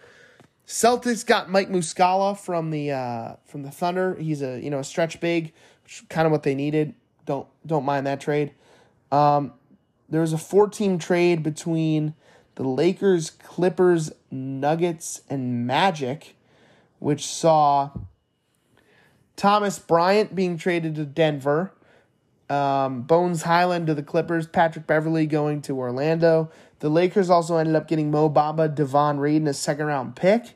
Celtics 0.67 1.25
got 1.25 1.49
Mike 1.49 1.69
Muscala 1.69 2.37
from 2.37 2.71
the 2.71 2.91
uh, 2.91 3.35
from 3.45 3.63
the 3.63 3.71
Thunder. 3.71 4.15
He's 4.15 4.41
a 4.41 4.59
you 4.59 4.69
know 4.69 4.79
a 4.79 4.83
stretch 4.83 5.19
big, 5.19 5.53
kind 6.09 6.25
of 6.25 6.31
what 6.31 6.43
they 6.43 6.55
needed. 6.55 6.95
Don't 7.25 7.47
don't 7.65 7.85
mind 7.85 8.07
that 8.07 8.19
trade. 8.19 8.51
Um, 9.11 9.53
there 10.09 10.21
was 10.21 10.33
a 10.33 10.37
four 10.37 10.67
team 10.67 10.97
trade 10.97 11.43
between 11.43 12.15
the 12.55 12.63
Lakers, 12.63 13.29
Clippers, 13.29 14.11
Nuggets, 14.31 15.21
and 15.29 15.67
Magic, 15.67 16.35
which 16.99 17.25
saw 17.25 17.91
Thomas 19.35 19.77
Bryant 19.77 20.33
being 20.33 20.57
traded 20.57 20.95
to 20.95 21.05
Denver, 21.05 21.73
um, 22.49 23.01
Bones 23.03 23.43
Hyland 23.43 23.87
to 23.87 23.93
the 23.93 24.03
Clippers, 24.03 24.47
Patrick 24.47 24.85
Beverley 24.87 25.25
going 25.25 25.61
to 25.63 25.77
Orlando. 25.77 26.51
The 26.79 26.89
Lakers 26.89 27.29
also 27.29 27.57
ended 27.57 27.75
up 27.75 27.87
getting 27.87 28.11
Mo 28.11 28.29
Bamba, 28.29 28.73
Davon 28.73 29.19
Reed, 29.19 29.37
and 29.37 29.47
a 29.47 29.53
second 29.53 29.87
round 29.87 30.15
pick. 30.15 30.55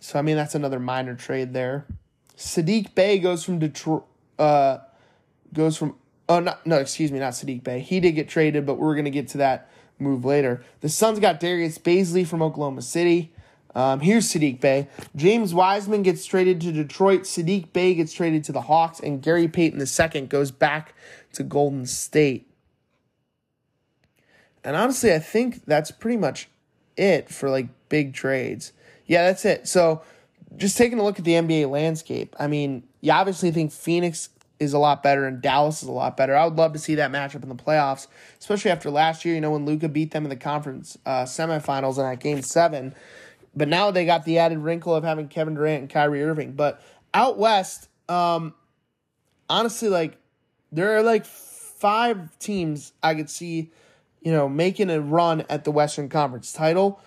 So 0.00 0.18
I 0.18 0.22
mean 0.22 0.36
that's 0.36 0.54
another 0.54 0.78
minor 0.78 1.14
trade 1.14 1.52
there. 1.52 1.86
Saddiq 2.36 2.94
Bey 2.94 3.18
goes 3.18 3.44
from 3.44 3.58
Detroit. 3.58 4.04
Uh, 4.38 4.78
goes 5.54 5.76
from 5.76 5.96
oh 6.28 6.40
no 6.40 6.54
no 6.64 6.76
excuse 6.76 7.10
me 7.10 7.18
not 7.18 7.32
Saddiq 7.32 7.64
Bey. 7.64 7.80
He 7.80 8.00
did 8.00 8.12
get 8.12 8.28
traded, 8.28 8.66
but 8.66 8.74
we're 8.74 8.94
gonna 8.94 9.10
get 9.10 9.28
to 9.28 9.38
that 9.38 9.70
move 9.98 10.24
later. 10.24 10.62
The 10.80 10.88
Suns 10.88 11.18
got 11.18 11.40
Darius 11.40 11.78
Bazley 11.78 12.26
from 12.26 12.42
Oklahoma 12.42 12.82
City. 12.82 13.32
Um, 13.76 14.00
here's 14.00 14.26
Saddiq 14.32 14.58
Bey. 14.58 14.88
James 15.14 15.52
Wiseman 15.52 16.02
gets 16.02 16.24
traded 16.24 16.62
to 16.62 16.72
Detroit. 16.72 17.22
Saddiq 17.22 17.74
Bey 17.74 17.94
gets 17.94 18.14
traded 18.14 18.42
to 18.44 18.52
the 18.52 18.62
Hawks, 18.62 19.00
and 19.00 19.20
Gary 19.20 19.48
Payton 19.48 19.78
II 19.80 20.22
goes 20.22 20.50
back 20.50 20.94
to 21.34 21.42
Golden 21.42 21.84
State. 21.84 22.50
And 24.64 24.76
honestly, 24.76 25.12
I 25.12 25.18
think 25.18 25.66
that's 25.66 25.90
pretty 25.90 26.16
much 26.16 26.48
it 26.96 27.28
for 27.28 27.50
like 27.50 27.68
big 27.90 28.14
trades. 28.14 28.72
Yeah, 29.04 29.26
that's 29.26 29.44
it. 29.44 29.68
So 29.68 30.02
just 30.56 30.78
taking 30.78 30.98
a 30.98 31.04
look 31.04 31.18
at 31.18 31.26
the 31.26 31.34
NBA 31.34 31.70
landscape, 31.70 32.34
I 32.40 32.46
mean, 32.46 32.82
you 33.02 33.12
obviously 33.12 33.50
think 33.50 33.72
Phoenix 33.72 34.30
is 34.58 34.72
a 34.72 34.78
lot 34.78 35.02
better 35.02 35.26
and 35.26 35.42
Dallas 35.42 35.82
is 35.82 35.88
a 35.88 35.92
lot 35.92 36.16
better. 36.16 36.34
I 36.34 36.46
would 36.46 36.56
love 36.56 36.72
to 36.72 36.78
see 36.78 36.94
that 36.94 37.12
matchup 37.12 37.42
in 37.42 37.50
the 37.50 37.54
playoffs, 37.54 38.06
especially 38.38 38.70
after 38.70 38.90
last 38.90 39.26
year, 39.26 39.34
you 39.34 39.40
know, 39.42 39.50
when 39.50 39.66
Luka 39.66 39.86
beat 39.86 40.12
them 40.12 40.24
in 40.24 40.30
the 40.30 40.36
conference 40.36 40.96
uh, 41.04 41.24
semifinals 41.24 41.98
in 41.98 42.04
that 42.04 42.20
game 42.20 42.40
seven. 42.40 42.94
But 43.56 43.68
now 43.68 43.90
they 43.90 44.04
got 44.04 44.24
the 44.24 44.38
added 44.38 44.58
wrinkle 44.58 44.94
of 44.94 45.02
having 45.02 45.28
Kevin 45.28 45.54
Durant 45.54 45.80
and 45.80 45.90
Kyrie 45.90 46.22
Irving. 46.22 46.52
But 46.52 46.82
out 47.14 47.38
west, 47.38 47.88
um, 48.08 48.54
honestly, 49.48 49.88
like 49.88 50.18
there 50.70 50.96
are 50.96 51.02
like 51.02 51.24
five 51.24 52.38
teams 52.38 52.92
I 53.02 53.14
could 53.14 53.30
see, 53.30 53.70
you 54.20 54.32
know, 54.32 54.48
making 54.48 54.90
a 54.90 55.00
run 55.00 55.44
at 55.48 55.64
the 55.64 55.70
Western 55.70 56.08
Conference 56.08 56.52
title, 56.52 57.00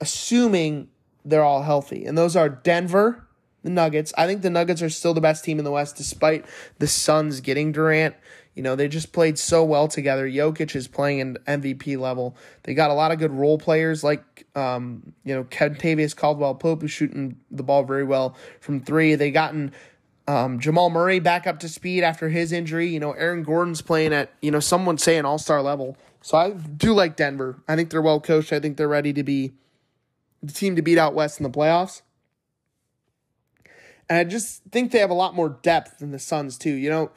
assuming 0.00 0.88
they're 1.24 1.44
all 1.44 1.62
healthy. 1.62 2.06
And 2.06 2.18
those 2.18 2.34
are 2.34 2.48
Denver, 2.48 3.26
the 3.62 3.70
Nuggets. 3.70 4.12
I 4.18 4.26
think 4.26 4.42
the 4.42 4.50
Nuggets 4.50 4.82
are 4.82 4.90
still 4.90 5.14
the 5.14 5.20
best 5.20 5.44
team 5.44 5.58
in 5.58 5.64
the 5.64 5.70
West, 5.70 5.96
despite 5.96 6.44
the 6.78 6.86
Suns 6.88 7.40
getting 7.40 7.70
Durant. 7.70 8.16
You 8.58 8.64
know, 8.64 8.74
they 8.74 8.88
just 8.88 9.12
played 9.12 9.38
so 9.38 9.62
well 9.62 9.86
together. 9.86 10.28
Jokic 10.28 10.74
is 10.74 10.88
playing 10.88 11.20
in 11.20 11.36
MVP 11.46 11.96
level. 11.96 12.36
They 12.64 12.74
got 12.74 12.90
a 12.90 12.92
lot 12.92 13.12
of 13.12 13.20
good 13.20 13.30
role 13.30 13.56
players 13.56 14.02
like, 14.02 14.48
um, 14.56 15.12
you 15.22 15.32
know, 15.32 15.44
Kentavious 15.44 16.14
Caldwell 16.14 16.56
Pope, 16.56 16.82
who's 16.82 16.90
shooting 16.90 17.36
the 17.52 17.62
ball 17.62 17.84
very 17.84 18.02
well 18.02 18.36
from 18.58 18.80
three. 18.80 19.14
They 19.14 19.30
gotten 19.30 19.70
um, 20.26 20.58
Jamal 20.58 20.90
Murray 20.90 21.20
back 21.20 21.46
up 21.46 21.60
to 21.60 21.68
speed 21.68 22.02
after 22.02 22.30
his 22.30 22.50
injury. 22.50 22.88
You 22.88 22.98
know, 22.98 23.12
Aaron 23.12 23.44
Gordon's 23.44 23.80
playing 23.80 24.12
at, 24.12 24.32
you 24.42 24.50
know, 24.50 24.58
someone 24.58 24.98
say 24.98 25.18
an 25.18 25.24
all 25.24 25.38
star 25.38 25.62
level. 25.62 25.96
So 26.20 26.36
I 26.36 26.50
do 26.50 26.92
like 26.92 27.14
Denver. 27.14 27.62
I 27.68 27.76
think 27.76 27.90
they're 27.90 28.02
well 28.02 28.18
coached. 28.18 28.52
I 28.52 28.58
think 28.58 28.76
they're 28.76 28.88
ready 28.88 29.12
to 29.12 29.22
be 29.22 29.52
the 30.42 30.52
team 30.52 30.74
to 30.74 30.82
beat 30.82 30.98
out 30.98 31.14
West 31.14 31.38
in 31.38 31.44
the 31.44 31.50
playoffs. 31.50 32.02
And 34.08 34.18
I 34.18 34.24
just 34.24 34.62
think 34.72 34.90
they 34.90 34.98
have 34.98 35.10
a 35.10 35.14
lot 35.14 35.36
more 35.36 35.48
depth 35.48 36.00
than 36.00 36.10
the 36.10 36.18
Suns, 36.18 36.58
too. 36.58 36.72
You 36.72 36.90
know, 36.90 37.10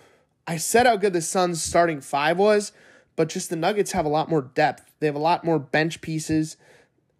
I 0.47 0.57
said 0.57 0.85
how 0.85 0.97
good 0.97 1.13
the 1.13 1.21
Suns' 1.21 1.61
starting 1.61 2.01
five 2.01 2.37
was, 2.37 2.71
but 3.15 3.29
just 3.29 3.49
the 3.49 3.55
Nuggets 3.55 3.91
have 3.91 4.05
a 4.05 4.09
lot 4.09 4.29
more 4.29 4.41
depth. 4.41 4.91
They 4.99 5.07
have 5.07 5.15
a 5.15 5.19
lot 5.19 5.43
more 5.43 5.59
bench 5.59 6.01
pieces, 6.01 6.57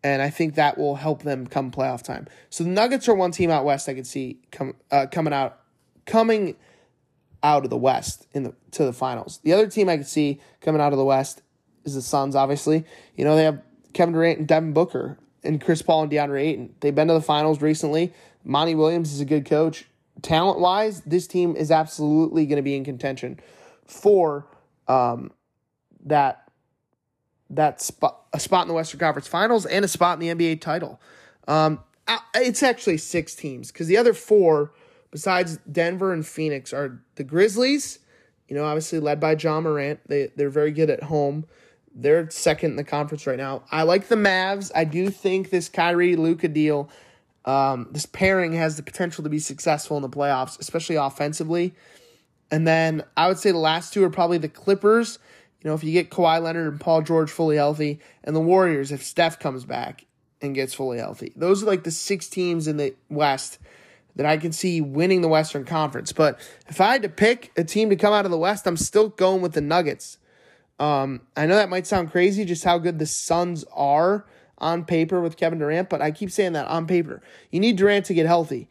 and 0.04 0.22
I 0.22 0.30
think 0.30 0.56
that 0.56 0.78
will 0.78 0.96
help 0.96 1.24
them 1.24 1.48
come 1.48 1.72
playoff 1.72 2.04
time. 2.04 2.28
So 2.50 2.64
the 2.64 2.70
Nuggets 2.70 3.08
are 3.08 3.16
one 3.16 3.32
team 3.32 3.52
out 3.52 3.66
west 3.66 3.88
I 3.88 3.94
could 3.94 4.08
see 4.08 4.40
come 4.52 4.76
uh, 4.90 5.08
coming 5.12 5.34
out 5.34 5.60
coming 6.06 6.56
out 7.44 7.64
of 7.64 7.70
the 7.70 7.78
West 7.78 8.28
in 8.34 8.44
the 8.44 8.54
to 8.72 8.86
the 8.86 8.94
finals. 8.94 9.40
The 9.44 9.54
other 9.54 9.68
team 9.68 9.90
I 9.90 9.98
could 9.98 10.08
see 10.08 10.40
coming 10.60 10.82
out 10.82 10.94
of 10.94 10.98
the 10.98 11.06
West 11.06 11.42
is 11.86 11.96
the 11.96 12.02
Suns. 12.02 12.36
Obviously, 12.36 12.86
you 13.16 13.24
know 13.24 13.36
they 13.36 13.44
have 13.44 13.62
Kevin 13.94 14.14
Durant 14.14 14.40
and 14.40 14.48
Devin 14.48 14.74
Booker 14.74 15.18
and 15.44 15.62
Chris 15.62 15.82
Paul 15.82 16.04
and 16.04 16.12
DeAndre 16.12 16.42
Ayton. 16.42 16.76
They've 16.80 16.94
been 16.94 17.08
to 17.08 17.14
the 17.14 17.22
finals 17.22 17.62
recently. 17.62 18.14
Monty 18.44 18.76
Williams 18.76 19.14
is 19.14 19.20
a 19.20 19.26
good 19.26 19.46
coach. 19.46 19.86
Talent 20.22 20.60
wise, 20.60 21.02
this 21.02 21.28
team 21.28 21.56
is 21.56 21.72
absolutely 21.72 22.46
going 22.46 22.58
to 22.58 22.62
be 22.62 22.76
in 22.76 22.84
contention 22.84 23.40
for 23.86 24.48
um, 24.88 25.32
that 26.06 26.50
that 27.50 27.82
spot 27.82 28.26
a 28.34 28.40
spot 28.40 28.64
in 28.64 28.68
the 28.70 28.74
Western 28.74 29.00
Conference 29.00 29.28
Finals 29.28 29.66
and 29.66 29.84
a 29.84 29.88
spot 29.88 30.22
in 30.22 30.38
the 30.38 30.54
NBA 30.54 30.62
title. 30.62 31.02
Um, 31.48 31.80
it's 32.36 32.64
actually 32.64 32.98
six 32.98 33.36
teams 33.36 33.72
because 33.72 33.88
the 33.88 33.98
other 33.98 34.14
four, 34.14 34.74
besides 35.12 35.58
Denver 35.70 36.14
and 36.14 36.26
Phoenix, 36.26 36.74
are 36.74 37.02
the 37.16 37.24
Grizzlies. 37.24 38.00
You 38.48 38.56
know, 38.56 38.66
obviously 38.66 39.00
led 39.00 39.20
by 39.20 39.36
Ja 39.36 39.60
Morant. 39.62 40.00
They 40.08 40.32
they're 40.36 40.50
very 40.50 40.72
good 40.72 40.90
at 40.90 41.04
home. 41.04 41.46
They're 41.94 42.30
second 42.30 42.72
in 42.72 42.76
the 42.78 42.84
conference 42.84 43.28
right 43.28 43.38
now. 43.38 43.64
I 43.72 43.84
like 43.84 44.08
the 44.08 44.16
Mavs. 44.16 44.72
I 44.74 44.86
do 44.86 45.10
think 45.10 45.50
this 45.50 45.68
Kyrie 45.68 46.16
Luka 46.16 46.48
deal, 46.48 46.90
um, 47.46 47.88
this 47.92 48.06
pairing 48.06 48.54
has 48.54 48.78
the 48.78 48.84
potential 48.84 49.24
to 49.24 49.30
be 49.30 49.40
successful 49.40 49.98
in 49.98 50.04
the 50.04 50.10
playoffs, 50.10 50.60
especially 50.60 50.96
offensively. 50.96 51.74
And 52.52 52.68
then 52.68 53.04
I 53.18 53.28
would 53.28 53.40
say 53.40 53.52
the 53.52 53.58
last 53.58 53.94
two 53.94 54.04
are 54.04 54.10
probably 54.10 54.38
the 54.38 54.50
Clippers. 54.50 55.20
You 55.62 55.70
know, 55.70 55.76
if 55.76 55.84
you 55.84 55.92
get 55.92 56.10
Kawhi 56.10 56.42
Leonard 56.42 56.68
and 56.68 56.80
Paul 56.80 57.02
George 57.02 57.32
fully 57.32 57.56
healthy, 57.56 58.00
and 58.24 58.36
the 58.36 58.42
Warriors 58.42 58.92
if 58.92 59.04
Steph 59.04 59.40
comes 59.40 59.64
back 59.66 60.06
and 60.42 60.56
gets 60.56 60.74
fully 60.74 60.98
healthy. 60.98 61.34
Those 61.36 61.64
are 61.64 61.68
like 61.68 61.84
the 61.84 61.92
six 61.92 62.28
teams 62.28 62.68
in 62.68 62.78
the 62.78 62.96
West 63.10 63.60
that 64.16 64.26
I 64.26 64.38
can 64.38 64.52
see 64.52 64.82
winning 64.82 65.22
the 65.22 65.28
Western 65.28 65.64
Conference. 65.64 66.12
But 66.12 66.40
if 66.68 66.82
I 66.82 66.94
had 66.94 67.04
to 67.04 67.10
pick 67.10 67.52
a 67.56 67.64
team 67.64 67.90
to 67.90 67.96
come 67.96 68.14
out 68.14 68.26
of 68.26 68.32
the 68.32 68.38
West, 68.38 68.68
I'm 68.68 68.78
still 68.78 69.10
going 69.10 69.42
with 69.42 69.54
the 69.54 69.62
Nuggets. 69.62 70.18
Um, 70.80 71.22
I 71.38 71.46
know 71.46 71.56
that 71.56 71.70
might 71.70 71.88
sound 71.88 72.12
crazy, 72.12 72.44
just 72.44 72.64
how 72.64 72.78
good 72.80 73.00
the 73.00 73.06
Suns 73.06 73.64
are 73.72 74.26
on 74.62 74.86
paper 74.86 75.20
with 75.20 75.36
Kevin 75.36 75.60
Durant, 75.60 75.90
but 75.90 76.02
I 76.02 76.12
keep 76.12 76.32
saying 76.32 76.54
that 76.54 76.68
on 76.68 76.88
paper. 76.88 77.22
You 77.50 77.60
need 77.60 77.76
Durant 77.76 78.06
to 78.06 78.14
get 78.14 78.28
healthy. 78.28 78.70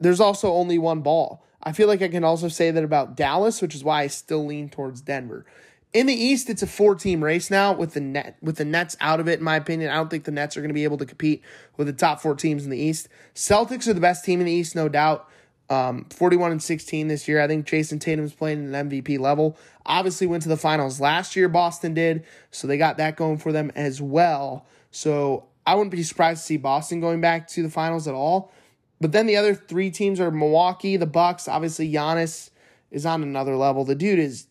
There's 0.00 0.20
also 0.20 0.52
only 0.52 0.78
one 0.78 1.02
ball. 1.02 1.44
I 1.62 1.72
feel 1.72 1.86
like 1.86 2.02
I 2.02 2.08
can 2.08 2.24
also 2.24 2.48
say 2.48 2.70
that 2.70 2.82
about 2.82 3.16
Dallas, 3.16 3.60
which 3.60 3.74
is 3.74 3.84
why 3.84 4.02
I 4.02 4.06
still 4.08 4.44
lean 4.46 4.68
towards 4.68 5.00
Denver. 5.02 5.44
In 5.92 6.06
the 6.06 6.14
East, 6.14 6.50
it's 6.50 6.62
a 6.62 6.66
four-team 6.66 7.22
race 7.22 7.50
now 7.50 7.72
with 7.72 7.94
the 7.94 8.00
net 8.00 8.36
with 8.42 8.56
the 8.56 8.64
Nets 8.64 8.96
out 9.00 9.20
of 9.20 9.28
it. 9.28 9.38
In 9.38 9.44
my 9.44 9.56
opinion, 9.56 9.90
I 9.90 9.94
don't 9.94 10.10
think 10.10 10.24
the 10.24 10.30
Nets 10.30 10.56
are 10.56 10.60
going 10.60 10.68
to 10.70 10.74
be 10.74 10.84
able 10.84 10.98
to 10.98 11.06
compete 11.06 11.42
with 11.76 11.86
the 11.86 11.92
top 11.92 12.20
four 12.20 12.34
teams 12.34 12.64
in 12.64 12.70
the 12.70 12.78
East. 12.78 13.08
Celtics 13.34 13.86
are 13.86 13.94
the 13.94 14.00
best 14.00 14.24
team 14.24 14.40
in 14.40 14.46
the 14.46 14.52
East, 14.52 14.74
no 14.74 14.88
doubt. 14.88 15.28
Um, 15.68 16.06
41 16.10 16.52
and 16.52 16.62
16 16.62 17.08
this 17.08 17.26
year. 17.26 17.40
I 17.40 17.48
think 17.48 17.66
Jayson 17.66 17.98
Tatum's 17.98 18.32
playing 18.32 18.72
at 18.72 18.80
an 18.80 18.90
MVP 18.90 19.18
level. 19.18 19.58
Obviously, 19.84 20.26
went 20.26 20.42
to 20.44 20.48
the 20.48 20.56
finals 20.56 21.00
last 21.00 21.34
year. 21.34 21.48
Boston 21.48 21.94
did, 21.94 22.24
so 22.50 22.66
they 22.66 22.78
got 22.78 22.98
that 22.98 23.16
going 23.16 23.38
for 23.38 23.50
them 23.50 23.72
as 23.74 24.00
well. 24.00 24.66
So 24.96 25.44
I 25.66 25.74
wouldn't 25.74 25.90
be 25.90 26.02
surprised 26.02 26.40
to 26.40 26.46
see 26.46 26.56
Boston 26.56 27.02
going 27.02 27.20
back 27.20 27.48
to 27.48 27.62
the 27.62 27.68
finals 27.68 28.08
at 28.08 28.14
all. 28.14 28.50
But 28.98 29.12
then 29.12 29.26
the 29.26 29.36
other 29.36 29.54
three 29.54 29.90
teams 29.90 30.20
are 30.20 30.30
Milwaukee, 30.30 30.96
the 30.96 31.04
Bucks. 31.04 31.48
Obviously, 31.48 31.92
Giannis 31.92 32.48
is 32.90 33.04
on 33.04 33.22
another 33.22 33.56
level. 33.56 33.84
The 33.84 33.94
dude 33.94 34.18
is 34.18 34.46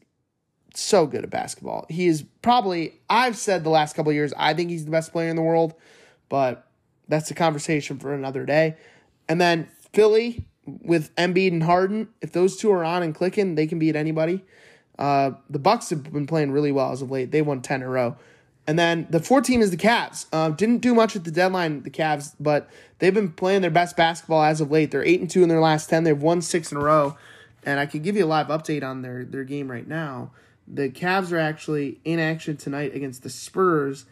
so 0.75 1.07
good 1.07 1.23
at 1.23 1.31
basketball. 1.31 1.87
He 1.89 2.05
is 2.05 2.25
probably 2.43 2.93
I've 3.09 3.35
said 3.35 3.63
the 3.63 3.71
last 3.71 3.95
couple 3.95 4.13
years 4.13 4.33
I 4.37 4.53
think 4.53 4.69
he's 4.69 4.85
the 4.85 4.91
best 4.91 5.11
player 5.11 5.29
in 5.29 5.35
the 5.35 5.41
world, 5.41 5.73
but 6.29 6.67
that's 7.07 7.31
a 7.31 7.33
conversation 7.33 7.97
for 7.97 8.13
another 8.13 8.45
day. 8.45 8.77
And 9.27 9.41
then 9.41 9.67
Philly 9.93 10.45
with 10.67 11.15
Embiid 11.15 11.53
and 11.53 11.63
Harden, 11.63 12.09
if 12.21 12.33
those 12.33 12.55
two 12.55 12.71
are 12.71 12.83
on 12.83 13.01
and 13.01 13.15
clicking, 13.15 13.55
they 13.55 13.65
can 13.65 13.79
beat 13.79 13.95
anybody. 13.95 14.45
Uh, 14.99 15.31
the 15.49 15.59
Bucks 15.59 15.89
have 15.89 16.03
been 16.13 16.27
playing 16.27 16.51
really 16.51 16.71
well 16.71 16.91
as 16.91 17.01
of 17.01 17.09
late. 17.09 17.31
They 17.31 17.41
won 17.41 17.63
ten 17.63 17.81
in 17.81 17.87
a 17.87 17.89
row. 17.89 18.15
And 18.67 18.79
then 18.79 19.05
the 19.09 19.19
fourth 19.19 19.45
team 19.45 19.61
is 19.61 19.71
the 19.71 19.77
Cavs. 19.77 20.25
Uh, 20.33 20.49
didn't 20.49 20.79
do 20.79 20.95
much 20.95 21.15
at 21.15 21.23
the 21.23 21.31
deadline, 21.31 21.83
the 21.83 21.89
Cavs, 21.89 22.33
but 22.39 22.69
they've 22.99 23.13
been 23.13 23.31
playing 23.31 23.61
their 23.61 23.71
best 23.71 23.95
basketball 23.95 24.43
as 24.43 24.59
of 24.59 24.71
late. 24.71 24.91
They're 24.91 25.03
eight 25.03 25.21
and 25.21 25.29
two 25.29 25.43
in 25.43 25.49
their 25.49 25.61
last 25.61 25.89
ten. 25.89 26.03
They've 26.03 26.19
won 26.19 26.41
six 26.41 26.71
in 26.71 26.77
a 26.77 26.81
row, 26.81 27.15
and 27.63 27.79
I 27.79 27.85
can 27.85 28.01
give 28.01 28.15
you 28.15 28.25
a 28.25 28.27
live 28.27 28.47
update 28.47 28.83
on 28.83 29.01
their 29.01 29.23
their 29.23 29.43
game 29.43 29.69
right 29.69 29.87
now. 29.87 30.31
The 30.67 30.89
Cavs 30.89 31.31
are 31.31 31.37
actually 31.37 31.99
in 32.03 32.19
action 32.19 32.57
tonight 32.57 32.95
against 32.95 33.21
the 33.21 33.29
Spurs. 33.29 34.05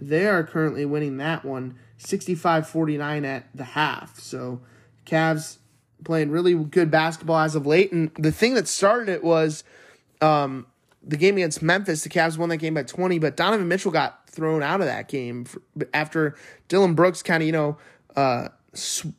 They 0.00 0.26
are 0.26 0.42
currently 0.42 0.86
winning 0.86 1.18
that 1.18 1.44
one 1.44 1.78
65-49 1.98 3.26
at 3.26 3.46
the 3.54 3.64
half. 3.64 4.18
So 4.20 4.60
Cavs 5.04 5.58
playing 6.04 6.30
really 6.30 6.54
good 6.54 6.90
basketball 6.90 7.38
as 7.38 7.54
of 7.54 7.66
late. 7.66 7.92
And 7.92 8.10
the 8.14 8.32
thing 8.32 8.54
that 8.54 8.68
started 8.68 9.08
it 9.08 9.24
was 9.24 9.64
um, 10.20 10.66
the 11.02 11.16
game 11.16 11.36
against 11.36 11.62
Memphis. 11.62 12.02
The 12.02 12.08
Cavs 12.08 12.38
won 12.38 12.48
that 12.48 12.56
game 12.58 12.74
by 12.74 12.82
20, 12.82 13.18
but 13.18 13.36
Donovan 13.36 13.68
Mitchell 13.68 13.90
got 13.90 14.28
thrown 14.28 14.62
out 14.62 14.80
of 14.80 14.86
that 14.86 15.08
game 15.08 15.44
for, 15.44 15.62
after 15.94 16.34
Dylan 16.68 16.94
Brooks 16.94 17.22
kind 17.22 17.42
of, 17.42 17.46
you 17.46 17.52
know, 17.52 17.78
uh, 18.16 18.48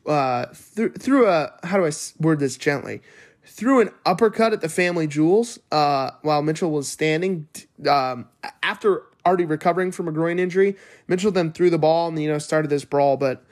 uh, 0.06 0.46
th- 0.76 0.94
threw 1.00 1.28
a, 1.28 1.54
how 1.64 1.78
do 1.78 1.86
I 1.86 1.92
word 2.20 2.40
this 2.40 2.58
gently? 2.58 3.02
Threw 3.44 3.82
an 3.82 3.90
uppercut 4.06 4.54
at 4.54 4.62
the 4.62 4.70
family 4.70 5.08
jewels 5.08 5.60
uh, 5.72 6.12
while 6.22 6.42
Mitchell 6.42 6.72
was 6.72 6.88
standing. 6.88 7.48
Um, 7.90 8.30
after 8.62 9.04
already 9.26 9.46
recovering 9.46 9.92
from 9.92 10.08
a 10.08 10.12
groin 10.12 10.40
injury, 10.40 10.76
Mitchell 11.08 11.32
then 11.32 11.52
threw 11.52 11.70
the 11.70 11.80
ball 11.80 12.08
and, 12.08 12.22
you 12.22 12.30
know, 12.30 12.38
started 12.38 12.70
this 12.70 12.86
brawl, 12.86 13.18
but 13.18 13.44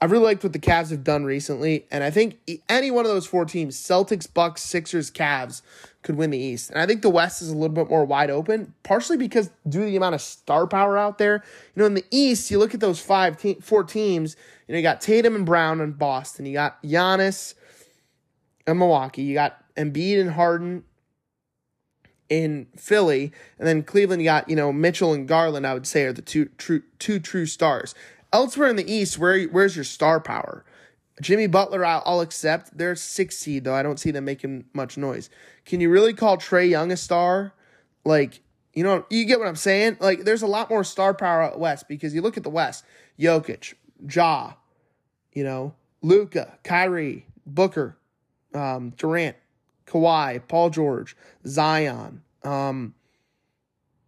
I 0.00 0.04
really 0.06 0.24
liked 0.24 0.42
what 0.42 0.52
the 0.52 0.58
Cavs 0.58 0.90
have 0.90 1.04
done 1.04 1.24
recently, 1.24 1.86
and 1.90 2.04
I 2.04 2.10
think 2.10 2.38
any 2.68 2.90
one 2.90 3.06
of 3.06 3.10
those 3.10 3.26
four 3.26 3.46
teams, 3.46 3.76
Celtics, 3.76 4.32
Bucks, 4.32 4.62
Sixers, 4.62 5.10
Cavs, 5.10 5.62
could 6.06 6.16
win 6.16 6.30
the 6.30 6.38
East. 6.38 6.70
And 6.70 6.78
I 6.78 6.86
think 6.86 7.02
the 7.02 7.10
West 7.10 7.42
is 7.42 7.48
a 7.50 7.54
little 7.54 7.74
bit 7.74 7.90
more 7.90 8.04
wide 8.04 8.30
open, 8.30 8.72
partially 8.84 9.16
because 9.16 9.50
due 9.68 9.80
to 9.80 9.86
the 9.86 9.96
amount 9.96 10.14
of 10.14 10.20
star 10.20 10.68
power 10.68 10.96
out 10.96 11.18
there. 11.18 11.42
You 11.74 11.80
know, 11.80 11.86
in 11.86 11.94
the 11.94 12.04
East, 12.12 12.48
you 12.48 12.60
look 12.60 12.74
at 12.74 12.80
those 12.80 13.00
five, 13.00 13.36
te- 13.36 13.58
four 13.60 13.82
teams. 13.82 14.36
You 14.66 14.72
know, 14.72 14.78
you 14.78 14.82
got 14.84 15.00
Tatum 15.00 15.34
and 15.34 15.44
Brown 15.44 15.80
in 15.80 15.92
Boston. 15.92 16.46
You 16.46 16.52
got 16.52 16.80
Giannis 16.84 17.54
in 18.68 18.78
Milwaukee. 18.78 19.22
You 19.22 19.34
got 19.34 19.58
Embiid 19.74 20.20
and 20.20 20.30
Harden 20.30 20.84
in 22.28 22.68
Philly, 22.76 23.32
and 23.58 23.66
then 23.66 23.82
Cleveland. 23.82 24.22
Got 24.22 24.48
you 24.48 24.56
know 24.56 24.72
Mitchell 24.72 25.12
and 25.12 25.26
Garland. 25.26 25.66
I 25.66 25.74
would 25.74 25.86
say 25.88 26.04
are 26.04 26.12
the 26.12 26.22
two 26.22 26.46
true 26.56 26.82
two 27.00 27.18
true 27.18 27.46
stars. 27.46 27.96
Elsewhere 28.32 28.68
in 28.68 28.76
the 28.76 28.90
East, 28.90 29.18
where 29.18 29.42
where's 29.44 29.76
your 29.76 29.84
star 29.84 30.20
power? 30.20 30.64
Jimmy 31.20 31.46
Butler, 31.46 31.84
I'll, 31.84 32.02
I'll 32.04 32.20
accept. 32.20 32.76
They're 32.76 32.94
six 32.94 33.38
seed 33.38 33.64
though. 33.64 33.74
I 33.74 33.82
don't 33.82 33.98
see 33.98 34.10
them 34.10 34.24
making 34.24 34.66
much 34.72 34.98
noise. 34.98 35.30
Can 35.66 35.80
you 35.80 35.90
really 35.90 36.14
call 36.14 36.38
Trae 36.38 36.70
Young 36.70 36.92
a 36.92 36.96
star? 36.96 37.52
Like, 38.04 38.40
you 38.72 38.84
know, 38.84 39.04
you 39.10 39.24
get 39.24 39.38
what 39.38 39.48
I'm 39.48 39.56
saying? 39.56 39.98
Like, 40.00 40.24
there's 40.24 40.42
a 40.42 40.46
lot 40.46 40.70
more 40.70 40.84
star 40.84 41.12
power 41.12 41.42
out 41.42 41.58
west 41.58 41.88
because 41.88 42.14
you 42.14 42.22
look 42.22 42.36
at 42.36 42.44
the 42.44 42.50
West, 42.50 42.84
Jokic, 43.18 43.74
Ja, 44.08 44.52
you 45.32 45.42
know, 45.42 45.74
Luka, 46.02 46.56
Kyrie, 46.62 47.26
Booker, 47.44 47.96
um, 48.54 48.90
Durant, 48.96 49.36
Kawhi, 49.86 50.40
Paul 50.46 50.70
George, 50.70 51.16
Zion, 51.46 52.22
um, 52.44 52.94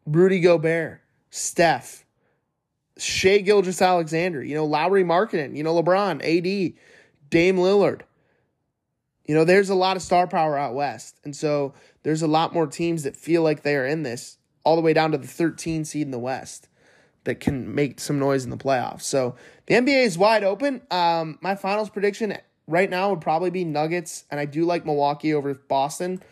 Rudy 0.06 0.40
Gobert, 0.40 1.00
Steph, 1.30 2.04
Shai 2.98 3.38
Gilgeous-Alexander, 3.38 4.42
you 4.42 4.54
know, 4.54 4.64
Lauri 4.64 5.02
Markkanen, 5.02 5.56
you 5.56 5.62
know, 5.62 5.74
LeBron, 5.74 6.20
AD, 6.22 6.74
Dame 7.30 7.56
Lillard. 7.56 8.02
You 9.28 9.34
know, 9.34 9.44
there's 9.44 9.68
a 9.68 9.74
lot 9.74 9.96
of 9.96 10.02
star 10.02 10.26
power 10.26 10.56
out 10.56 10.74
west. 10.74 11.20
And 11.22 11.36
so 11.36 11.74
there's 12.02 12.22
a 12.22 12.26
lot 12.26 12.54
more 12.54 12.66
teams 12.66 13.02
that 13.02 13.14
feel 13.14 13.42
like 13.42 13.62
they 13.62 13.76
are 13.76 13.86
in 13.86 14.02
this, 14.02 14.38
all 14.64 14.74
the 14.74 14.82
way 14.82 14.94
down 14.94 15.12
to 15.12 15.18
the 15.18 15.26
13 15.26 15.84
seed 15.84 16.02
in 16.02 16.10
the 16.10 16.18
West 16.18 16.68
that 17.24 17.38
can 17.38 17.74
make 17.74 18.00
some 18.00 18.18
noise 18.18 18.44
in 18.44 18.50
the 18.50 18.56
playoffs. 18.56 19.02
So 19.02 19.36
the 19.66 19.74
NBA 19.74 20.04
is 20.04 20.16
wide 20.16 20.44
open. 20.44 20.80
Um, 20.90 21.38
my 21.42 21.54
finals 21.54 21.90
prediction 21.90 22.38
right 22.66 22.88
now 22.88 23.10
would 23.10 23.20
probably 23.20 23.50
be 23.50 23.64
Nuggets, 23.64 24.24
and 24.30 24.40
I 24.40 24.46
do 24.46 24.64
like 24.64 24.86
Milwaukee 24.86 25.34
over 25.34 25.52
Boston 25.52 26.22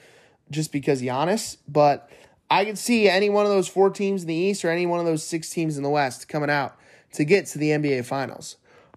just 0.50 0.72
because 0.72 1.02
Giannis. 1.02 1.58
But 1.68 2.08
I 2.48 2.64
could 2.64 2.78
see 2.78 3.10
any 3.10 3.28
one 3.28 3.44
of 3.44 3.52
those 3.52 3.68
four 3.68 3.90
teams 3.90 4.22
in 4.22 4.28
the 4.28 4.34
East 4.34 4.64
or 4.64 4.70
any 4.70 4.86
one 4.86 5.00
of 5.00 5.06
those 5.06 5.22
six 5.22 5.50
teams 5.50 5.76
in 5.76 5.82
the 5.82 5.90
West 5.90 6.28
coming 6.28 6.48
out 6.48 6.76
to 7.12 7.24
get 7.24 7.44
to 7.48 7.58
the 7.58 7.70
NBA 7.70 8.06
Finals. 8.06 8.56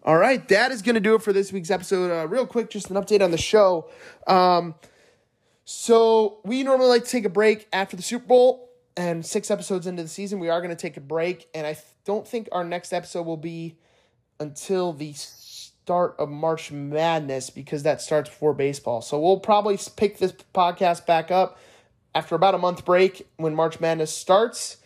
All 0.10 0.18
right, 0.18 0.48
that 0.48 0.72
is 0.72 0.82
going 0.82 0.96
to 0.96 1.00
do 1.00 1.14
it 1.14 1.22
for 1.22 1.32
this 1.32 1.54
week's 1.54 1.70
episode. 1.70 2.10
Uh, 2.10 2.28
real 2.28 2.48
quick, 2.48 2.72
just 2.72 2.90
an 2.90 2.96
update 2.96 3.22
on 3.22 3.30
the 3.30 3.38
show. 3.38 3.92
Um, 4.26 4.74
so 5.66 6.40
we 6.44 6.64
normally 6.64 6.90
like 6.90 7.04
to 7.04 7.10
take 7.12 7.26
a 7.26 7.30
break 7.30 7.68
after 7.72 7.96
the 7.96 8.02
Super 8.02 8.26
Bowl, 8.26 8.72
and 8.98 9.24
six 9.24 9.52
episodes 9.52 9.86
into 9.86 10.02
the 10.02 10.10
season, 10.10 10.40
we 10.40 10.50
are 10.50 10.62
going 10.62 10.76
to 10.76 10.82
take 10.82 10.98
a 10.98 11.00
break. 11.00 11.48
And 11.54 11.68
I 11.68 11.78
don't 12.06 12.28
think 12.28 12.50
our 12.52 12.64
next 12.64 12.92
episode 12.92 13.22
will 13.28 13.38
be 13.38 13.78
until 14.40 14.94
the 14.94 15.14
start 15.14 16.16
of 16.18 16.28
March 16.28 16.72
Madness 16.72 17.52
because 17.52 17.84
that 17.84 18.02
starts 18.02 18.32
before 18.32 18.56
baseball. 18.56 19.04
So 19.04 19.20
we'll 19.20 19.40
probably 19.40 19.78
pick 19.96 20.18
this 20.18 20.34
podcast 20.56 21.06
back 21.06 21.30
up 21.30 21.60
after 22.16 22.34
about 22.34 22.56
a 22.56 22.58
month 22.58 22.84
break 22.84 23.28
when 23.38 23.54
March 23.54 23.80
Madness 23.80 24.12
starts. 24.12 24.78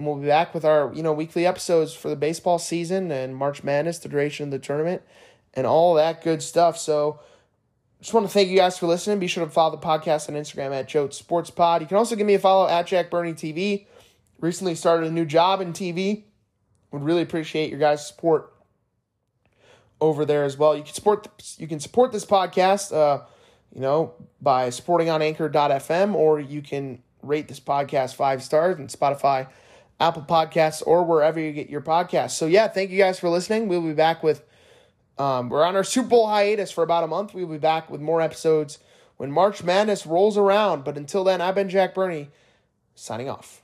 And 0.00 0.06
we'll 0.06 0.16
be 0.16 0.28
back 0.28 0.54
with 0.54 0.64
our, 0.64 0.90
you 0.94 1.02
know, 1.02 1.12
weekly 1.12 1.46
episodes 1.46 1.92
for 1.92 2.08
the 2.08 2.16
baseball 2.16 2.58
season 2.58 3.12
and 3.12 3.36
March 3.36 3.62
Madness, 3.62 3.98
the 3.98 4.08
duration 4.08 4.44
of 4.44 4.50
the 4.50 4.58
tournament, 4.58 5.02
and 5.52 5.66
all 5.66 5.92
that 5.96 6.24
good 6.24 6.42
stuff. 6.42 6.78
So 6.78 7.20
just 8.00 8.14
want 8.14 8.26
to 8.26 8.32
thank 8.32 8.48
you 8.48 8.56
guys 8.56 8.78
for 8.78 8.86
listening. 8.86 9.18
Be 9.18 9.26
sure 9.26 9.44
to 9.44 9.50
follow 9.50 9.72
the 9.76 9.86
podcast 9.86 10.30
on 10.30 10.36
Instagram 10.36 10.72
at 10.74 10.88
Joe 10.88 11.10
Sports 11.10 11.50
Pod. 11.50 11.82
You 11.82 11.86
can 11.86 11.98
also 11.98 12.16
give 12.16 12.26
me 12.26 12.32
a 12.32 12.38
follow 12.38 12.66
at 12.66 12.86
Jack 12.86 13.10
Burney 13.10 13.34
TV. 13.34 13.88
Recently 14.40 14.74
started 14.74 15.06
a 15.06 15.12
new 15.12 15.26
job 15.26 15.60
in 15.60 15.74
TV. 15.74 16.24
Would 16.92 17.04
really 17.04 17.20
appreciate 17.20 17.68
your 17.68 17.78
guys' 17.78 18.06
support 18.06 18.54
over 20.00 20.24
there 20.24 20.44
as 20.44 20.56
well. 20.56 20.74
You 20.74 20.82
can 20.82 20.94
support 20.94 21.28
you 21.58 21.68
can 21.68 21.78
support 21.78 22.10
this 22.10 22.24
podcast. 22.24 22.90
Uh, 22.90 23.26
you 23.74 23.82
know, 23.82 24.14
by 24.40 24.70
supporting 24.70 25.10
on 25.10 25.20
anchor.fm, 25.20 26.14
or 26.14 26.40
you 26.40 26.62
can 26.62 27.02
rate 27.22 27.48
this 27.48 27.60
podcast 27.60 28.14
five 28.14 28.42
stars 28.42 28.78
and 28.78 28.88
Spotify, 28.88 29.46
Apple 30.00 30.22
Podcasts, 30.22 30.82
or 30.86 31.04
wherever 31.04 31.38
you 31.38 31.52
get 31.52 31.68
your 31.68 31.82
podcasts. 31.82 32.32
So 32.32 32.46
yeah, 32.46 32.68
thank 32.68 32.90
you 32.90 32.98
guys 32.98 33.20
for 33.20 33.28
listening. 33.28 33.68
We'll 33.68 33.82
be 33.82 33.92
back 33.92 34.22
with 34.22 34.42
um, 35.18 35.50
we're 35.50 35.64
on 35.64 35.76
our 35.76 35.84
Super 35.84 36.08
Bowl 36.08 36.28
hiatus 36.28 36.70
for 36.70 36.82
about 36.82 37.04
a 37.04 37.06
month. 37.06 37.34
We'll 37.34 37.46
be 37.46 37.58
back 37.58 37.90
with 37.90 38.00
more 38.00 38.22
episodes 38.22 38.78
when 39.18 39.30
March 39.30 39.62
Madness 39.62 40.06
rolls 40.06 40.38
around. 40.38 40.82
But 40.82 40.96
until 40.96 41.24
then, 41.24 41.42
I've 41.42 41.54
been 41.54 41.68
Jack 41.68 41.94
Burney, 41.94 42.30
signing 42.94 43.28
off. 43.28 43.59